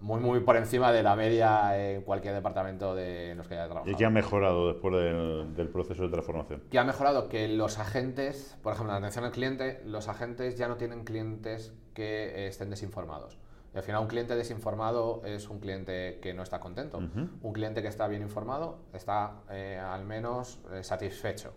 muy, 0.00 0.20
muy 0.20 0.40
por 0.40 0.56
encima 0.56 0.92
de 0.92 1.02
la 1.02 1.16
media 1.16 1.78
en 1.78 2.02
cualquier 2.02 2.34
departamento 2.34 2.94
de 2.94 3.34
los 3.34 3.46
que 3.48 3.54
haya 3.54 3.66
trabajado. 3.66 3.90
¿Y 3.90 3.94
qué 3.94 4.04
ha 4.04 4.10
mejorado 4.10 4.72
después 4.72 4.94
del, 4.94 5.68
proceso 5.68 6.02
de 6.02 6.08
transformación? 6.08 6.62
¿Qué 6.70 6.78
ha 6.78 6.84
mejorado? 6.84 7.28
Que 7.28 7.48
los 7.48 7.78
agentes, 7.78 8.56
por 8.62 8.72
ejemplo, 8.72 8.92
la 8.92 8.98
atención 8.98 9.24
al 9.24 9.32
cliente, 9.32 9.82
los 9.84 10.08
agentes 10.08 10.56
ya 10.56 10.68
no 10.68 10.76
tienen 10.76 11.04
clientes 11.04 11.72
que 11.94 12.46
estén 12.46 12.70
desinformados. 12.70 13.38
Y 13.72 13.76
al 13.76 13.84
final 13.84 14.02
un 14.02 14.08
cliente 14.08 14.34
desinformado 14.34 15.22
es 15.24 15.48
un 15.48 15.60
cliente 15.60 16.18
que 16.20 16.34
no 16.34 16.42
está 16.42 16.58
contento. 16.58 16.98
Un 16.98 17.52
cliente 17.52 17.82
que 17.82 17.88
está 17.88 18.08
bien 18.08 18.22
informado 18.22 18.80
está 18.92 19.42
eh, 19.48 19.78
al 19.78 20.04
menos 20.04 20.60
eh, 20.72 20.82
satisfecho. 20.82 21.54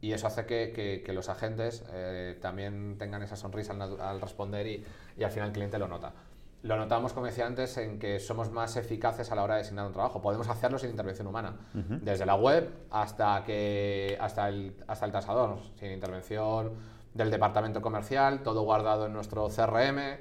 Y 0.00 0.12
eso 0.12 0.26
hace 0.26 0.44
que, 0.44 1.02
que, 1.04 1.12
los 1.12 1.28
agentes 1.28 1.84
eh, 1.90 2.38
también 2.40 2.96
tengan 2.98 3.22
esa 3.22 3.34
sonrisa 3.34 3.72
al, 3.72 4.20
responder 4.20 4.66
y, 4.66 4.84
y, 5.16 5.24
al 5.24 5.30
final 5.30 5.48
el 5.48 5.54
cliente 5.54 5.78
lo 5.78 5.88
nota. 5.88 6.12
Lo 6.62 6.76
notamos, 6.76 7.12
como 7.12 7.26
decía 7.26 7.46
antes, 7.46 7.76
en 7.76 7.98
que 7.98 8.18
somos 8.18 8.50
más 8.50 8.76
eficaces 8.76 9.30
a 9.30 9.34
la 9.36 9.44
hora 9.44 9.54
de 9.54 9.62
designar 9.62 9.86
un 9.86 9.92
trabajo. 9.92 10.20
Podemos 10.20 10.48
hacerlo 10.48 10.78
sin 10.78 10.90
intervención 10.90 11.26
humana. 11.26 11.56
Desde 11.72 12.26
la 12.26 12.34
web 12.34 12.68
hasta, 12.90 13.44
que, 13.44 14.18
hasta, 14.20 14.48
el, 14.48 14.74
hasta 14.88 15.06
el 15.06 15.12
tasador, 15.12 15.58
sin 15.78 15.92
intervención 15.92 16.72
del 17.14 17.30
departamento 17.30 17.80
comercial, 17.80 18.42
todo 18.42 18.62
guardado 18.62 19.06
en 19.06 19.12
nuestro 19.12 19.48
CRM 19.48 20.18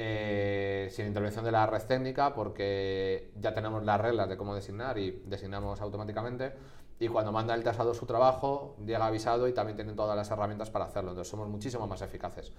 eh, 0.00 0.88
sin 0.92 1.08
intervención 1.08 1.44
de 1.44 1.50
la 1.50 1.66
red 1.66 1.82
técnica 1.82 2.32
porque 2.32 3.32
ya 3.40 3.52
tenemos 3.52 3.84
las 3.84 4.00
reglas 4.00 4.28
de 4.28 4.36
cómo 4.36 4.54
designar 4.54 4.96
y 4.96 5.22
designamos 5.26 5.80
automáticamente 5.80 6.52
y 7.00 7.08
cuando 7.08 7.32
manda 7.32 7.52
el 7.52 7.64
tasador 7.64 7.96
su 7.96 8.06
trabajo 8.06 8.76
llega 8.86 9.04
avisado 9.04 9.48
y 9.48 9.52
también 9.52 9.74
tienen 9.74 9.96
todas 9.96 10.16
las 10.16 10.30
herramientas 10.30 10.70
para 10.70 10.84
hacerlo, 10.84 11.10
entonces 11.10 11.28
somos 11.28 11.48
muchísimo 11.48 11.88
más 11.88 12.00
eficaces. 12.00 12.52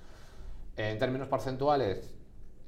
En 0.75 0.99
términos 0.99 1.29
porcentuales, 1.29 2.13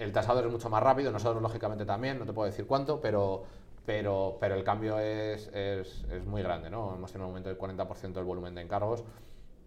el 0.02 0.12
tasador 0.12 0.46
es 0.46 0.52
mucho 0.52 0.70
más 0.70 0.82
rápido, 0.82 1.12
nosotros 1.12 1.42
lógicamente 1.42 1.86
también, 1.86 2.18
no 2.20 2.26
te 2.26 2.34
puedo 2.34 2.50
decir 2.50 2.66
cuánto, 2.66 3.00
pero, 3.00 3.44
pero, 3.86 4.38
pero 4.40 4.56
el 4.56 4.64
cambio 4.64 5.00
es, 5.00 5.48
es, 5.54 6.04
es 6.12 6.26
muy 6.26 6.42
grande, 6.42 6.70
¿no? 6.70 6.96
Hemos 6.96 7.12
tenido 7.12 7.28
un 7.28 7.36
aumento 7.36 7.50
del 7.50 7.58
40% 7.58 8.14
del 8.14 8.24
volumen 8.24 8.56
de 8.56 8.62
encargos 8.62 9.04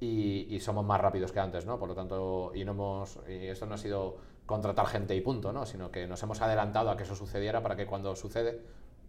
y, 0.00 0.58
somos 0.60 0.84
más 0.84 1.00
rápidos 1.00 1.32
que 1.32 1.40
antes, 1.40 1.66
¿no? 1.66 1.78
Por 1.78 1.88
lo 1.88 1.94
tanto, 1.94 2.52
y, 2.54 2.64
no 2.64 2.72
hemos, 2.72 3.20
y 3.28 3.46
esto 3.46 3.66
no 3.66 3.74
ha 3.74 3.78
sido 3.78 4.16
contratar 4.46 4.86
gente 4.86 5.14
y 5.14 5.20
punto, 5.20 5.52
¿no? 5.52 5.64
sino 5.64 5.90
que 5.90 6.06
nos 6.06 6.22
hemos 6.22 6.40
adelantado 6.42 6.90
a 6.90 6.96
que 6.96 7.04
eso 7.04 7.14
sucediera 7.14 7.62
para 7.62 7.76
que 7.76 7.86
cuando 7.86 8.14
sucede 8.14 8.60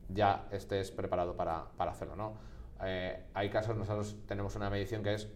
ya 0.07 0.47
estés 0.51 0.91
preparado 0.91 1.35
para, 1.35 1.65
para 1.75 1.91
hacerlo. 1.91 2.15
¿no? 2.15 2.33
Eh, 2.83 3.25
hay 3.33 3.49
casos, 3.49 3.75
nosotros 3.75 4.15
tenemos 4.27 4.55
una 4.55 4.69
medición 4.69 5.03
que 5.03 5.15
es 5.15 5.27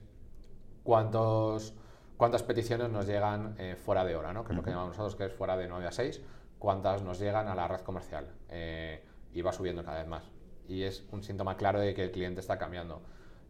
cuántos, 0.83 1.73
cuántas 2.19 2.43
peticiones 2.43 2.91
nos 2.91 3.07
llegan 3.07 3.55
eh, 3.57 3.75
fuera 3.75 4.05
de 4.05 4.15
hora, 4.15 4.33
¿no? 4.33 4.43
que 4.43 4.51
es 4.51 4.55
lo 4.55 4.61
que 4.61 4.69
llamamos 4.69 4.97
nosotros, 4.97 5.15
que 5.15 5.25
es 5.25 5.33
fuera 5.33 5.57
de 5.57 5.67
9 5.67 5.87
a 5.87 5.91
6, 5.91 6.21
cuántas 6.59 7.01
nos 7.01 7.17
llegan 7.17 7.47
a 7.47 7.55
la 7.55 7.67
red 7.67 7.79
comercial. 7.79 8.27
Eh, 8.49 9.03
y 9.33 9.41
va 9.41 9.51
subiendo 9.51 9.83
cada 9.83 9.99
vez 9.99 10.07
más. 10.07 10.23
Y 10.67 10.83
es 10.83 11.03
un 11.11 11.23
síntoma 11.23 11.57
claro 11.57 11.79
de 11.79 11.93
que 11.93 12.03
el 12.03 12.11
cliente 12.11 12.41
está 12.41 12.57
cambiando. 12.57 13.01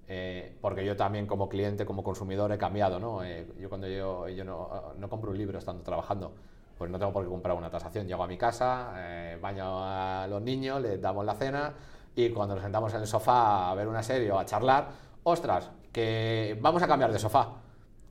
Eh, 0.08 0.58
porque 0.62 0.86
yo 0.86 0.96
también 0.96 1.28
como 1.28 1.50
cliente, 1.50 1.86
como 1.86 2.04
consumidor 2.04 2.52
he 2.52 2.58
cambiado, 2.58 3.00
¿no? 3.00 3.24
Eh, 3.24 3.48
yo 3.60 3.70
cuando 3.70 3.88
yo, 3.88 4.28
yo 4.30 4.44
no, 4.44 4.94
no, 4.98 5.10
compro 5.10 5.32
un 5.32 5.38
libro 5.38 5.60
estando 5.60 5.84
trabajando, 5.84 6.34
pues 6.78 6.90
no 6.90 6.98
tengo 6.98 7.14
por 7.14 7.24
qué 7.24 7.30
comprar 7.30 7.56
una 7.56 7.70
tasación. 7.70 8.08
Llego 8.08 8.24
a 8.24 8.28
mi 8.28 8.38
casa, 8.38 8.94
eh, 8.98 9.38
baño 9.40 9.66
a 9.84 10.26
los 10.28 10.42
niños, 10.42 10.82
les 10.82 11.00
damos 11.00 11.26
la 11.26 11.36
cena 11.36 11.74
y 12.16 12.30
cuando 12.32 12.56
nos 12.56 12.64
sentamos 12.64 12.94
en 12.94 13.02
el 13.02 13.08
sofá 13.08 13.70
a 13.70 13.76
ver 13.76 13.88
una 13.88 14.02
serie 14.02 14.32
o 14.32 14.40
a 14.40 14.46
charlar, 14.46 14.90
ostras, 15.24 15.70
que 15.92 16.58
vamos 16.60 16.82
a 16.82 16.88
cambiar 16.88 17.12
de 17.12 17.20
sofá, 17.20 17.54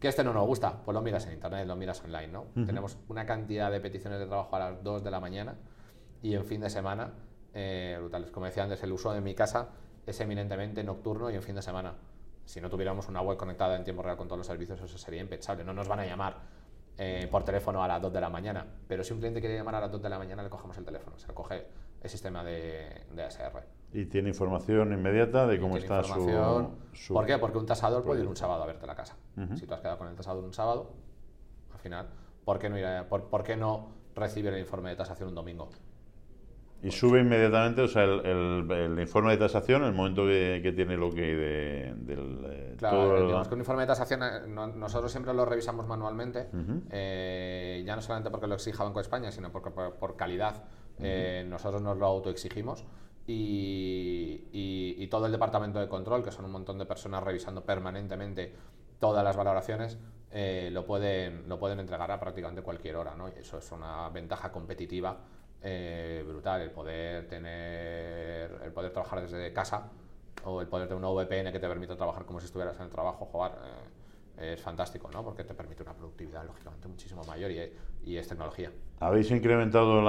que 0.00 0.08
este 0.08 0.22
no 0.24 0.32
nos 0.32 0.46
gusta, 0.46 0.82
pues 0.84 0.94
lo 0.94 1.02
miras 1.02 1.26
en 1.26 1.34
internet, 1.34 1.66
lo 1.66 1.76
miras 1.76 2.02
online, 2.04 2.28
¿no? 2.28 2.46
Tenemos 2.66 2.98
una 3.08 3.26
cantidad 3.26 3.70
de 3.70 3.80
peticiones 3.80 4.18
de 4.18 4.26
trabajo 4.26 4.54
a 4.56 4.58
las 4.58 4.84
2 4.84 5.02
de 5.02 5.10
la 5.10 5.20
mañana 5.20 5.56
y 6.22 6.34
en 6.34 6.44
fin 6.44 6.60
de 6.60 6.70
semana, 6.70 7.12
brutales. 7.98 8.30
Como 8.30 8.46
decía 8.46 8.62
antes, 8.62 8.82
el 8.82 8.92
uso 8.92 9.12
de 9.12 9.20
mi 9.20 9.34
casa 9.34 9.70
es 10.06 10.20
eminentemente 10.20 10.82
nocturno 10.84 11.30
y 11.30 11.34
en 11.34 11.42
fin 11.42 11.54
de 11.54 11.62
semana. 11.62 11.94
Si 12.44 12.60
no 12.60 12.70
tuviéramos 12.70 13.08
una 13.08 13.20
web 13.20 13.36
conectada 13.36 13.76
en 13.76 13.84
tiempo 13.84 14.02
real 14.02 14.16
con 14.16 14.26
todos 14.26 14.38
los 14.38 14.46
servicios, 14.46 14.80
eso 14.80 14.96
sería 14.96 15.20
impensable. 15.20 15.64
No 15.64 15.74
nos 15.74 15.86
van 15.86 16.00
a 16.00 16.06
llamar 16.06 16.36
eh, 16.96 17.28
por 17.30 17.44
teléfono 17.44 17.82
a 17.82 17.88
las 17.88 18.00
2 18.00 18.12
de 18.12 18.20
la 18.20 18.30
mañana, 18.30 18.66
pero 18.88 19.04
si 19.04 19.12
un 19.12 19.18
cliente 19.18 19.40
quiere 19.40 19.56
llamar 19.56 19.74
a 19.74 19.80
las 19.80 19.92
2 19.92 20.02
de 20.02 20.08
la 20.08 20.18
mañana, 20.18 20.42
le 20.42 20.48
cogemos 20.48 20.76
el 20.78 20.84
teléfono, 20.84 21.18
se 21.18 21.28
le 21.28 21.34
coge 21.34 21.66
el 22.00 22.08
sistema 22.08 22.42
de, 22.42 23.04
de 23.12 23.22
ASR. 23.22 23.62
Y 23.92 24.04
tiene 24.06 24.28
información 24.28 24.92
inmediata 24.92 25.46
de 25.46 25.58
cómo 25.58 25.76
está 25.78 26.02
su, 26.02 26.70
su, 26.92 27.14
¿Por 27.14 27.24
qué? 27.24 27.38
Porque 27.38 27.58
un 27.58 27.66
tasador 27.66 28.04
puede 28.04 28.20
ir 28.20 28.28
un 28.28 28.36
sábado 28.36 28.62
a 28.62 28.66
verte 28.66 28.86
la 28.86 28.94
casa. 28.94 29.16
Si 29.54 29.66
tú 29.66 29.74
has 29.74 29.80
quedado 29.80 29.98
con 29.98 30.08
el 30.08 30.14
tasador 30.14 30.44
un 30.44 30.52
sábado, 30.52 30.92
al 31.72 31.78
final, 31.78 32.06
¿por 32.44 32.58
qué 32.58 32.68
no, 32.68 32.78
ir 32.78 32.84
por, 33.08 33.24
¿por 33.24 33.42
qué 33.42 33.56
no 33.56 33.88
recibir 34.14 34.52
el 34.52 34.60
informe 34.60 34.90
de 34.90 34.96
tasación 34.96 35.30
un 35.30 35.34
domingo? 35.34 35.70
Y 36.80 36.92
sube 36.92 37.20
inmediatamente, 37.20 37.82
o 37.82 37.88
sea, 37.88 38.04
el, 38.04 38.70
el, 38.70 39.00
informe 39.00 39.32
de 39.32 39.38
tasación, 39.38 39.82
el 39.82 39.92
momento 39.92 40.24
que, 40.26 40.72
tiene 40.76 40.96
lo 40.96 41.10
que 41.10 41.22
de, 41.22 41.94
del... 41.96 42.46
Eh, 42.48 42.74
claro, 42.78 43.26
digamos 43.26 43.48
que 43.48 43.54
un 43.54 43.60
informe 43.60 43.82
de 43.82 43.88
tasación 43.88 44.22
eh, 44.22 44.46
nosotros 44.46 45.10
siempre 45.10 45.34
lo 45.34 45.44
revisamos 45.44 45.88
manualmente, 45.88 46.48
eh, 46.90 47.82
ya 47.84 47.96
no 47.96 48.02
solamente 48.02 48.30
porque 48.30 48.46
lo 48.46 48.54
exija 48.54 48.84
Banco 48.84 49.00
de 49.00 49.02
España, 49.02 49.32
sino 49.32 49.50
porque 49.50 49.70
por, 49.70 50.16
calidad 50.16 50.62
nosotros 51.46 51.82
nos 51.82 51.96
lo 51.96 52.06
autoexigimos 52.06 52.84
y, 53.32 55.06
todo 55.10 55.24
el 55.24 55.32
departamento 55.32 55.78
de 55.78 55.88
control, 55.88 56.22
que 56.22 56.30
son 56.30 56.44
un 56.44 56.52
montón 56.52 56.78
de 56.78 56.84
personas 56.84 57.22
revisando 57.22 57.64
permanentemente 57.64 58.54
todas 58.98 59.24
las 59.24 59.34
valoraciones, 59.36 59.96
lo, 60.70 60.84
pueden, 60.84 61.48
lo 61.48 61.58
pueden 61.58 61.80
entregar 61.80 62.10
a 62.10 62.20
prácticamente 62.20 62.60
cualquier 62.60 62.96
hora, 62.96 63.14
¿no? 63.14 63.28
Y 63.28 63.32
eso 63.38 63.56
es 63.56 63.72
una 63.72 64.10
ventaja 64.10 64.52
competitiva 64.52 65.18
eh, 65.60 66.24
brutal 66.24 66.60
el 66.60 66.70
poder 66.70 67.26
tener, 67.26 68.60
el 68.62 68.72
poder 68.72 68.92
trabajar 68.92 69.20
desde 69.20 69.52
casa 69.52 69.90
o 70.44 70.60
el 70.60 70.68
poder 70.68 70.86
tener 70.86 71.02
una 71.02 71.10
VPN 71.10 71.50
que 71.50 71.58
te 71.58 71.66
permite 71.66 71.96
trabajar 71.96 72.24
como 72.24 72.38
si 72.38 72.46
estuvieras 72.46 72.76
en 72.76 72.84
el 72.84 72.90
trabajo, 72.90 73.24
jugar, 73.26 73.58
eh, 73.64 73.88
es 74.40 74.60
fantástico, 74.60 75.10
¿no? 75.12 75.22
Porque 75.22 75.44
te 75.44 75.54
permite 75.54 75.82
una 75.82 75.94
productividad, 75.94 76.44
lógicamente, 76.44 76.88
muchísimo 76.88 77.22
mayor 77.24 77.50
y, 77.50 77.72
y 78.04 78.16
es 78.16 78.28
tecnología. 78.28 78.70
¿Habéis 79.00 79.30
incrementado 79.30 80.00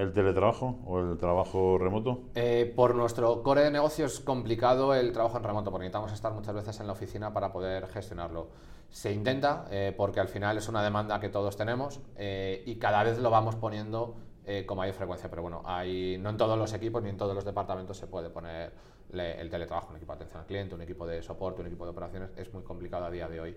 el 0.00 0.12
teletrabajo 0.12 0.78
o 0.86 1.00
el 1.00 1.18
trabajo 1.18 1.78
remoto? 1.78 2.22
Eh, 2.34 2.72
por 2.74 2.94
nuestro 2.94 3.42
core 3.42 3.62
de 3.62 3.70
negocio 3.70 4.06
es 4.06 4.20
complicado 4.20 4.94
el 4.94 5.12
trabajo 5.12 5.38
en 5.38 5.44
remoto, 5.44 5.70
porque 5.70 5.84
necesitamos 5.84 6.12
estar 6.12 6.32
muchas 6.32 6.54
veces 6.54 6.78
en 6.80 6.86
la 6.86 6.92
oficina 6.92 7.32
para 7.32 7.52
poder 7.52 7.86
gestionarlo. 7.88 8.48
Se 8.90 9.12
intenta, 9.12 9.66
porque 9.96 10.18
al 10.18 10.26
final 10.26 10.58
es 10.58 10.68
una 10.68 10.82
demanda 10.82 11.20
que 11.20 11.28
todos 11.28 11.56
tenemos 11.56 12.00
y 12.18 12.74
cada 12.76 13.04
vez 13.04 13.18
lo 13.20 13.30
vamos 13.30 13.54
poniendo 13.54 14.16
eh, 14.44 14.66
con 14.66 14.78
mayor 14.78 14.94
frecuencia. 14.94 15.30
Pero 15.30 15.42
bueno, 15.42 15.62
hay, 15.64 16.18
no 16.18 16.30
en 16.30 16.36
todos 16.36 16.58
los 16.58 16.72
equipos 16.72 17.00
ni 17.02 17.10
en 17.10 17.16
todos 17.16 17.34
los 17.34 17.44
departamentos 17.44 17.96
se 17.96 18.08
puede 18.08 18.30
poner 18.30 18.72
el 19.12 19.50
teletrabajo, 19.50 19.90
un 19.90 19.96
equipo 19.96 20.12
de 20.12 20.16
atención 20.16 20.40
al 20.40 20.46
cliente, 20.46 20.74
un 20.74 20.82
equipo 20.82 21.06
de 21.06 21.22
soporte, 21.22 21.60
un 21.60 21.66
equipo 21.66 21.84
de 21.84 21.90
operaciones. 21.90 22.30
Es 22.36 22.52
muy 22.52 22.62
complicado 22.62 23.04
a 23.04 23.10
día 23.10 23.28
de 23.28 23.40
hoy 23.40 23.56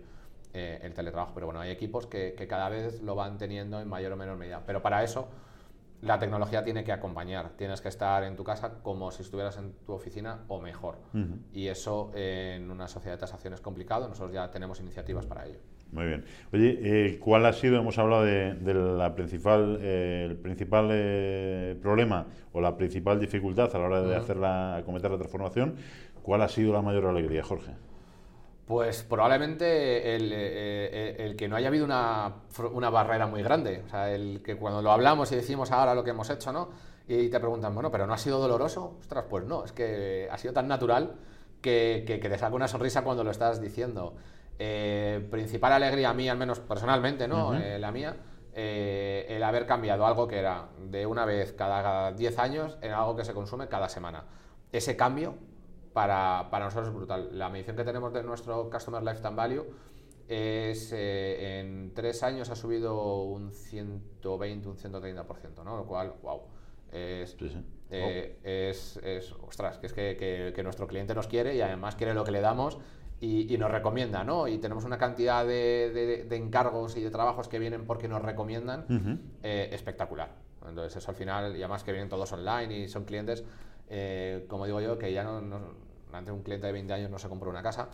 eh, 0.54 0.80
el 0.84 0.94
teletrabajo, 0.94 1.32
pero 1.34 1.48
bueno, 1.48 1.62
hay 1.62 1.72
equipos 1.72 2.06
que, 2.06 2.36
cada 2.48 2.70
vez 2.70 3.02
lo 3.02 3.16
van 3.16 3.38
teniendo 3.38 3.80
en 3.80 3.88
mayor 3.88 4.12
o 4.14 4.16
menor 4.16 4.38
medida. 4.38 4.62
Pero 4.66 4.82
para 4.82 5.04
eso 5.04 5.28
la 6.02 6.20
tecnología 6.20 6.64
tiene 6.64 6.84
que 6.84 6.92
acompañar. 6.92 7.52
Tienes 7.58 7.82
que 7.82 7.90
estar 7.90 8.24
en 8.24 8.36
tu 8.36 8.44
casa 8.44 8.82
como 8.84 9.12
si 9.12 9.24
estuvieras 9.24 9.58
en 9.58 9.74
tu 9.86 9.94
oficina 9.94 10.44
o 10.48 10.60
mejor. 10.60 10.98
Y 11.54 11.68
eso 11.68 12.12
en 12.14 12.70
una 12.70 12.88
sociedad 12.88 13.16
de 13.16 13.22
tasación 13.22 13.54
es 13.54 13.62
complicado. 13.62 14.08
Nosotros 14.08 14.34
ya 14.34 14.52
tenemos 14.52 14.80
iniciativas 14.80 15.26
para 15.26 15.46
ello. 15.46 15.60
Muy 15.94 16.06
bien. 16.06 16.26
Oye, 16.52 16.80
eh, 16.82 17.20
¿cuál 17.20 17.46
ha 17.46 17.54
sido, 17.54 17.78
hemos 17.78 18.00
hablado 18.00 18.24
de, 18.24 18.74
la 18.74 19.14
principal, 19.14 19.78
eh, 19.80 20.26
el 20.28 20.36
principal 20.38 20.90
eh, 20.92 21.78
problema 21.80 22.26
o 22.52 22.60
la 22.60 22.76
principal 22.76 23.20
dificultad 23.20 23.74
a 23.76 23.78
la 23.78 23.86
hora 23.86 24.02
de 24.02 24.16
hacer 24.16 24.38
la, 24.38 24.78
acometer 24.78 25.12
la 25.12 25.18
transformación? 25.18 25.76
¿Cuál 26.24 26.42
ha 26.42 26.48
sido 26.48 26.74
la 26.74 26.82
mayor 26.82 27.06
alegría, 27.06 27.44
Jorge? 27.44 27.74
Pues 28.66 29.04
probablemente 29.04 30.16
el, 30.16 31.36
que 31.36 31.48
no 31.48 31.58
haya 31.58 31.68
habido 31.68 31.86
una, 31.86 32.38
una, 32.72 32.90
barrera 32.90 33.28
muy 33.28 33.44
grande. 33.44 33.84
O 33.86 33.90
sea, 33.90 34.12
el 34.12 34.42
que 34.42 34.56
cuando 34.56 34.82
lo 34.82 34.92
hablamos 34.92 35.32
y 35.32 35.36
decimos 35.36 35.72
ahora 35.72 35.94
lo 35.94 36.04
que 36.04 36.10
hemos 36.10 36.30
hecho, 36.32 36.52
¿no? 36.52 36.70
Y 37.08 37.30
te 37.30 37.40
preguntan, 37.40 37.76
bueno, 37.76 37.92
pero 37.92 38.08
¿no 38.08 38.14
ha 38.14 38.18
sido 38.18 38.40
doloroso? 38.40 38.96
Ostras, 39.00 39.26
pues 39.30 39.46
no, 39.46 39.66
es 39.66 39.74
que 39.74 40.28
ha 40.32 40.38
sido 40.40 40.54
tan 40.54 40.68
natural 40.68 41.14
que, 41.62 42.04
que, 42.08 42.20
que 42.20 42.30
te 42.30 42.38
saca 42.40 42.56
una 42.56 42.68
sonrisa 42.68 43.04
cuando 43.04 43.24
lo 43.24 43.30
estás 43.30 43.62
diciendo. 43.62 44.16
Eh, 44.60 45.28
principal 45.32 45.74
alegría 45.74 46.10
a 46.10 46.14
mí, 46.14 46.30
al 46.30 46.38
menos 46.38 46.60
personalmente, 46.60 47.28
¿no? 47.28 47.54
Eh, 47.60 47.80
la 47.80 47.92
mía, 47.92 48.16
eh, 48.54 49.26
el 49.30 49.44
haber 49.44 49.66
cambiado 49.66 50.06
algo 50.06 50.28
que 50.28 50.38
era 50.38 50.70
de 50.80 51.06
una 51.06 51.26
vez 51.26 51.54
cada 51.54 52.12
10 52.12 52.38
años 52.40 52.78
en 52.82 52.92
algo 52.92 53.16
que 53.16 53.26
se 53.26 53.34
consume 53.34 53.68
cada 53.68 53.90
semana. 53.90 54.26
Ese 54.72 54.96
cambio 54.96 55.36
para, 55.92 56.48
para, 56.52 56.66
nosotros 56.66 56.90
es 56.90 56.94
brutal. 56.94 57.30
La 57.38 57.50
medición 57.50 57.76
que 57.76 57.84
tenemos 57.84 58.14
de 58.14 58.24
nuestro 58.24 58.70
Customer 58.70 59.02
Lifetime 59.04 59.36
Value 59.36 59.66
es 60.28 60.92
eh, 60.94 61.60
en 61.60 61.94
tres 61.94 62.24
años 62.24 62.50
ha 62.50 62.56
subido 62.56 63.24
un 63.24 63.52
120, 63.52 64.68
un 64.70 64.78
130%, 64.78 65.64
¿no? 65.64 65.78
Lo 65.78 65.86
cual, 65.86 66.14
wow. 66.22 66.42
Es, 66.92 67.32
Sí, 67.40 67.50
sí. 67.50 67.58
eh, 67.90 68.40
es, 68.44 68.98
es- 68.98 69.34
ostras, 69.48 69.80
que 69.80 69.88
es 69.88 69.94
que, 69.94 70.16
que- 70.16 70.54
que 70.56 70.64
nuestro 70.64 70.88
cliente 70.88 71.14
nos 71.16 71.28
quiere 71.28 71.56
y 71.56 71.62
además 71.62 71.96
quiere 71.96 72.14
lo 72.14 72.24
que 72.24 72.32
le 72.32 72.40
damos 72.42 72.78
y, 73.24 73.54
y 73.54 73.58
nos 73.58 73.72
recomienda, 73.72 74.24
¿no? 74.26 74.48
Y 74.50 74.58
tenemos 74.58 74.84
una 74.84 74.98
cantidad 74.98 75.46
de, 75.46 75.92
de- 75.94 76.24
de 76.26 76.36
encargos 76.36 76.98
y 76.98 77.02
de 77.02 77.10
trabajos 77.10 77.48
que 77.48 77.58
vienen 77.58 77.86
porque 77.86 78.08
nos 78.10 78.22
recomiendan 78.22 78.82
Ujú. 78.90 79.18
eh, 79.44 79.70
espectacular. 79.72 80.30
Entonces, 80.68 80.98
eso 80.98 81.10
al 81.12 81.16
final, 81.16 81.56
y 81.56 81.60
además 81.60 81.84
que 81.84 81.92
vienen 81.94 82.10
todos 82.10 82.32
online 82.34 82.78
y 82.80 82.88
son 82.90 83.06
clientes, 83.06 83.44
eh, 83.90 84.46
como 84.50 84.66
digo 84.66 84.82
yo, 84.82 84.98
que 84.98 85.14
ya 85.14 85.24
no, 85.24 85.40
no- 85.42 85.60
antes 86.12 86.34
un 86.34 86.44
cliente 86.44 86.68
de 86.68 86.74
20 86.74 86.92
años 86.94 87.10
no 87.10 87.18
se 87.18 87.30
compró 87.30 87.50
una 87.50 87.64
casa, 87.64 87.88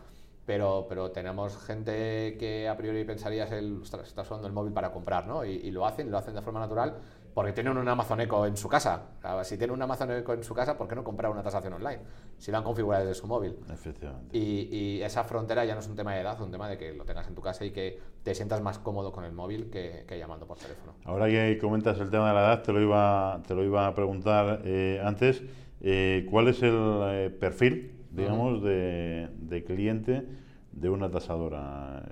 pero, 0.46 0.88
pero 0.90 1.12
tenemos 1.12 1.56
gente 1.64 2.36
que 2.40 2.68
a 2.68 2.76
priori 2.76 3.04
pensarías 3.04 3.52
el, 3.52 3.82
está 3.84 4.22
usando 4.24 4.48
el 4.48 4.54
móvil 4.54 4.74
para 4.74 4.92
comprar, 4.92 5.28
¿no? 5.28 5.46
Y, 5.46 5.52
y 5.52 5.70
lo 5.72 5.86
hacen, 5.86 6.10
lo 6.10 6.18
hacen 6.18 6.34
de 6.34 6.42
forma 6.42 6.60
natural 6.60 6.96
porque 7.34 7.54
tienen 7.54 7.78
un 7.78 7.88
Amazon 7.88 8.20
Echo 8.22 8.46
en 8.46 8.58
su 8.58 8.68
casa. 8.68 9.04
Si 9.44 9.58
tienen 9.58 9.76
un 9.76 9.82
Amazon 9.82 10.12
Echo 10.12 10.34
en 10.34 10.44
su 10.44 10.54
casa, 10.54 10.78
¿por 10.78 10.88
qué 10.88 10.96
no 10.96 11.04
comprar 11.04 11.32
una 11.32 11.44
tasación 11.44 11.74
online? 11.74 12.00
Si 12.38 12.52
lo 12.52 12.58
han 12.58 12.64
configurado 12.64 13.06
desde 13.06 13.20
su 13.20 13.28
móvil. 13.28 13.58
Efectivamente. 13.72 14.38
Y, 14.38 14.70
y 14.76 15.02
esa 15.02 15.24
frontera 15.24 15.64
ya 15.66 15.74
no 15.74 15.80
es 15.80 15.88
un 15.88 15.96
tema 15.96 16.14
de 16.14 16.22
edad, 16.22 16.34
es 16.36 16.42
un 16.42 16.52
tema 16.52 16.68
de 16.70 16.78
que 16.78 16.94
lo 16.94 17.06
tengas 17.06 17.28
en 17.28 17.36
tu 17.36 17.42
casa 17.42 17.64
y 17.66 17.72
que 17.72 18.00
te 18.24 18.36
sientas 18.36 18.62
más 18.62 18.80
cómodo 18.80 19.12
con 19.12 19.24
el 19.24 19.32
móvil 19.32 19.70
que, 19.70 20.06
que 20.08 20.18
llamando 20.18 20.48
por 20.48 20.58
teléfono. 20.58 20.94
Ahora 21.06 21.28
que 21.28 21.58
comentas 21.60 22.00
el 22.00 22.10
tema 22.10 22.30
de 22.30 22.34
la 22.36 22.42
edad, 22.42 22.64
te 22.64 22.74
lo 22.74 22.82
iba, 22.82 23.42
te 23.48 23.56
lo 23.56 23.64
iba 23.64 23.88
a 23.88 23.94
preguntar 23.96 24.62
eh, 24.66 25.02
antes. 25.04 25.42
eh, 25.82 26.26
¿Cuál 26.30 26.50
es 26.50 26.62
el 26.64 26.74
eh, 26.76 27.30
perfil, 27.30 28.06
digamos, 28.12 28.62
de, 28.64 29.30
de 29.38 29.64
cliente 29.64 30.26
de 30.72 30.90
una 30.90 31.10
tasadora 31.10 32.04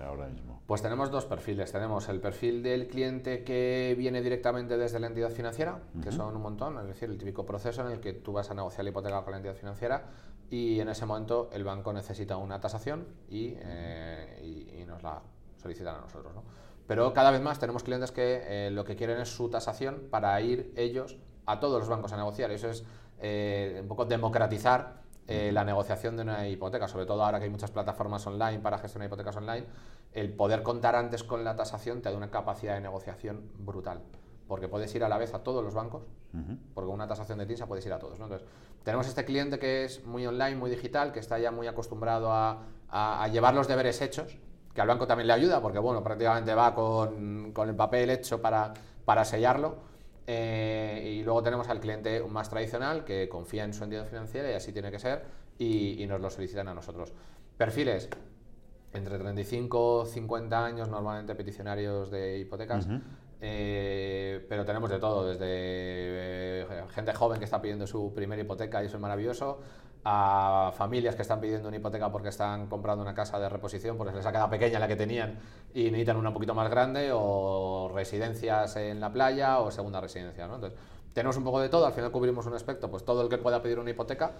ahora 0.00 0.26
mismo? 0.28 0.55
Pues 0.66 0.82
tenemos 0.82 1.10
dos 1.12 1.26
perfiles. 1.26 1.70
Tenemos 1.70 2.08
el 2.08 2.20
perfil 2.20 2.60
del 2.62 2.88
cliente 2.88 3.44
que 3.44 3.94
viene 3.96 4.20
directamente 4.20 4.76
desde 4.76 4.98
la 4.98 5.06
entidad 5.06 5.30
financiera, 5.30 5.80
que 6.02 6.10
son 6.10 6.34
un 6.34 6.42
montón, 6.42 6.76
es 6.80 6.86
decir, 6.88 7.08
el 7.08 7.18
típico 7.18 7.46
proceso 7.46 7.82
en 7.86 7.92
el 7.92 8.00
que 8.00 8.12
tú 8.14 8.32
vas 8.32 8.50
a 8.50 8.54
negociar 8.54 8.82
la 8.82 8.90
hipoteca 8.90 9.22
con 9.22 9.30
la 9.30 9.36
entidad 9.36 9.54
financiera 9.54 10.06
y 10.50 10.80
en 10.80 10.88
ese 10.88 11.06
momento 11.06 11.50
el 11.52 11.62
banco 11.62 11.92
necesita 11.92 12.36
una 12.36 12.60
tasación 12.60 13.06
y, 13.28 13.54
eh, 13.58 14.40
y- 14.42 14.80
y 14.80 14.84
nos 14.86 15.04
la 15.04 15.22
solicitan 15.56 15.94
a 15.96 16.00
nosotros. 16.00 16.34
¿no? 16.34 16.42
Pero 16.88 17.12
cada 17.12 17.30
vez 17.30 17.40
más 17.42 17.60
tenemos 17.60 17.84
clientes 17.84 18.10
que 18.10 18.42
eh, 18.66 18.70
lo 18.72 18.84
que 18.84 18.96
quieren 18.96 19.20
es 19.20 19.28
su 19.28 19.48
tasación 19.48 20.08
para 20.10 20.40
ir 20.40 20.72
ellos 20.76 21.16
a 21.46 21.60
todos 21.60 21.78
los 21.78 21.88
bancos 21.88 22.12
a 22.12 22.16
negociar. 22.16 22.50
Eso 22.50 22.68
es 22.70 22.84
eh, 23.20 23.78
un 23.82 23.88
poco 23.88 24.04
democratizar 24.04 25.05
eh, 25.28 25.50
la 25.52 25.64
negociación 25.64 26.16
de 26.16 26.22
una 26.22 26.48
hipoteca, 26.48 26.86
sobre 26.88 27.06
todo 27.06 27.24
ahora 27.24 27.38
que 27.38 27.44
hay 27.44 27.50
muchas 27.50 27.70
plataformas 27.70 28.26
online 28.26 28.60
para 28.60 28.78
gestionar 28.78 29.06
hipotecas 29.08 29.36
online, 29.36 29.66
el 30.12 30.32
poder 30.32 30.62
contar 30.62 30.94
antes 30.96 31.24
con 31.24 31.44
la 31.44 31.56
tasación 31.56 32.00
te 32.02 32.10
da 32.10 32.16
una 32.16 32.30
capacidad 32.30 32.74
de 32.74 32.80
negociación 32.80 33.50
brutal, 33.58 34.00
porque 34.48 34.68
puedes 34.68 34.94
ir 34.94 35.04
a 35.04 35.08
la 35.08 35.18
vez 35.18 35.34
a 35.34 35.40
todos 35.42 35.64
los 35.64 35.74
bancos, 35.74 36.02
porque 36.74 36.90
una 36.90 37.06
tasación 37.06 37.38
de 37.38 37.46
TINSA 37.46 37.66
puedes 37.66 37.84
ir 37.86 37.92
a 37.92 37.98
todos. 37.98 38.18
¿no? 38.18 38.26
Entonces, 38.26 38.46
tenemos 38.84 39.06
este 39.08 39.24
cliente 39.24 39.58
que 39.58 39.84
es 39.84 40.04
muy 40.06 40.26
online, 40.26 40.54
muy 40.56 40.70
digital, 40.70 41.10
que 41.12 41.18
está 41.20 41.38
ya 41.38 41.50
muy 41.50 41.66
acostumbrado 41.66 42.30
a, 42.30 42.62
a- 42.88 43.24
a 43.24 43.28
llevar 43.28 43.54
los 43.54 43.66
deberes 43.68 44.00
hechos, 44.02 44.38
que 44.74 44.80
al 44.80 44.86
banco 44.88 45.06
también 45.06 45.26
le 45.26 45.32
ayuda, 45.32 45.60
porque 45.60 45.78
bueno, 45.78 46.02
prácticamente 46.04 46.54
va 46.54 46.74
con, 46.74 47.52
con 47.52 47.68
el 47.68 47.74
papel 47.74 48.10
hecho 48.10 48.40
para, 48.40 48.74
para 49.04 49.24
sellarlo. 49.24 49.76
Eh, 50.26 51.16
y 51.18 51.22
luego 51.22 51.42
tenemos 51.42 51.68
al 51.68 51.80
cliente 51.80 52.20
más 52.24 52.50
tradicional 52.50 53.04
que 53.04 53.28
confía 53.28 53.64
en 53.64 53.72
su 53.72 53.84
entidad 53.84 54.06
financiera 54.06 54.50
y 54.50 54.54
así 54.54 54.72
tiene 54.72 54.90
que 54.90 54.98
ser 54.98 55.24
y, 55.58 56.04
nos 56.08 56.20
lo 56.20 56.30
solicitan 56.30 56.68
a 56.68 56.74
nosotros. 56.74 57.12
Perfiles 57.56 58.08
entre 58.92 59.18
35 59.18 60.04
y 60.06 60.10
50 60.10 60.64
años, 60.64 60.88
normalmente 60.88 61.34
peticionarios 61.34 62.10
de 62.10 62.38
hipotecas. 62.38 62.88
Eh, 63.40 64.44
pero 64.48 64.64
tenemos 64.64 64.90
de 64.90 64.98
todo, 64.98 65.26
desde 65.26 65.46
eh, 65.48 66.66
gente 66.94 67.12
joven 67.12 67.38
que 67.38 67.44
está 67.44 67.60
pidiendo 67.60 67.86
su 67.86 68.12
primera 68.14 68.40
hipoteca 68.40 68.82
y 68.82 68.86
eso 68.86 68.96
es 68.96 69.00
maravilloso, 69.00 69.60
a 70.04 70.72
familias 70.76 71.16
que 71.16 71.22
están 71.22 71.40
pidiendo 71.40 71.66
una 71.66 71.76
hipoteca 71.78 72.12
porque 72.12 72.28
están 72.28 72.68
comprando 72.68 73.02
una 73.02 73.14
casa 73.14 73.38
de 73.40 73.48
reposición 73.48 73.96
porque 73.96 74.12
se 74.12 74.18
les 74.18 74.26
ha 74.26 74.30
quedado 74.30 74.48
pequeña 74.48 74.78
la 74.78 74.86
que 74.86 74.94
tenían 74.94 75.38
y 75.74 75.84
necesitan 75.84 76.16
una 76.16 76.28
un 76.28 76.34
poquito 76.34 76.54
más 76.54 76.70
grande, 76.70 77.10
o 77.12 77.90
residencias 77.92 78.76
en 78.76 79.00
la 79.00 79.12
playa 79.12 79.58
o 79.58 79.70
segunda 79.70 80.00
residencia. 80.00 80.46
¿no? 80.46 80.54
Entonces, 80.54 80.78
tenemos 81.12 81.36
un 81.36 81.44
poco 81.44 81.60
de 81.60 81.68
todo, 81.68 81.86
al 81.86 81.92
final 81.92 82.12
cubrimos 82.12 82.46
un 82.46 82.54
aspecto, 82.54 82.90
pues 82.90 83.04
todo 83.04 83.22
el 83.22 83.28
que 83.28 83.38
pueda 83.38 83.60
pedir 83.62 83.78
una 83.78 83.90
hipoteca 83.90 84.32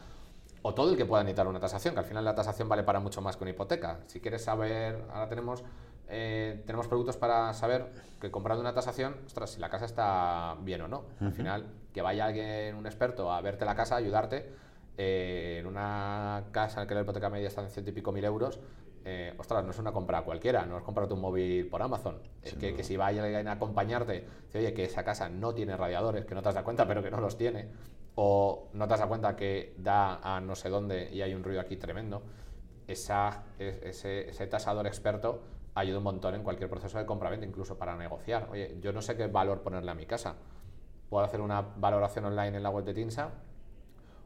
o 0.63 0.75
todo 0.75 0.91
el 0.91 0.97
que 0.97 1.05
pueda 1.05 1.23
necesitar 1.23 1.47
una 1.47 1.61
tasación, 1.61 1.95
que 1.95 2.01
al 2.01 2.07
final 2.07 2.25
la 2.25 2.35
tasación 2.35 2.69
vale 2.69 2.83
para 2.83 3.01
mucho 3.01 3.23
más 3.23 3.37
que 3.37 3.45
una 3.45 3.51
hipoteca. 3.51 4.01
Si 4.07 4.21
quieres 4.21 4.45
saber, 4.45 5.05
ahora 5.13 5.29
tenemos, 5.29 5.65
eh, 6.09 6.63
tenemos 6.67 6.87
productos 6.89 7.17
para 7.17 7.53
saber 7.55 7.87
que 8.21 8.31
comprando 8.31 8.61
una 8.63 8.75
tasación, 8.75 9.17
ostras, 9.27 9.51
si 9.51 9.61
la 9.61 9.69
casa 9.69 9.85
está 9.85 10.57
bien 10.63 10.81
o 10.83 10.89
no. 10.89 11.05
Al 11.21 11.33
final, 11.33 11.67
que 11.93 12.03
vaya 12.03 12.27
alguien, 12.27 12.75
un 12.77 12.87
experto, 12.87 13.33
a 13.33 13.41
verte 13.41 13.65
la 13.65 13.75
casa, 13.75 13.97
ayudarte, 13.97 14.51
eh, 14.99 15.59
en 15.61 15.67
una 15.67 16.45
casa 16.53 16.83
en 16.83 16.89
que 16.89 16.95
la 16.95 17.03
hipoteca 17.03 17.29
media 17.29 17.49
está 17.49 17.63
en 17.63 17.71
ciento 17.71 17.91
y 17.91 17.95
pico 17.95 18.13
mil 18.13 18.25
euros, 18.25 18.59
eh, 19.05 19.35
ostras, 19.39 19.63
no 19.65 19.71
es 19.71 19.79
una 19.79 19.93
compra 19.93 20.23
cualquiera, 20.23 20.67
no 20.67 20.79
es 20.79 20.83
comprarte 20.83 21.15
un 21.15 21.21
móvil 21.21 21.69
por 21.69 21.81
Amazon. 21.83 22.19
Es 22.43 22.55
que, 22.55 22.75
que 22.75 22.83
si 22.83 22.97
vaya 22.97 23.23
alguien 23.23 23.47
a 23.47 23.53
acompañarte, 23.53 24.27
dice, 24.47 24.59
oye, 24.59 24.75
que 24.75 24.85
esa 24.85 25.05
casa 25.05 25.29
no 25.29 25.55
tiene 25.55 25.77
radiadores, 25.77 26.25
que 26.25 26.35
no 26.35 26.43
te 26.43 26.49
has 26.49 26.55
dado 26.57 26.65
cuenta, 26.65 26.89
pero 26.89 27.03
que 27.03 27.11
no 27.11 27.21
los 27.21 27.37
tiene, 27.37 27.69
o 28.17 28.69
no 28.73 28.89
te 28.89 28.95
has 28.95 29.01
dado 29.01 29.09
cuenta 29.11 29.37
que 29.37 29.75
da 29.79 30.17
a 30.23 30.41
no 30.41 30.57
sé 30.57 30.71
dónde 30.71 31.09
y 31.13 31.23
hay 31.23 31.35
un 31.35 31.45
ruido 31.45 31.61
aquí 31.61 31.77
tremendo, 31.77 32.23
esa, 32.89 33.45
es- 33.59 33.83
ese, 33.83 34.31
ese 34.31 34.47
tasador 34.47 34.87
experto 34.87 35.43
ayuda 35.77 35.99
un 35.99 36.05
montón 36.05 36.35
en 36.35 36.43
cualquier 36.43 36.71
proceso 36.71 36.99
de 36.99 37.07
compraventa, 37.07 37.47
incluso 37.47 37.77
para 37.77 37.95
negociar. 37.95 38.49
Oye, 38.51 38.79
yo 38.81 38.93
no 38.93 39.03
sé 39.03 39.15
qué 39.15 39.27
valor 39.27 39.63
ponerle 39.63 39.91
a 39.91 39.95
mi 39.95 40.07
casa. 40.07 40.35
Puedo 41.11 41.25
hacer 41.25 41.41
una 41.41 41.61
valoración 41.61 42.25
online 42.25 42.57
en 42.57 42.63
la 42.63 42.71
web 42.71 42.85
de 42.85 42.95
Tinsa 42.95 43.31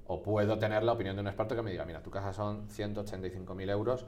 o 0.07 0.23
puedo 0.23 0.59
tener 0.59 0.85
la 0.85 0.93
opinión 0.93 1.17
de 1.17 1.23
un 1.23 1.27
experto 1.27 1.57
que 1.57 1.63
me 1.63 1.73
diga, 1.73 1.85
mira, 1.85 2.03
tu 2.03 2.11
casa 2.11 2.33
son 2.33 2.69
185.000 2.69 3.71
euros 3.71 4.07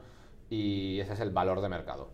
y 0.49 1.01
ese 1.01 1.13
es 1.13 1.19
el 1.19 1.31
valor 1.31 1.61
de 1.61 1.69
mercado. 1.69 2.09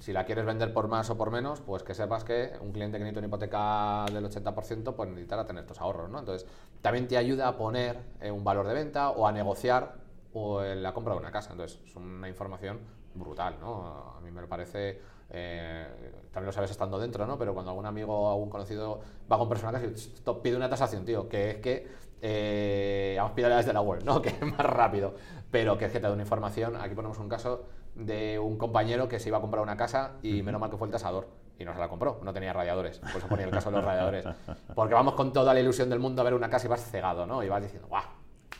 Si 0.00 0.12
la 0.12 0.26
quieres 0.26 0.44
vender 0.44 0.74
por 0.74 0.86
más 0.86 1.08
o 1.08 1.16
por 1.16 1.30
menos, 1.30 1.62
pues 1.62 1.82
que 1.82 1.94
sepas 1.94 2.24
que 2.24 2.52
un 2.60 2.72
cliente 2.72 2.98
que 2.98 3.04
necesita 3.04 3.20
una 3.20 3.28
hipoteca 3.28 4.04
del 4.12 4.26
80%, 4.26 4.94
pues 4.94 5.08
necesitará 5.08 5.46
tener 5.46 5.62
estos 5.62 5.80
ahorros, 5.80 6.10
¿no? 6.10 6.18
Entonces, 6.18 6.46
también 6.82 7.08
te 7.08 7.16
ayuda 7.16 7.48
a 7.48 7.56
poner 7.56 7.98
eh, 8.20 8.30
un 8.30 8.44
valor 8.44 8.66
de 8.66 8.74
venta 8.74 9.10
o 9.10 9.26
a 9.26 9.32
negociar 9.32 9.94
o 10.34 10.62
en 10.62 10.82
la 10.82 10.92
compra 10.92 11.14
de 11.14 11.20
una 11.20 11.30
casa. 11.30 11.52
Entonces, 11.52 11.80
es 11.86 11.96
una 11.96 12.28
información 12.28 12.80
brutal, 13.18 13.56
¿no? 13.60 14.14
A 14.16 14.20
mí 14.20 14.30
me 14.30 14.46
parece... 14.46 15.00
eh, 15.30 15.86
también 16.32 16.46
lo 16.46 16.52
sabes 16.52 16.70
estando 16.70 16.98
dentro, 16.98 17.26
¿no? 17.26 17.36
Pero 17.38 17.52
cuando 17.54 17.70
algún 17.72 17.86
amigo 17.86 18.14
o 18.16 18.30
algún 18.30 18.48
conocido 18.50 19.00
va 19.30 19.36
y, 19.82 19.86
"Esto 19.94 20.40
pide 20.42 20.56
una 20.56 20.68
tasación, 20.68 21.04
tío, 21.04 21.28
que 21.28 21.50
es 21.50 21.56
que 21.56 21.86
eh, 22.22 23.14
vamos 23.18 23.32
a 23.32 23.56
desde 23.56 23.72
la 23.72 23.80
web, 23.80 24.02
¿no? 24.04 24.20
Que 24.22 24.28
es 24.30 24.42
más 24.42 24.58
rápido, 24.58 25.14
pero 25.50 25.76
que 25.78 25.86
es 25.86 25.92
que 25.92 25.98
te 26.00 26.06
da 26.06 26.12
una 26.12 26.22
información. 26.22 26.76
Aquí 26.76 26.94
ponemos 26.94 27.18
un 27.18 27.28
caso 27.28 27.64
de 27.94 28.38
un 28.38 28.56
compañero 28.58 29.08
que 29.08 29.18
se 29.18 29.28
iba 29.28 29.38
a 29.38 29.40
comprar 29.40 29.62
una 29.62 29.76
casa 29.76 30.12
y 30.22 30.42
menos 30.42 30.60
mal 30.60 30.70
que 30.70 30.76
fue 30.76 30.86
el 30.88 30.92
tasador 30.92 31.28
y 31.58 31.64
no 31.64 31.72
se 31.72 31.78
la 31.80 31.88
compró, 31.88 32.20
no 32.22 32.32
tenía 32.34 32.52
radiadores, 32.52 32.98
por 32.98 33.16
eso 33.16 33.26
ponía 33.28 33.46
el 33.46 33.50
caso 33.50 33.70
de 33.70 33.76
los 33.76 33.84
radiadores. 33.84 34.26
Porque 34.74 34.92
vamos 34.94 35.14
con 35.14 35.32
toda 35.32 35.54
la 35.54 35.60
ilusión 35.60 35.88
del 35.88 35.98
mundo 35.98 36.20
a 36.20 36.24
ver 36.24 36.34
una 36.34 36.50
casa 36.50 36.66
y 36.66 36.68
vas 36.70 36.84
cegado, 36.90 37.26
¿no? 37.26 37.42
Y 37.42 37.48
vas 37.48 37.62
diciendo, 37.62 37.88
¡guau! 37.88 38.04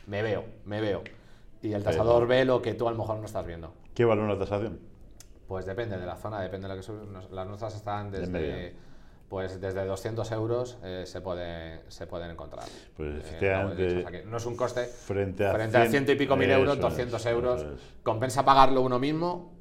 Me 0.07 0.23
veo, 0.23 0.45
me 0.65 0.81
veo. 0.81 1.03
Y 1.61 1.73
el 1.75 1.83
tasador 1.85 2.27
ve 2.27 2.45
lo 2.47 2.63
que 2.63 2.73
tú 2.75 2.89
a 2.89 2.91
lo 2.93 2.97
mejor 2.97 3.17
no 3.19 3.27
estás 3.27 3.45
viendo. 3.47 3.73
¿Qué 3.97 4.05
vale 4.05 4.21
una 4.23 4.39
tasación? 4.39 4.79
Pues 5.49 5.65
depende 5.65 5.97
de 5.97 6.05
la 6.07 6.17
zona, 6.17 6.41
depende 6.43 6.69
de 6.69 6.75
lo 6.75 6.81
que 6.81 6.85
sub- 6.87 7.09
nos- 7.11 7.31
Las 7.31 7.47
nuestras 7.49 7.75
están 7.75 8.11
De 8.11 8.21
desde, 8.21 8.75
pues 9.31 9.59
desde 9.59 9.87
200 9.87 10.31
euros 10.33 10.77
eh, 10.85 11.05
se, 11.07 11.23
puede, 11.23 11.81
se 11.91 12.07
pueden 12.07 12.31
encontrar. 12.31 12.67
Pues, 12.95 13.25
Eh, 13.25 13.39
no, 13.63 13.71
o 13.71 13.75
sea 13.75 14.37
es 14.37 14.47
un 14.47 14.55
coste 14.57 14.85
frente 14.85 15.47
a 15.47 15.53
frente 15.55 15.79
a 15.79 15.81
cien- 15.87 15.91
ciento 15.91 16.13
y 16.13 16.17
pico 16.17 16.37
mil 16.37 16.51
euros, 16.51 16.77
eso 16.77 16.87
es, 16.89 16.93
200 16.93 17.27
euros. 17.27 17.63
es. 17.63 17.81
Compensa 18.03 18.45
pagarlo 18.45 18.83
uno 18.83 18.99
mismo 18.99 19.55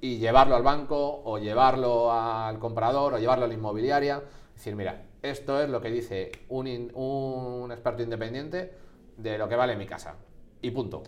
y 0.00 0.18
llevarlo 0.18 0.54
al 0.54 0.62
banco 0.62 1.22
o 1.24 1.38
llevarlo 1.38 2.12
al 2.12 2.60
comprador 2.60 3.14
o 3.14 3.18
llevarlo 3.18 3.46
a 3.46 3.48
la 3.48 3.54
inmobiliaria. 3.54 4.22
Decir, 4.54 4.76
mira, 4.76 5.02
esto 5.20 5.60
es 5.60 5.68
lo 5.68 5.80
que 5.80 5.90
dice 5.90 6.30
un, 6.48 6.68
in- 6.68 6.92
un 6.94 7.72
experto 7.72 8.04
independiente 8.04 8.72
de 9.16 9.36
lo 9.36 9.48
que 9.48 9.56
vale 9.56 9.74
mi 9.74 9.86
casa. 9.86 10.14
Y 10.62 10.70
punto. 10.70 11.02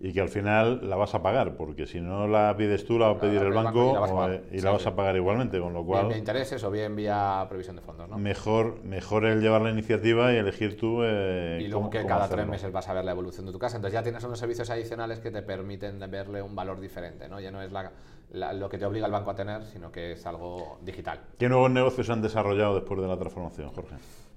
Y 0.00 0.12
que 0.12 0.20
al 0.20 0.28
final 0.28 0.90
la 0.90 0.96
vas 0.96 1.14
a 1.14 1.22
pagar, 1.22 1.56
porque 1.56 1.86
si 1.86 2.00
no 2.00 2.26
la 2.26 2.54
pides 2.56 2.84
tú, 2.84 2.98
la 2.98 3.06
va 3.06 3.12
a 3.12 3.20
pedir 3.20 3.40
el 3.40 3.52
banco 3.52 3.90
y 3.90 3.92
la 3.94 4.00
vas 4.00 4.10
a 4.10 4.34
eh, 4.34 4.42
y 4.52 4.58
Sí, 4.58 4.64
la 4.64 4.72
vas 4.72 4.82
sí. 4.82 4.88
a 4.88 4.96
pagar 4.96 5.14
igualmente, 5.16 5.58
con 5.60 5.72
lo 5.72 5.78
Bien 5.84 5.86
cual 5.86 6.08
vía 6.08 6.18
intereses 6.18 6.62
o 6.64 6.70
bien 6.70 6.96
vía 6.96 7.46
provisión 7.48 7.76
de 7.76 7.82
fondos. 7.82 8.08
¿no? 8.08 8.18
mejor, 8.18 8.82
mejor 8.84 9.24
el 9.24 9.40
llevar 9.40 9.62
la 9.62 9.70
iniciativa 9.70 10.32
y 10.32 10.36
elegir 10.36 10.76
tú. 10.76 10.98
eh, 11.04 11.58
Y 11.62 11.68
luego 11.68 11.82
cómo- 11.82 11.90
que 11.90 12.04
cada 12.04 12.28
tres 12.28 12.46
meses 12.46 12.72
vas 12.72 12.88
a 12.88 12.92
ver 12.92 13.04
la 13.04 13.12
evolución 13.12 13.46
de 13.46 13.52
tu 13.52 13.58
casa. 13.58 13.76
Entonces 13.76 13.94
ya 13.94 14.02
tienes 14.02 14.22
unos 14.24 14.38
servicios 14.38 14.68
adicionales 14.68 15.20
que 15.20 15.30
te 15.30 15.42
permiten 15.42 15.98
verle 16.10 16.42
un 16.42 16.54
valor 16.56 16.80
diferente. 16.80 17.28
¿no? 17.28 17.38
Ya 17.40 17.50
no 17.52 17.62
es 17.62 17.70
la- 17.72 17.92
la- 18.32 18.52
lo 18.52 18.68
que 18.68 18.78
te 18.78 18.84
obliga 18.86 19.06
el 19.06 19.12
banco 19.12 19.30
a 19.30 19.34
tener, 19.36 19.64
sino 19.64 19.92
que 19.92 20.12
es 20.12 20.26
algo 20.26 20.78
digital. 20.82 21.20
¿Qué 21.38 21.48
nuevos 21.48 21.70
negocios 21.70 22.06
se 22.08 22.12
han 22.12 22.20
desarrollado 22.20 22.74
después 22.74 23.00
de 23.00 23.06
la 23.06 23.16
transformación, 23.16 23.70
Jorge? 23.70 23.94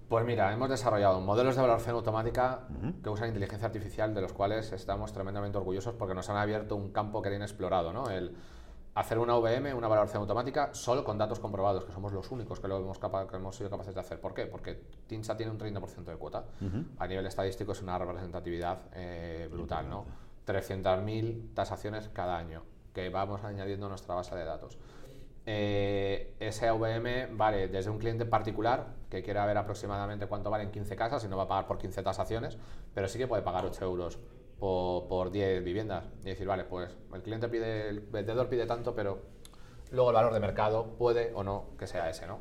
Pues 0.09 0.25
mira, 0.25 0.53
hemos 0.53 0.69
desarrollado 0.69 1.19
modelos 1.19 1.55
de 1.55 1.61
valoración 1.61 1.95
automática 1.95 2.61
que 3.03 3.09
usan 3.09 3.27
inteligencia 3.27 3.65
artificial, 3.67 4.13
de 4.13 4.21
los 4.21 4.31
cuales 4.31 4.71
estamos 4.71 5.11
tremendamente 5.11 5.57
orgullosos 5.57 5.95
porque 5.95 6.13
nos 6.13 6.29
han 6.29 6.37
abierto 6.37 6.75
un 6.77 6.91
campo 6.93 7.21
que 7.21 7.27
era 7.27 7.35
inexplorado. 7.35 7.91
¿no? 7.91 8.09
El, 8.09 8.33
hacer 8.95 9.19
una 9.19 9.35
VM, 9.37 9.73
una 9.73 9.89
valoración 9.89 10.21
automática, 10.21 10.69
solo 10.73 11.03
con 11.03 11.17
datos 11.17 11.39
comprobados, 11.41 11.83
que 11.83 11.91
somos 11.91 12.13
los 12.13 12.31
únicos 12.31 12.59
que 12.61 12.69
lo 12.69 12.77
hemos, 12.77 12.99
capa- 12.99 13.27
que 13.27 13.35
hemos 13.35 13.55
sido 13.57 13.69
capaces 13.69 13.93
de 13.93 13.99
hacer. 13.99 14.21
¿Por 14.21 14.33
qué? 14.33 14.45
Porque 14.45 14.81
TINSA 15.07 15.35
tiene 15.35 15.51
un 15.51 15.59
30% 15.59 16.05
de 16.05 16.15
cuota. 16.15 16.45
A 16.99 17.05
nivel 17.07 17.25
estadístico 17.27 17.73
es 17.73 17.81
una 17.81 17.97
representatividad 17.97 18.79
eh, 18.93 19.49
brutal, 19.51 19.89
¿no? 19.89 20.05
300.000 20.47 21.53
tasaciones 21.53 22.09
cada 22.13 22.37
año 22.37 22.63
que 22.93 23.09
vamos 23.09 23.43
añadiendo 23.43 23.85
a 23.87 23.89
nuestra 23.89 24.15
base 24.15 24.35
de 24.35 24.45
datos. 24.45 24.77
Eh, 25.49 26.33
ese 26.41 26.67
AVM 26.67 27.37
vale 27.37 27.69
desde 27.69 27.89
un 27.89 27.99
cliente 27.99 28.25
particular 28.25 28.87
que 29.09 29.23
quiera 29.23 29.45
ver 29.45 29.57
aproximadamente 29.57 30.27
cuánto 30.27 30.49
valen 30.49 30.71
15 30.71 30.97
casas 30.97 31.23
y 31.23 31.29
no 31.29 31.37
va 31.37 31.43
a 31.43 31.47
pagar 31.47 31.67
por 31.67 31.77
15 31.77 32.03
tasaciones, 32.03 32.57
pero 32.93 33.07
sí 33.07 33.17
que 33.17 33.27
puede 33.27 33.43
pagar 33.43 33.65
8 33.65 33.85
euros 33.85 34.19
por, 34.59 35.07
por 35.07 35.31
10 35.31 35.63
viviendas 35.63 36.03
y 36.21 36.25
decir, 36.25 36.45
vale, 36.47 36.65
pues 36.65 36.97
el 37.13 37.21
cliente 37.21 37.47
pide, 37.47 37.87
el 37.87 38.01
vendedor 38.01 38.49
pide 38.49 38.65
tanto, 38.65 38.93
pero 38.93 39.21
luego 39.91 40.09
el 40.09 40.15
valor 40.15 40.33
de 40.33 40.41
mercado 40.41 40.97
puede 40.97 41.31
o 41.33 41.43
no 41.43 41.67
que 41.79 41.87
sea 41.87 42.09
ese, 42.09 42.27
¿no? 42.27 42.39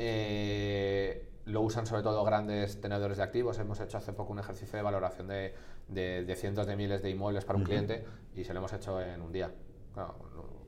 Eh, 0.00 1.28
lo 1.44 1.60
usan 1.60 1.86
sobre 1.86 2.02
todo 2.02 2.24
grandes 2.24 2.80
tenedores 2.80 3.18
de 3.18 3.22
activos. 3.22 3.58
Hemos 3.60 3.78
hecho 3.78 3.98
hace 3.98 4.12
poco 4.12 4.32
un 4.32 4.40
ejercicio 4.40 4.76
de 4.76 4.82
valoración 4.82 5.28
de, 5.28 5.54
de- 5.86 6.24
de 6.24 6.34
cientos 6.36 6.66
de 6.66 6.74
miles 6.74 7.00
de 7.00 7.10
inmuebles 7.10 7.44
para 7.44 7.58
un 7.58 7.64
cliente 7.64 8.04
y 8.34 8.42
se 8.42 8.52
lo 8.54 8.58
hemos 8.58 8.72
hecho 8.72 9.00
en 9.00 9.20
un 9.22 9.30
día. 9.30 9.52
Claro, 9.92 10.14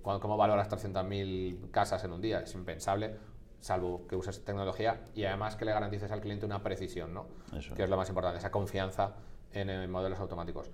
¿cómo- 0.06 0.20
¿Cómo 0.20 0.36
valoras 0.36 0.68
300.000 0.68 1.68
casas 1.72 2.04
en 2.04 2.12
un 2.12 2.20
día? 2.20 2.40
Es 2.40 2.54
impensable, 2.54 3.16
salvo 3.58 4.06
que 4.06 4.14
uses 4.14 4.44
tecnología 4.44 5.08
y 5.14 5.24
además 5.24 5.56
que 5.56 5.64
le 5.64 5.72
garantices 5.72 6.10
al 6.12 6.20
cliente 6.20 6.46
una 6.46 6.62
precisión, 6.62 7.12
¿no? 7.12 7.26
Eso. 7.52 7.74
que 7.74 7.82
es 7.82 7.90
lo 7.90 7.96
más 7.96 8.08
importante, 8.08 8.38
esa 8.38 8.52
confianza 8.52 9.14
en, 9.52 9.90
modelos 9.90 10.20
automáticos. 10.20 10.70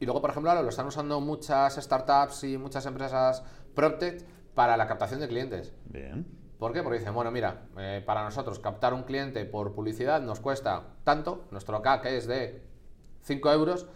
Y 0.00 0.06
luego, 0.06 0.22
por 0.22 0.30
ejemplo, 0.30 0.50
ahora 0.50 0.62
lo 0.62 0.70
están 0.70 0.86
usando 0.86 1.20
muchas 1.20 1.74
startups 1.76 2.44
y 2.44 2.56
muchas 2.56 2.86
empresas 2.86 3.44
PropTech 3.74 4.24
para 4.54 4.76
la 4.78 4.86
captación 4.86 5.20
de 5.20 5.28
clientes. 5.28 5.74
Bien. 5.84 6.26
¿Por 6.58 6.72
qué? 6.72 6.82
Porque 6.82 6.98
dicen, 7.00 7.14
bueno, 7.14 7.30
mira, 7.30 7.66
eh, 7.76 8.02
para 8.06 8.24
nosotros 8.24 8.58
captar 8.58 8.94
un 8.94 9.02
cliente 9.02 9.44
por 9.44 9.74
publicidad 9.74 10.22
nos 10.22 10.40
cuesta 10.40 10.94
tanto, 11.04 11.44
nuestro 11.50 11.82
CAC 11.82 12.06
es 12.06 12.26
de 12.26 12.62
5 13.22 13.52
euros. 13.52 13.86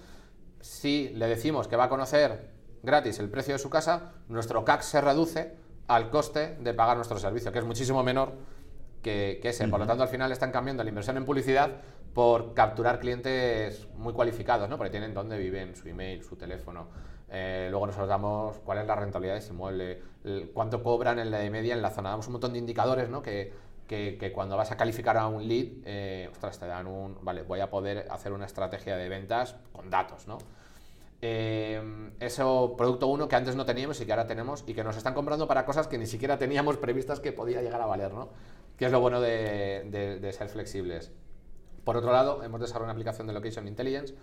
Si 0.60 1.08
le 1.10 1.28
decimos 1.28 1.66
que 1.68 1.76
va 1.76 1.84
a 1.84 1.88
conocer 1.88 2.57
gratis 2.82 3.18
el 3.18 3.28
precio 3.28 3.54
de 3.54 3.58
su 3.58 3.70
casa, 3.70 4.12
nuestro 4.28 4.64
CAC 4.64 4.82
se 4.82 5.00
reduce 5.00 5.54
al 5.86 6.10
coste 6.10 6.56
de 6.60 6.74
pagar 6.74 6.96
nuestro 6.96 7.18
servicio, 7.18 7.50
que 7.52 7.58
es 7.58 7.64
muchísimo 7.64 8.02
menor 8.02 8.32
que, 9.02 9.38
que 9.42 9.50
ese. 9.50 9.68
Por 9.68 9.80
lo 9.80 9.86
tanto, 9.86 10.02
al 10.02 10.08
final 10.08 10.30
están 10.32 10.50
cambiando 10.52 10.82
la 10.82 10.88
inversión 10.88 11.16
en 11.16 11.24
publicidad 11.24 11.70
por 12.14 12.52
capturar 12.54 12.98
clientes 13.00 13.86
muy 13.96 14.12
cualificados, 14.12 14.68
¿no? 14.68 14.76
Porque 14.76 14.90
tienen 14.90 15.14
dónde 15.14 15.38
viven, 15.38 15.76
su 15.76 15.88
email, 15.88 16.22
su 16.24 16.36
teléfono. 16.36 16.88
Eh, 17.30 17.68
luego 17.70 17.86
nosotros 17.86 18.08
damos 18.08 18.58
cuál 18.64 18.78
es 18.78 18.86
la 18.86 18.96
rentabilidad 18.96 19.34
de 19.34 19.40
ese 19.40 19.52
inmueble, 19.52 20.02
cuánto 20.52 20.82
cobran 20.82 21.18
en 21.18 21.30
la 21.30 21.38
de 21.38 21.50
media 21.50 21.74
en 21.74 21.82
la 21.82 21.90
zona. 21.90 22.10
Damos 22.10 22.26
un 22.26 22.32
montón 22.32 22.52
de 22.52 22.58
indicadores, 22.58 23.08
¿no? 23.08 23.22
Que, 23.22 23.52
que- 23.86 24.16
que 24.18 24.32
cuando 24.32 24.56
vas 24.56 24.70
a 24.72 24.76
calificar 24.76 25.16
a 25.16 25.26
un 25.28 25.46
lead, 25.46 25.68
eh, 25.84 26.28
ostras, 26.32 26.58
te 26.58 26.66
dan 26.66 26.86
un, 26.86 27.18
vale, 27.22 27.42
voy 27.42 27.60
a 27.60 27.70
poder 27.70 28.06
hacer 28.10 28.32
una 28.32 28.46
estrategia 28.46 28.96
de 28.96 29.08
ventas 29.08 29.56
con 29.72 29.88
datos, 29.90 30.26
¿no? 30.26 30.38
Eh, 31.20 31.82
eso, 32.20 32.74
producto 32.76 33.08
uno 33.08 33.26
que 33.28 33.34
antes 33.36 33.56
no 33.56 33.64
teníamos 33.64 34.00
y 34.00 34.06
que 34.06 34.12
ahora 34.12 34.26
tenemos 34.26 34.62
y 34.66 34.74
que 34.74 34.84
nos 34.84 34.96
están 34.96 35.14
comprando 35.14 35.48
para 35.48 35.64
cosas 35.64 35.88
que 35.88 35.98
ni 35.98 36.06
siquiera 36.06 36.38
teníamos 36.38 36.76
previstas 36.76 37.18
que 37.20 37.32
podía 37.32 37.60
llegar 37.60 37.80
a 37.80 37.86
valer, 37.86 38.12
¿no? 38.14 38.28
Que 38.76 38.86
es 38.86 38.92
lo 38.92 39.00
bueno 39.00 39.20
de, 39.20 39.84
de- 39.90 40.20
de 40.20 40.32
ser 40.32 40.48
flexibles. 40.48 41.10
Por 41.84 41.96
otro 41.96 42.12
lado, 42.12 42.42
hemos 42.44 42.60
desarrollado 42.60 42.84
una 42.84 42.92
aplicación 42.92 43.26
de 43.26 43.32
Location 43.32 43.66
Intelligence 43.66 44.14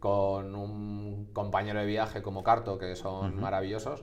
con 0.00 0.54
un 0.56 1.28
compañero 1.32 1.78
de 1.80 1.86
viaje 1.86 2.22
como 2.22 2.42
Carto, 2.42 2.78
que 2.78 2.96
son 2.96 3.34
maravillosos, 3.40 4.02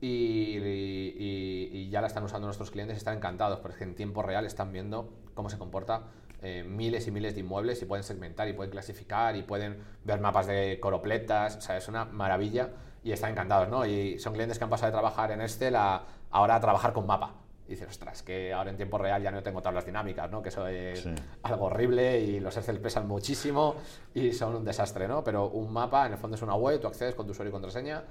y, 0.00 0.58
y- 0.58 1.70
y 1.72 1.88
ya 1.88 2.00
la 2.02 2.08
están 2.08 2.24
usando 2.24 2.46
nuestros 2.46 2.70
clientes 2.70 2.96
y 2.96 2.98
están 2.98 3.16
encantados, 3.16 3.60
porque 3.60 3.84
en 3.84 3.94
tiempo 3.94 4.22
real 4.22 4.44
están 4.44 4.72
viendo 4.72 5.08
cómo 5.34 5.48
se 5.48 5.56
comporta 5.58 6.02
eh, 6.46 6.64
miles 6.64 7.06
y 7.06 7.10
miles 7.10 7.34
de 7.34 7.40
inmuebles 7.40 7.82
y 7.82 7.86
pueden 7.86 8.04
segmentar 8.04 8.46
y 8.48 8.52
pueden 8.52 8.70
clasificar 8.70 9.34
y 9.36 9.42
pueden 9.42 9.78
ver 10.04 10.20
mapas 10.20 10.46
de 10.46 10.78
coropletas, 10.80 11.56
o 11.56 11.60
sea, 11.60 11.76
es 11.76 11.88
una 11.88 12.04
maravilla 12.04 12.70
y 13.02 13.12
están 13.12 13.32
encantados, 13.32 13.68
¿no? 13.68 13.84
Y 13.84 14.18
son 14.18 14.32
clientes 14.32 14.58
que 14.58 14.64
han 14.64 14.70
pasado 14.70 14.88
de 14.90 14.92
trabajar 14.92 15.30
en 15.32 15.40
Excel 15.40 15.74
a 15.76 16.02
ahora 16.30 16.56
a 16.56 16.60
trabajar 16.60 16.92
con 16.92 17.06
mapa. 17.06 17.34
Y 17.66 17.70
dices, 17.70 17.88
ostras, 17.88 18.22
que 18.22 18.52
ahora 18.52 18.70
en 18.70 18.76
tiempo 18.76 18.96
real 18.96 19.20
ya 19.22 19.32
no 19.32 19.42
tengo 19.42 19.60
tablas 19.60 19.84
dinámicas, 19.84 20.30
¿no? 20.30 20.40
Que 20.40 20.50
eso 20.50 20.66
es 20.68 21.00
Sí. 21.00 21.14
algo 21.42 21.64
horrible 21.66 22.20
y 22.20 22.38
los 22.38 22.56
Excel 22.56 22.78
pesan 22.80 23.08
muchísimo 23.08 23.74
y 24.14 24.32
son 24.32 24.54
un 24.54 24.64
desastre, 24.64 25.08
¿no? 25.08 25.24
Pero 25.24 25.48
un 25.48 25.72
mapa 25.72 26.06
en 26.06 26.12
el 26.12 26.18
fondo 26.18 26.36
es 26.36 26.42
una 26.42 26.54
web, 26.54 26.80
tú 26.80 26.86
accedes 26.86 27.14
con 27.16 27.26
tu 27.26 27.32
usuario 27.32 27.48
y 27.50 27.52
contraseña 27.52 28.04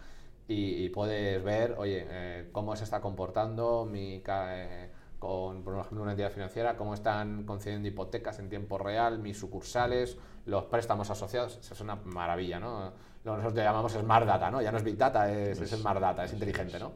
y, 0.47 0.83
y 0.85 0.89
puedes 0.89 1.41
ver, 1.43 1.75
oye, 1.77 2.05
eh, 2.09 2.49
cómo 2.51 2.75
se 2.75 2.83
está 2.83 2.99
comportando 3.01 3.85
mi, 3.89 4.21
eh, 4.27 4.89
con, 5.25 5.63
por 5.63 5.79
ejemplo, 5.79 6.03
una 6.03 6.11
entidad 6.11 6.31
financiera, 6.31 6.77
cómo 6.77 6.93
están 6.93 7.45
concediendo 7.45 7.87
hipotecas 7.87 8.37
en 8.37 8.47
tiempo 8.47 8.77
real, 8.77 9.17
mis 9.17 9.39
sucursales, 9.39 10.17
los 10.45 10.65
préstamos 10.65 11.09
asociados, 11.09 11.57
eso 11.57 11.73
es 11.73 11.81
una 11.81 11.95
maravilla, 11.95 12.59
¿no? 12.59 12.91
Lo 13.23 13.31
que 13.31 13.37
nosotros 13.37 13.55
le 13.55 13.63
llamamos 13.63 13.93
Smart 13.93 14.27
Data, 14.27 14.51
¿no? 14.51 14.61
Ya 14.61 14.71
no 14.71 14.77
es 14.77 14.83
Big 14.83 14.97
Data, 14.97 15.31
es, 15.31 15.59
es 15.59 15.71
Smart 15.71 15.99
Data, 15.99 16.25
es 16.25 16.33
inteligente, 16.33 16.79
¿no? 16.79 16.91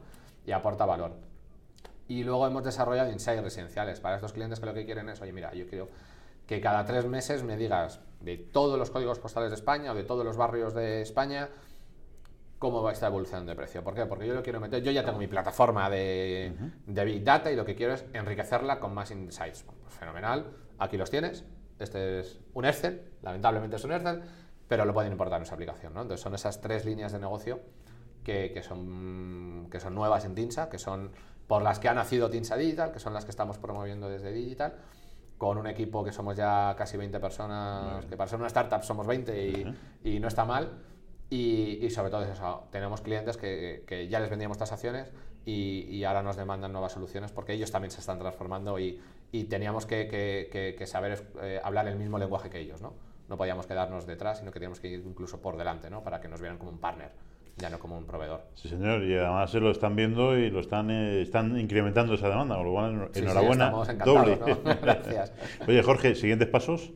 Y 0.46 0.52
aporta 0.52 0.86
valor. 0.86 1.12
Y 2.06 2.22
luego 2.22 2.46
hemos 2.46 2.62
desarrollado 2.62 3.10
insights 3.10 3.42
residenciales 3.42 3.98
para 3.98 4.14
estos 4.14 4.32
clientes 4.32 4.60
que 4.60 4.66
lo 4.66 4.74
que 4.74 4.84
quieren 4.84 5.08
es, 5.08 5.20
oye, 5.20 5.32
mira, 5.32 5.52
yo 5.52 5.66
quiero 5.66 5.88
que 6.46 6.60
cada 6.60 6.84
tres 6.84 7.06
meses 7.06 7.42
me 7.42 7.56
digas 7.56 8.00
de 8.20 8.36
todos 8.36 8.78
los 8.78 8.90
códigos 8.90 9.18
postales 9.18 9.50
de 9.50 9.56
España 9.56 9.90
o 9.90 9.94
de 9.94 10.04
todos 10.04 10.24
los 10.24 10.36
barrios 10.36 10.72
de 10.72 11.02
España 11.02 11.48
cómo 12.60 12.82
va 12.82 12.92
esta 12.92 13.06
evolución 13.06 13.46
de 13.46 13.56
precio. 13.56 13.82
¿Por 13.82 13.94
qué? 13.94 14.04
Porque 14.04 14.26
yo 14.26 14.34
lo 14.34 14.42
quiero 14.42 14.60
meter, 14.60 14.82
yo 14.82 14.92
ya 14.92 15.02
tengo 15.02 15.18
mi 15.18 15.26
plataforma 15.26 15.88
de, 15.88 16.52
de 16.86 17.04
Big 17.06 17.24
Data 17.24 17.50
y 17.50 17.56
lo 17.56 17.64
que 17.64 17.74
quiero 17.74 17.94
es 17.94 18.04
enriquecerla 18.12 18.78
con 18.78 18.92
más 18.92 19.10
insights. 19.10 19.64
Bueno, 19.64 19.80
pues 19.82 19.94
fenomenal, 19.94 20.46
aquí 20.78 20.98
los 20.98 21.10
tienes. 21.10 21.46
Este 21.78 22.20
es 22.20 22.38
un 22.52 22.66
Excel, 22.66 23.12
lamentablemente 23.22 23.76
es 23.76 23.84
un 23.84 23.92
Excel, 23.92 24.22
pero 24.68 24.84
lo 24.84 24.92
pueden 24.92 25.10
importar 25.10 25.38
en 25.38 25.44
esa 25.44 25.54
aplicación. 25.54 25.94
¿no? 25.94 26.02
Entonces 26.02 26.22
son 26.22 26.34
esas 26.34 26.60
tres 26.60 26.84
líneas 26.84 27.12
de 27.12 27.18
negocio 27.18 27.60
que, 28.22 28.52
que 28.52 28.62
son, 28.62 29.68
que 29.70 29.80
son 29.80 29.94
nuevas 29.94 30.26
en 30.26 30.34
Tinsa, 30.34 30.68
que 30.68 30.78
son 30.78 31.12
por 31.46 31.62
las 31.62 31.78
que 31.78 31.88
ha 31.88 31.94
nacido 31.94 32.28
Tinsa 32.28 32.58
Digital, 32.58 32.92
que 32.92 32.98
son 32.98 33.14
las 33.14 33.24
que 33.24 33.30
estamos 33.30 33.56
promoviendo 33.56 34.10
desde 34.10 34.32
Digital, 34.32 34.74
con 35.38 35.56
un 35.56 35.66
equipo 35.66 36.04
que 36.04 36.12
somos 36.12 36.36
ya 36.36 36.74
casi 36.76 36.98
20 36.98 37.20
personas, 37.20 38.04
que 38.04 38.18
para 38.18 38.28
ser 38.28 38.38
una 38.38 38.48
startup 38.48 38.82
somos 38.82 39.06
20 39.06 39.46
y, 39.46 39.74
y 40.04 40.20
no 40.20 40.28
está 40.28 40.44
mal. 40.44 40.89
Y, 41.30 41.78
y 41.84 41.90
sobre 41.90 42.10
todo 42.10 42.24
es 42.24 42.30
eso, 42.30 42.64
tenemos 42.72 43.00
clientes 43.02 43.36
que, 43.36 43.84
que 43.86 44.08
ya 44.08 44.18
les 44.18 44.30
vendíamos 44.30 44.58
tasaciones 44.58 45.12
y, 45.46 45.86
y 45.88 46.02
ahora 46.04 46.22
nos 46.24 46.36
demandan 46.36 46.72
nuevas 46.72 46.90
soluciones 46.92 47.30
porque 47.30 47.52
ellos 47.52 47.70
también 47.70 47.92
se 47.92 48.00
están 48.00 48.18
transformando 48.18 48.78
y, 48.80 49.00
y 49.30 49.44
teníamos 49.44 49.86
que, 49.86 50.08
que- 50.08 50.74
que- 50.76 50.86
saber 50.88 51.22
eh, 51.40 51.60
hablar 51.62 51.86
el 51.86 51.96
mismo 51.96 52.18
lenguaje 52.18 52.50
que 52.50 52.58
ellos, 52.58 52.82
¿no? 52.82 52.94
No 53.28 53.36
podíamos 53.36 53.66
quedarnos 53.68 54.06
detrás, 54.08 54.38
sino 54.40 54.50
que 54.50 54.58
teníamos 54.58 54.80
que 54.80 54.88
ir 54.88 55.04
incluso 55.06 55.40
por 55.40 55.56
delante, 55.56 55.88
¿no? 55.88 56.02
Para 56.02 56.20
que 56.20 56.26
nos 56.26 56.40
vieran 56.40 56.58
como 56.58 56.72
un 56.72 56.78
partner, 56.78 57.12
ya 57.58 57.70
no 57.70 57.78
como 57.78 57.96
un 57.96 58.06
proveedor. 58.06 58.42
Sí, 58.56 58.68
señor, 58.68 59.04
y 59.04 59.14
además 59.16 59.52
se 59.52 59.60
lo 59.60 59.70
están 59.70 59.94
viendo 59.94 60.36
y 60.36 60.50
lo 60.50 60.58
están, 60.58 60.90
eh, 60.90 61.22
están 61.22 61.56
incrementando 61.60 62.14
esa 62.14 62.28
demanda, 62.28 62.56
con 62.56 62.64
lo 62.66 62.72
cual, 62.72 62.92
enhor- 62.92 63.06
Sí, 63.12 63.20
sí, 63.20 63.20
enhorabuena, 63.20 63.70
doble. 64.04 64.36
¿no? 64.36 64.74
Gracias. 64.82 65.32
Oye, 65.68 65.80
Jorge, 65.84 66.16
¿siguientes 66.16 66.48
pasos? 66.48 66.90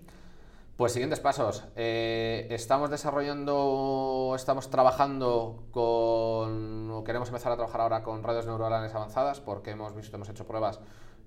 Pues 0.76 0.92
siguientes 0.92 1.20
pasos. 1.20 1.62
Eh, 1.76 2.48
estamos 2.50 2.90
desarrollando, 2.90 4.32
estamos 4.34 4.70
trabajando 4.70 5.68
con, 5.70 6.90
o 6.90 7.04
queremos 7.04 7.28
empezar 7.28 7.52
a 7.52 7.54
trabajar 7.54 7.80
ahora 7.80 8.02
con 8.02 8.24
redes 8.24 8.44
neuronales 8.46 8.92
avanzadas 8.92 9.38
porque 9.38 9.70
hemos 9.70 9.94
visto, 9.94 10.16
hemos 10.16 10.28
hecho 10.28 10.48
pruebas 10.48 10.80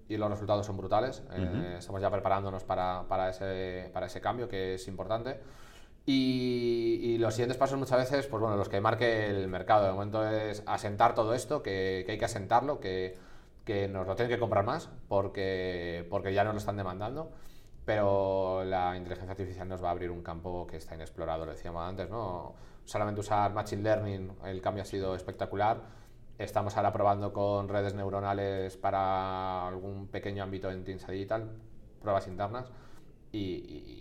y 0.10 0.18
los 0.18 0.30
resultados 0.30 0.66
son 0.66 0.76
brutales. 0.76 1.24
Eh, 1.32 1.76
estamos 1.80 2.02
ya 2.02 2.12
preparándonos 2.12 2.66
para, 2.66 3.06
para 3.08 3.30
ese, 3.30 3.90
para 3.94 4.08
ese 4.08 4.20
cambio 4.20 4.50
que 4.50 4.74
es 4.74 4.88
importante. 4.90 5.40
Y, 6.06 7.00
y 7.04 7.18
los 7.18 7.34
siguientes 7.34 7.58
pasos 7.58 7.80
muchas 7.80 8.00
veces, 8.00 8.28
pues 8.28 8.42
bueno, 8.42 8.58
los 8.58 8.68
que 8.68 8.82
marque 8.82 9.28
el 9.28 9.48
mercado. 9.48 9.86
De 9.86 9.94
momento 9.94 10.28
es 10.28 10.62
asentar 10.66 11.16
todo 11.16 11.34
esto, 11.34 11.64
que, 11.64 12.04
que 12.06 12.12
hay 12.12 12.18
que 12.18 12.26
asentarlo, 12.26 12.82
que, 12.82 13.18
que 13.64 13.88
nos 13.88 14.08
lo 14.08 14.18
tienen 14.18 14.34
que 14.34 14.40
comprar 14.40 14.66
más 14.66 14.90
porque, 15.08 16.06
porque 16.10 16.34
ya 16.34 16.44
nos 16.44 16.54
lo 16.54 16.60
están 16.60 16.76
demandando. 16.76 17.32
Pero 17.88 18.66
la 18.66 18.98
inteligencia 18.98 19.32
artificial 19.32 19.66
nos 19.70 19.82
va 19.82 19.88
a 19.88 19.92
abrir 19.92 20.12
un 20.12 20.22
campo 20.22 20.68
que 20.68 20.76
está 20.76 20.96
inexplorado, 20.96 21.46
lo 21.46 21.52
decíamos 21.54 21.88
antes, 21.88 22.10
¿no? 22.10 22.54
Solamente 22.84 23.22
usar 23.22 23.54
Machine 23.54 23.82
Learning, 23.82 24.30
el 24.44 24.62
cambio 24.62 24.84
ha 24.84 24.86
sido 24.86 25.16
espectacular. 25.16 25.84
Estamos 26.38 26.76
ahora 26.76 26.92
probando 26.92 27.32
con 27.32 27.70
redes 27.70 27.94
neuronales 27.94 28.76
para 28.76 29.66
algún 29.70 30.08
pequeño 30.08 30.44
ámbito 30.44 30.70
en 30.70 30.84
Tinsa 30.84 31.14
Digital, 31.14 31.50
pruebas 32.02 32.28
internas, 32.28 32.70
y, 33.32 33.40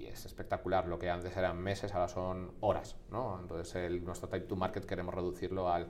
y 0.03 0.07
es 0.12 0.26
espectacular. 0.26 0.89
Lo 0.89 0.99
que 0.99 1.09
antes 1.09 1.37
eran 1.37 1.57
meses, 1.59 1.95
ahora 1.95 2.09
son 2.09 2.55
horas, 2.62 2.97
¿no? 3.12 3.39
Entonces, 3.41 3.72
el- 3.76 4.05
nuestro 4.05 4.28
time 4.28 4.47
to 4.47 4.57
market 4.57 4.84
queremos 4.84 5.14
reducirlo 5.14 5.70
al, 5.70 5.87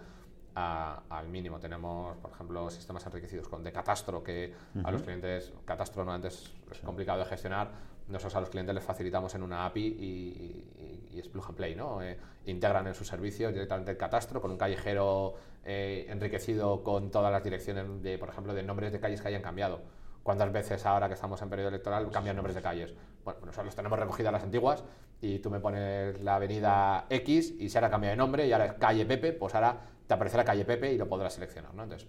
a- 0.57 1.03
al 1.11 1.29
mínimo. 1.29 1.61
Tenemos, 1.61 2.17
por 2.17 2.31
ejemplo, 2.33 2.69
sistemas 2.71 3.05
enriquecidos 3.07 3.47
con 3.49 3.63
de 3.63 3.71
catastro, 3.73 4.25
que 4.25 4.53
a 4.83 4.91
los 4.91 5.03
clientes, 5.03 5.53
catastro 5.65 6.05
no 6.05 6.13
antes 6.13 6.51
es 6.73 6.81
complicado 6.81 7.19
de 7.21 7.27
gestionar, 7.27 7.71
nosotros 8.09 8.35
a 8.37 8.41
los 8.41 8.49
clientes 8.51 8.75
les 8.75 8.83
facilitamos 8.85 9.35
en 9.35 9.43
una 9.43 9.67
API 9.67 9.83
y, 9.85 11.11
y, 11.13 11.19
es 11.21 11.29
plug 11.29 11.47
and 11.49 11.57
play, 11.57 11.75
¿no? 11.75 12.03
Eh, 12.03 12.19
integran 12.47 12.87
en 12.87 12.95
sus 12.95 13.07
servicios 13.09 13.53
directamente 13.53 13.91
el 13.91 13.97
catastro 13.97 14.41
con 14.41 14.51
un 14.51 14.59
callejero 14.59 15.35
eh, 15.65 16.07
enriquecido 16.09 16.83
con 16.83 17.11
todas 17.11 17.33
las 17.33 17.43
direcciones, 17.43 18.03
de, 18.03 18.19
por 18.19 18.29
ejemplo, 18.29 18.55
de 18.55 18.63
nombres 18.63 18.93
de 18.93 19.01
calles 19.01 19.21
que 19.21 19.29
hayan 19.29 19.43
cambiado. 19.43 19.81
¿Cuántas 20.23 20.53
veces 20.53 20.85
ahora 20.87 21.09
que 21.09 21.15
estamos 21.15 21.41
en 21.43 21.49
periodo 21.51 21.69
electoral 21.69 22.11
cambian 22.11 22.37
nombres 22.37 22.55
de 22.55 22.63
calles? 22.63 22.95
Bueno, 23.25 23.41
nosotros 23.47 23.75
tenemos 23.75 23.99
recogidas 23.99 24.33
las 24.33 24.43
antiguas 24.43 24.85
y 25.21 25.39
tú 25.41 25.51
me 25.51 25.61
pones 25.61 26.21
la 26.23 26.37
avenida 26.37 27.07
X 27.11 27.55
y 27.59 27.69
se 27.69 27.79
ahora 27.79 27.91
cambia 27.91 28.11
de 28.11 28.17
nombre 28.17 28.47
y 28.47 28.53
ahora 28.53 28.67
es 28.67 28.73
calle 28.75 29.07
Pepe, 29.07 29.33
pues 29.33 29.55
ahora 29.55 29.77
te 30.07 30.15
aparecerá 30.15 30.45
calle 30.45 30.65
Pepe 30.65 30.93
y 30.93 30.99
lo 30.99 31.09
podrás 31.09 31.35
seleccionar, 31.35 31.75
¿no? 31.75 31.83
Entonces, 31.83 32.09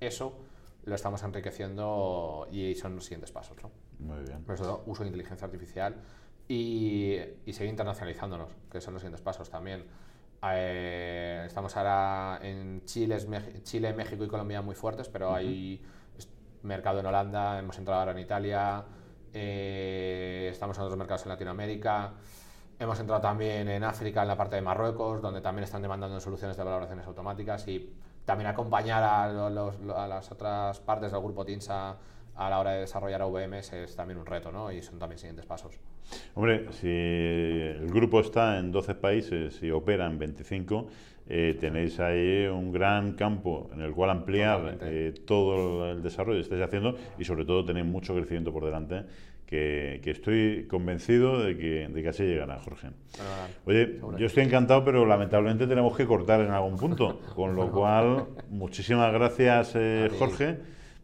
eso 0.00 0.38
lo 0.84 0.94
estamos 0.94 1.22
enriqueciendo 1.22 2.46
y 2.50 2.74
son 2.74 2.94
los 2.94 3.04
siguientes 3.04 3.32
pasos, 3.32 3.56
¿no? 3.62 3.70
Muy 3.98 4.24
bien. 4.24 4.44
Por 4.44 4.54
eso 4.54 4.82
uso 4.86 5.02
de 5.02 5.08
inteligencia 5.08 5.46
artificial 5.46 5.96
y, 6.46 7.16
y 7.46 7.52
seguir 7.52 7.70
internacionalizándonos, 7.70 8.50
que 8.70 8.80
son 8.80 8.94
los 8.94 9.02
siguientes 9.02 9.22
pasos 9.22 9.48
también. 9.48 9.84
Eh, 10.52 11.44
estamos 11.46 11.74
ahora 11.76 12.38
en 12.42 12.84
Chile, 12.84 13.16
Chile, 13.62 13.94
México 13.94 14.24
y 14.24 14.28
Colombia 14.28 14.60
muy 14.60 14.74
fuertes, 14.74 15.08
pero 15.08 15.34
hay 15.34 15.82
mercado 16.62 17.00
en 17.00 17.06
Holanda, 17.06 17.58
hemos 17.58 17.78
entrado 17.78 18.00
ahora 18.00 18.12
en 18.12 18.18
Italia, 18.18 18.84
eh, 19.32 20.48
estamos 20.50 20.76
en 20.76 20.84
otros 20.84 20.98
mercados 20.98 21.22
en 21.24 21.30
Latinoamérica. 21.30 22.12
Hemos 22.84 23.00
entrado 23.00 23.22
también 23.22 23.66
en 23.70 23.82
África, 23.82 24.20
en 24.20 24.28
la 24.28 24.36
parte 24.36 24.56
de 24.56 24.60
Marruecos, 24.60 25.22
donde 25.22 25.40
también 25.40 25.64
están 25.64 25.80
demandando 25.80 26.20
soluciones 26.20 26.54
de 26.54 26.64
valoraciones 26.64 27.06
automáticas 27.06 27.66
y 27.66 27.88
también 28.26 28.48
acompañar 28.48 29.02
a, 29.02 29.24
a 29.24 30.06
las 30.06 30.30
otras 30.30 30.80
partes 30.80 31.10
del 31.10 31.22
grupo 31.22 31.46
TINSA 31.46 31.96
a 32.36 32.50
la 32.50 32.60
hora 32.60 32.72
de 32.72 32.80
desarrollar 32.80 33.22
AVMs 33.22 33.72
es 33.72 33.96
también 33.96 34.18
un 34.18 34.26
reto, 34.26 34.52
¿no? 34.52 34.70
Y 34.70 34.82
son 34.82 34.98
también 34.98 35.18
siguientes 35.18 35.46
pasos. 35.46 35.80
Hombre, 36.34 36.70
si 36.72 36.88
el 36.90 37.86
grupo 37.90 38.20
está 38.20 38.58
en 38.58 38.70
12 38.70 38.96
países 38.96 39.62
y 39.62 39.70
opera 39.70 40.06
en 40.06 40.18
25, 40.18 40.86
eh, 41.26 41.56
tenéis 41.58 41.98
ahí 42.00 42.44
un 42.48 42.70
gran 42.70 43.14
campo 43.14 43.70
en 43.72 43.80
el 43.80 43.94
cual 43.94 44.10
ampliar 44.10 44.76
eh, 44.82 45.14
todo 45.26 45.90
el 45.90 46.02
desarrollo 46.02 46.36
que 46.36 46.42
estáis 46.42 46.62
haciendo 46.62 46.98
y 47.18 47.24
sobre 47.24 47.46
todo 47.46 47.64
tenéis 47.64 47.86
mucho 47.86 48.14
crecimiento 48.14 48.52
por 48.52 48.66
delante 48.66 49.04
que, 49.46 50.00
estoy 50.04 50.66
convencido 50.68 51.42
de 51.42 51.56
que, 51.56 51.88
de 51.88 52.02
que 52.02 52.08
así 52.08 52.24
llegará, 52.24 52.58
Jorge. 52.60 52.88
Oye, 53.64 54.00
yo 54.18 54.26
estoy 54.26 54.44
encantado, 54.44 54.84
pero 54.84 55.06
lamentablemente 55.06 55.66
tenemos 55.66 55.96
que 55.96 56.06
cortar 56.06 56.40
en 56.40 56.50
algún 56.50 56.76
punto, 56.76 57.20
con 57.34 57.54
lo 57.54 57.70
cual, 57.70 58.26
muchísimas 58.50 59.12
gracias, 59.12 59.72
eh, 59.74 60.10
Jorge, 60.18 60.56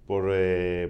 por, 0.07 0.33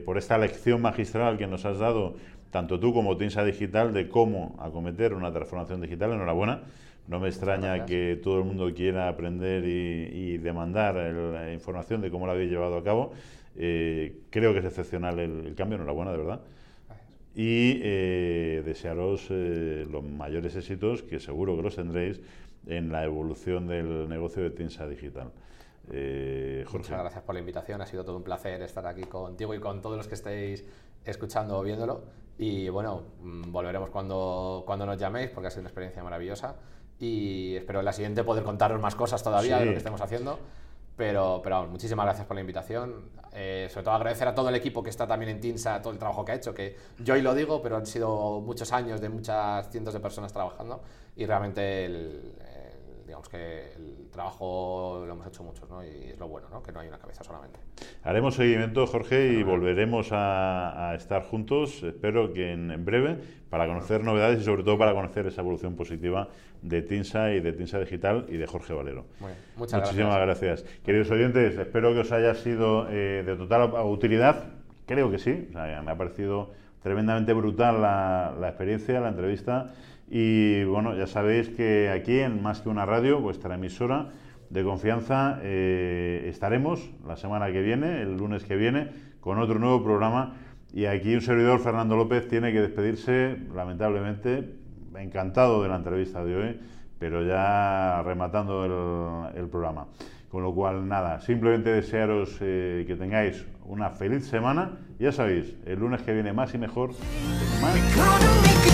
por 0.04 0.18
esta 0.18 0.38
lección 0.38 0.80
magistral 0.80 1.36
que 1.36 1.46
nos 1.46 1.64
has 1.64 1.78
dado, 1.78 2.16
tanto 2.50 2.80
tú 2.80 2.92
como 2.94 3.16
Tinsa 3.16 3.44
Digital, 3.44 3.92
de 3.92 4.08
cómo 4.08 4.56
acometer 4.60 5.14
una 5.14 5.32
transformación 5.32 5.80
digital. 5.80 6.12
Enhorabuena. 6.12 6.62
No 7.10 7.18
me 7.18 7.28
extraña 7.28 7.86
que 7.86 8.20
todo 8.22 8.38
el 8.38 8.44
mundo 8.44 8.72
quiera 8.72 9.08
aprender 9.08 9.64
y, 9.66 10.38
demandar 10.38 10.94
la 10.94 11.52
información 11.52 12.00
de 12.00 12.08
cómo 12.08 12.26
lo 12.26 12.32
habéis 12.32 12.50
llevado 12.50 12.76
a 12.76 12.84
cabo. 12.84 13.12
Eh, 13.56 14.20
creo 14.30 14.52
que 14.52 14.60
es 14.60 14.64
excepcional 14.64 15.18
el, 15.18 15.54
cambio, 15.56 15.76
enhorabuena, 15.76 16.12
de 16.12 16.18
verdad. 16.18 16.40
Y 17.34 17.80
eh, 17.82 18.62
desearos 18.64 19.28
eh, 19.30 19.86
los 19.90 20.02
mayores 20.04 20.56
éxitos, 20.56 21.02
que 21.02 21.20
seguro 21.20 21.56
que 21.56 21.62
los 21.62 21.76
tendréis, 21.76 22.20
en 22.66 22.92
la 22.92 23.04
evolución 23.04 23.66
del 23.66 24.08
negocio 24.08 24.42
de 24.42 24.50
Tinsa 24.50 24.86
Digital. 24.86 25.30
Jorge. 25.86 26.78
Muchas 26.78 27.00
gracias 27.00 27.24
por 27.24 27.34
la 27.34 27.40
invitación, 27.40 27.80
ha 27.80 27.86
sido 27.86 28.04
todo 28.04 28.16
un 28.16 28.22
placer 28.22 28.62
estar 28.62 28.86
aquí 28.86 29.02
contigo 29.02 29.54
y 29.54 29.58
con 29.58 29.80
todos 29.80 29.96
los 29.96 30.06
que 30.06 30.14
estéis 30.14 30.64
escuchando 31.04 31.58
o 31.58 31.62
viéndolo. 31.62 32.02
Y 32.38 32.68
bueno, 32.68 33.02
mm, 33.22 33.52
volveremos 33.52 33.90
cuando, 33.90 34.62
cuando 34.66 34.86
nos 34.86 34.98
llaméis 34.98 35.30
porque 35.30 35.48
ha 35.48 35.50
sido 35.50 35.60
una 35.60 35.68
experiencia 35.68 36.02
maravillosa 36.02 36.56
y 36.98 37.56
espero 37.56 37.80
en 37.80 37.86
la 37.86 37.92
siguiente 37.92 38.24
poder 38.24 38.44
contaros 38.44 38.80
más 38.80 38.94
cosas 38.94 39.22
todavía 39.22 39.58
de 39.58 39.66
lo 39.66 39.72
que 39.72 39.78
estemos 39.78 40.00
haciendo. 40.00 40.38
Pero, 41.00 41.40
pero 41.42 41.56
vamos, 41.56 41.70
muchísimas 41.70 42.04
gracias 42.04 42.26
por 42.26 42.34
la 42.34 42.42
invitación. 42.42 43.08
Eh, 43.32 43.68
sobre 43.70 43.84
todo 43.84 43.94
agradecer 43.94 44.28
a 44.28 44.34
todo 44.34 44.50
el 44.50 44.54
equipo 44.54 44.82
que 44.82 44.90
está 44.90 45.06
también 45.06 45.30
en 45.30 45.40
TINSA, 45.40 45.80
todo 45.80 45.94
el 45.94 45.98
trabajo 45.98 46.26
que 46.26 46.32
ha 46.32 46.34
hecho, 46.34 46.52
que 46.52 46.76
yo 46.98 47.14
hoy 47.14 47.22
lo 47.22 47.34
digo, 47.34 47.62
pero 47.62 47.78
han 47.78 47.86
sido 47.86 48.42
muchos 48.42 48.70
años 48.70 49.00
de 49.00 49.08
muchas 49.08 49.70
cientos 49.70 49.94
de 49.94 50.00
personas 50.00 50.30
trabajando 50.30 50.82
y 51.16 51.24
realmente 51.24 51.86
el, 51.86 52.34
digamos 53.10 53.28
que 53.28 53.72
el 53.74 54.08
trabajo 54.12 55.02
lo 55.04 55.12
hemos 55.12 55.26
hecho 55.26 55.42
muchos, 55.42 55.68
¿no? 55.68 55.82
Y 55.82 56.10
es 56.12 56.18
lo 56.20 56.28
bueno, 56.28 56.48
¿no? 56.48 56.62
Que 56.62 56.70
no 56.70 56.78
hay 56.78 56.86
una 56.86 56.98
cabeza 56.98 57.24
solamente. 57.24 57.58
Haremos 58.04 58.36
seguimiento, 58.36 58.86
Jorge, 58.86 59.32
y 59.32 59.42
volveremos 59.42 60.10
a, 60.12 60.94
estar 60.94 61.24
juntos, 61.24 61.82
espero 61.82 62.32
que 62.32 62.52
en, 62.52 62.84
breve, 62.84 63.18
para 63.48 63.66
conocer 63.66 64.04
novedades 64.04 64.40
y 64.40 64.44
sobre 64.44 64.62
todo 64.62 64.78
para 64.78 64.94
conocer 64.94 65.26
esa 65.26 65.40
evolución 65.40 65.74
positiva 65.74 66.28
de 66.62 66.82
TINSA 66.82 67.32
y 67.32 67.40
de 67.40 67.52
TINSA 67.52 67.80
Digital 67.80 68.26
y 68.28 68.36
de 68.36 68.46
Jorge 68.46 68.74
Valero. 68.74 69.06
muchas 69.56 69.80
Muchísimas 69.80 70.20
gracias. 70.20 70.64
Queridos 70.84 71.10
oyentes, 71.10 71.58
espero 71.58 71.92
que 71.92 72.00
os 72.00 72.12
haya 72.12 72.36
sido 72.36 72.88
eh, 72.90 73.24
de 73.26 73.34
total 73.34 73.72
utilidad. 73.86 74.52
Creo 74.86 75.10
que 75.10 75.18
sí, 75.18 75.48
me 75.52 75.90
ha 75.90 75.96
parecido 75.96 76.52
tremendamente 76.80 77.32
brutal 77.32 77.82
la, 77.82 78.36
la 78.38 78.50
experiencia, 78.50 79.00
la 79.00 79.08
entrevista. 79.08 79.72
Y 80.10 80.64
bueno, 80.64 80.96
ya 80.96 81.06
sabéis 81.06 81.48
que 81.48 81.88
aquí 81.88 82.18
en 82.18 82.42
Más 82.42 82.60
que 82.60 82.68
una 82.68 82.84
radio, 82.84 83.20
vuestra 83.20 83.54
emisora 83.54 84.10
de 84.50 84.64
confianza, 84.64 85.38
eh, 85.42 86.26
estaremos 86.28 86.90
la 87.06 87.16
semana 87.16 87.52
que 87.52 87.62
viene, 87.62 88.02
el 88.02 88.16
lunes 88.16 88.42
que 88.42 88.56
viene, 88.56 88.88
con 89.20 89.38
otro 89.38 89.60
nuevo 89.60 89.84
programa. 89.84 90.34
Y 90.72 90.86
aquí 90.86 91.14
un 91.14 91.20
servidor, 91.20 91.60
Fernando 91.60 91.96
López, 91.96 92.26
tiene 92.26 92.52
que 92.52 92.60
despedirse, 92.60 93.38
lamentablemente, 93.54 94.56
encantado 94.96 95.62
de 95.62 95.68
la 95.68 95.76
entrevista 95.76 96.24
de 96.24 96.36
hoy, 96.36 96.60
pero 96.98 97.22
ya 97.22 98.02
rematando 98.02 99.30
el, 99.32 99.48
programa. 99.48 99.86
Con 100.28 100.42
lo 100.42 100.52
cual, 100.52 100.88
nada, 100.88 101.20
simplemente 101.20 101.70
desearos 101.70 102.36
eh, 102.40 102.84
que 102.86 102.96
tengáis 102.96 103.46
una 103.64 103.90
feliz 103.90 104.26
semana. 104.26 104.78
Ya 104.98 105.12
sabéis, 105.12 105.56
el 105.66 105.78
lunes 105.78 106.02
que 106.02 106.12
viene 106.12 106.32
más 106.32 106.52
y 106.54 106.58
mejor. 106.58 106.90
Más 107.60 108.69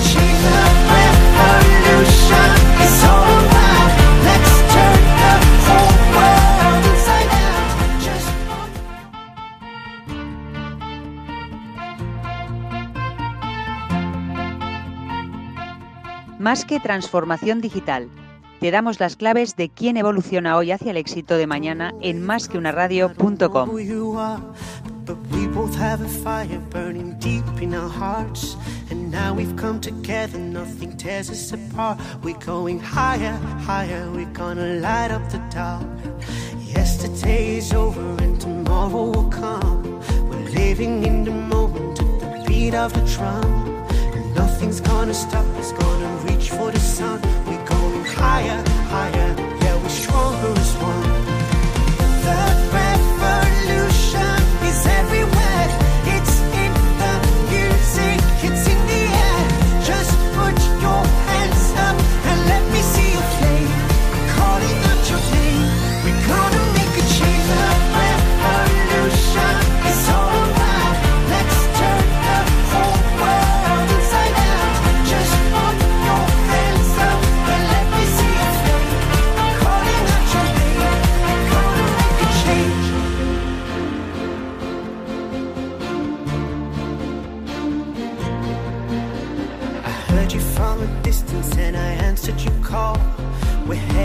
que 16.65 16.81
transformación 16.81 17.61
digital, 17.61 18.09
te 18.61 18.71
damos 18.71 19.01
las 19.01 19.17
claves 19.17 19.57
de 19.57 19.69
quién 19.69 19.97
evoluciona 19.97 20.57
hoy 20.57 20.71
hacia 20.71 20.93
el 20.93 20.97
éxito 20.97 21.37
de 21.37 21.47
mañana 21.47 21.93
en 22.01 22.23
másqueunaradio.com. 22.23 23.71
But 25.07 25.19
we 25.31 25.47
both 25.47 25.77
And 28.91 29.11
now 29.11 29.35
we've 29.35 29.57
come 29.57 29.81
together, 29.81 30.39
nothing 30.39 30.97
tears 30.97 31.29
us 31.31 31.53
apart. 31.53 31.99
We're 32.23 32.39
going 32.39 32.79
higher, 32.79 33.37
higher, 33.69 34.11
we're 34.11 34.33
gonna 34.33 34.81
light 34.81 35.11
up 35.11 35.29
the 35.31 35.39
dark. 35.51 35.87
Yesterday 36.61 37.57
is 37.57 37.73
over 37.73 38.23
and 38.23 38.41
tomorrow 38.41 39.11
will 39.11 39.29
come. 39.29 40.01
We're 40.29 40.51
living 40.51 41.05
in 41.05 41.25
the 41.25 41.33
moment 41.33 41.99
at 41.99 42.21
the 42.21 42.45
beat 42.47 42.75
of 42.75 42.93
the 42.93 43.05
drum. 43.15 43.87
And 44.15 44.35
nothing's 44.35 44.81
gonna 44.81 45.15
stop 45.15 45.47
us, 45.57 45.73
gonna 45.73 46.17
reach 46.29 46.51
for 46.51 46.71
the 46.71 46.81
sun. 46.81 47.21
We're 47.47 47.67
going 47.67 48.05
higher, 48.05 48.63
higher, 48.89 49.35
yeah, 49.63 49.83
we're 49.83 49.89
stronger 49.89 50.61
as 50.61 50.75
one. 50.77 51.06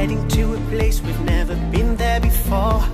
Heading 0.01 0.27
to 0.27 0.55
a 0.55 0.57
place 0.71 0.99
we've 0.99 1.21
never 1.21 1.53
been 1.69 1.95
there 1.95 2.19
before 2.19 2.90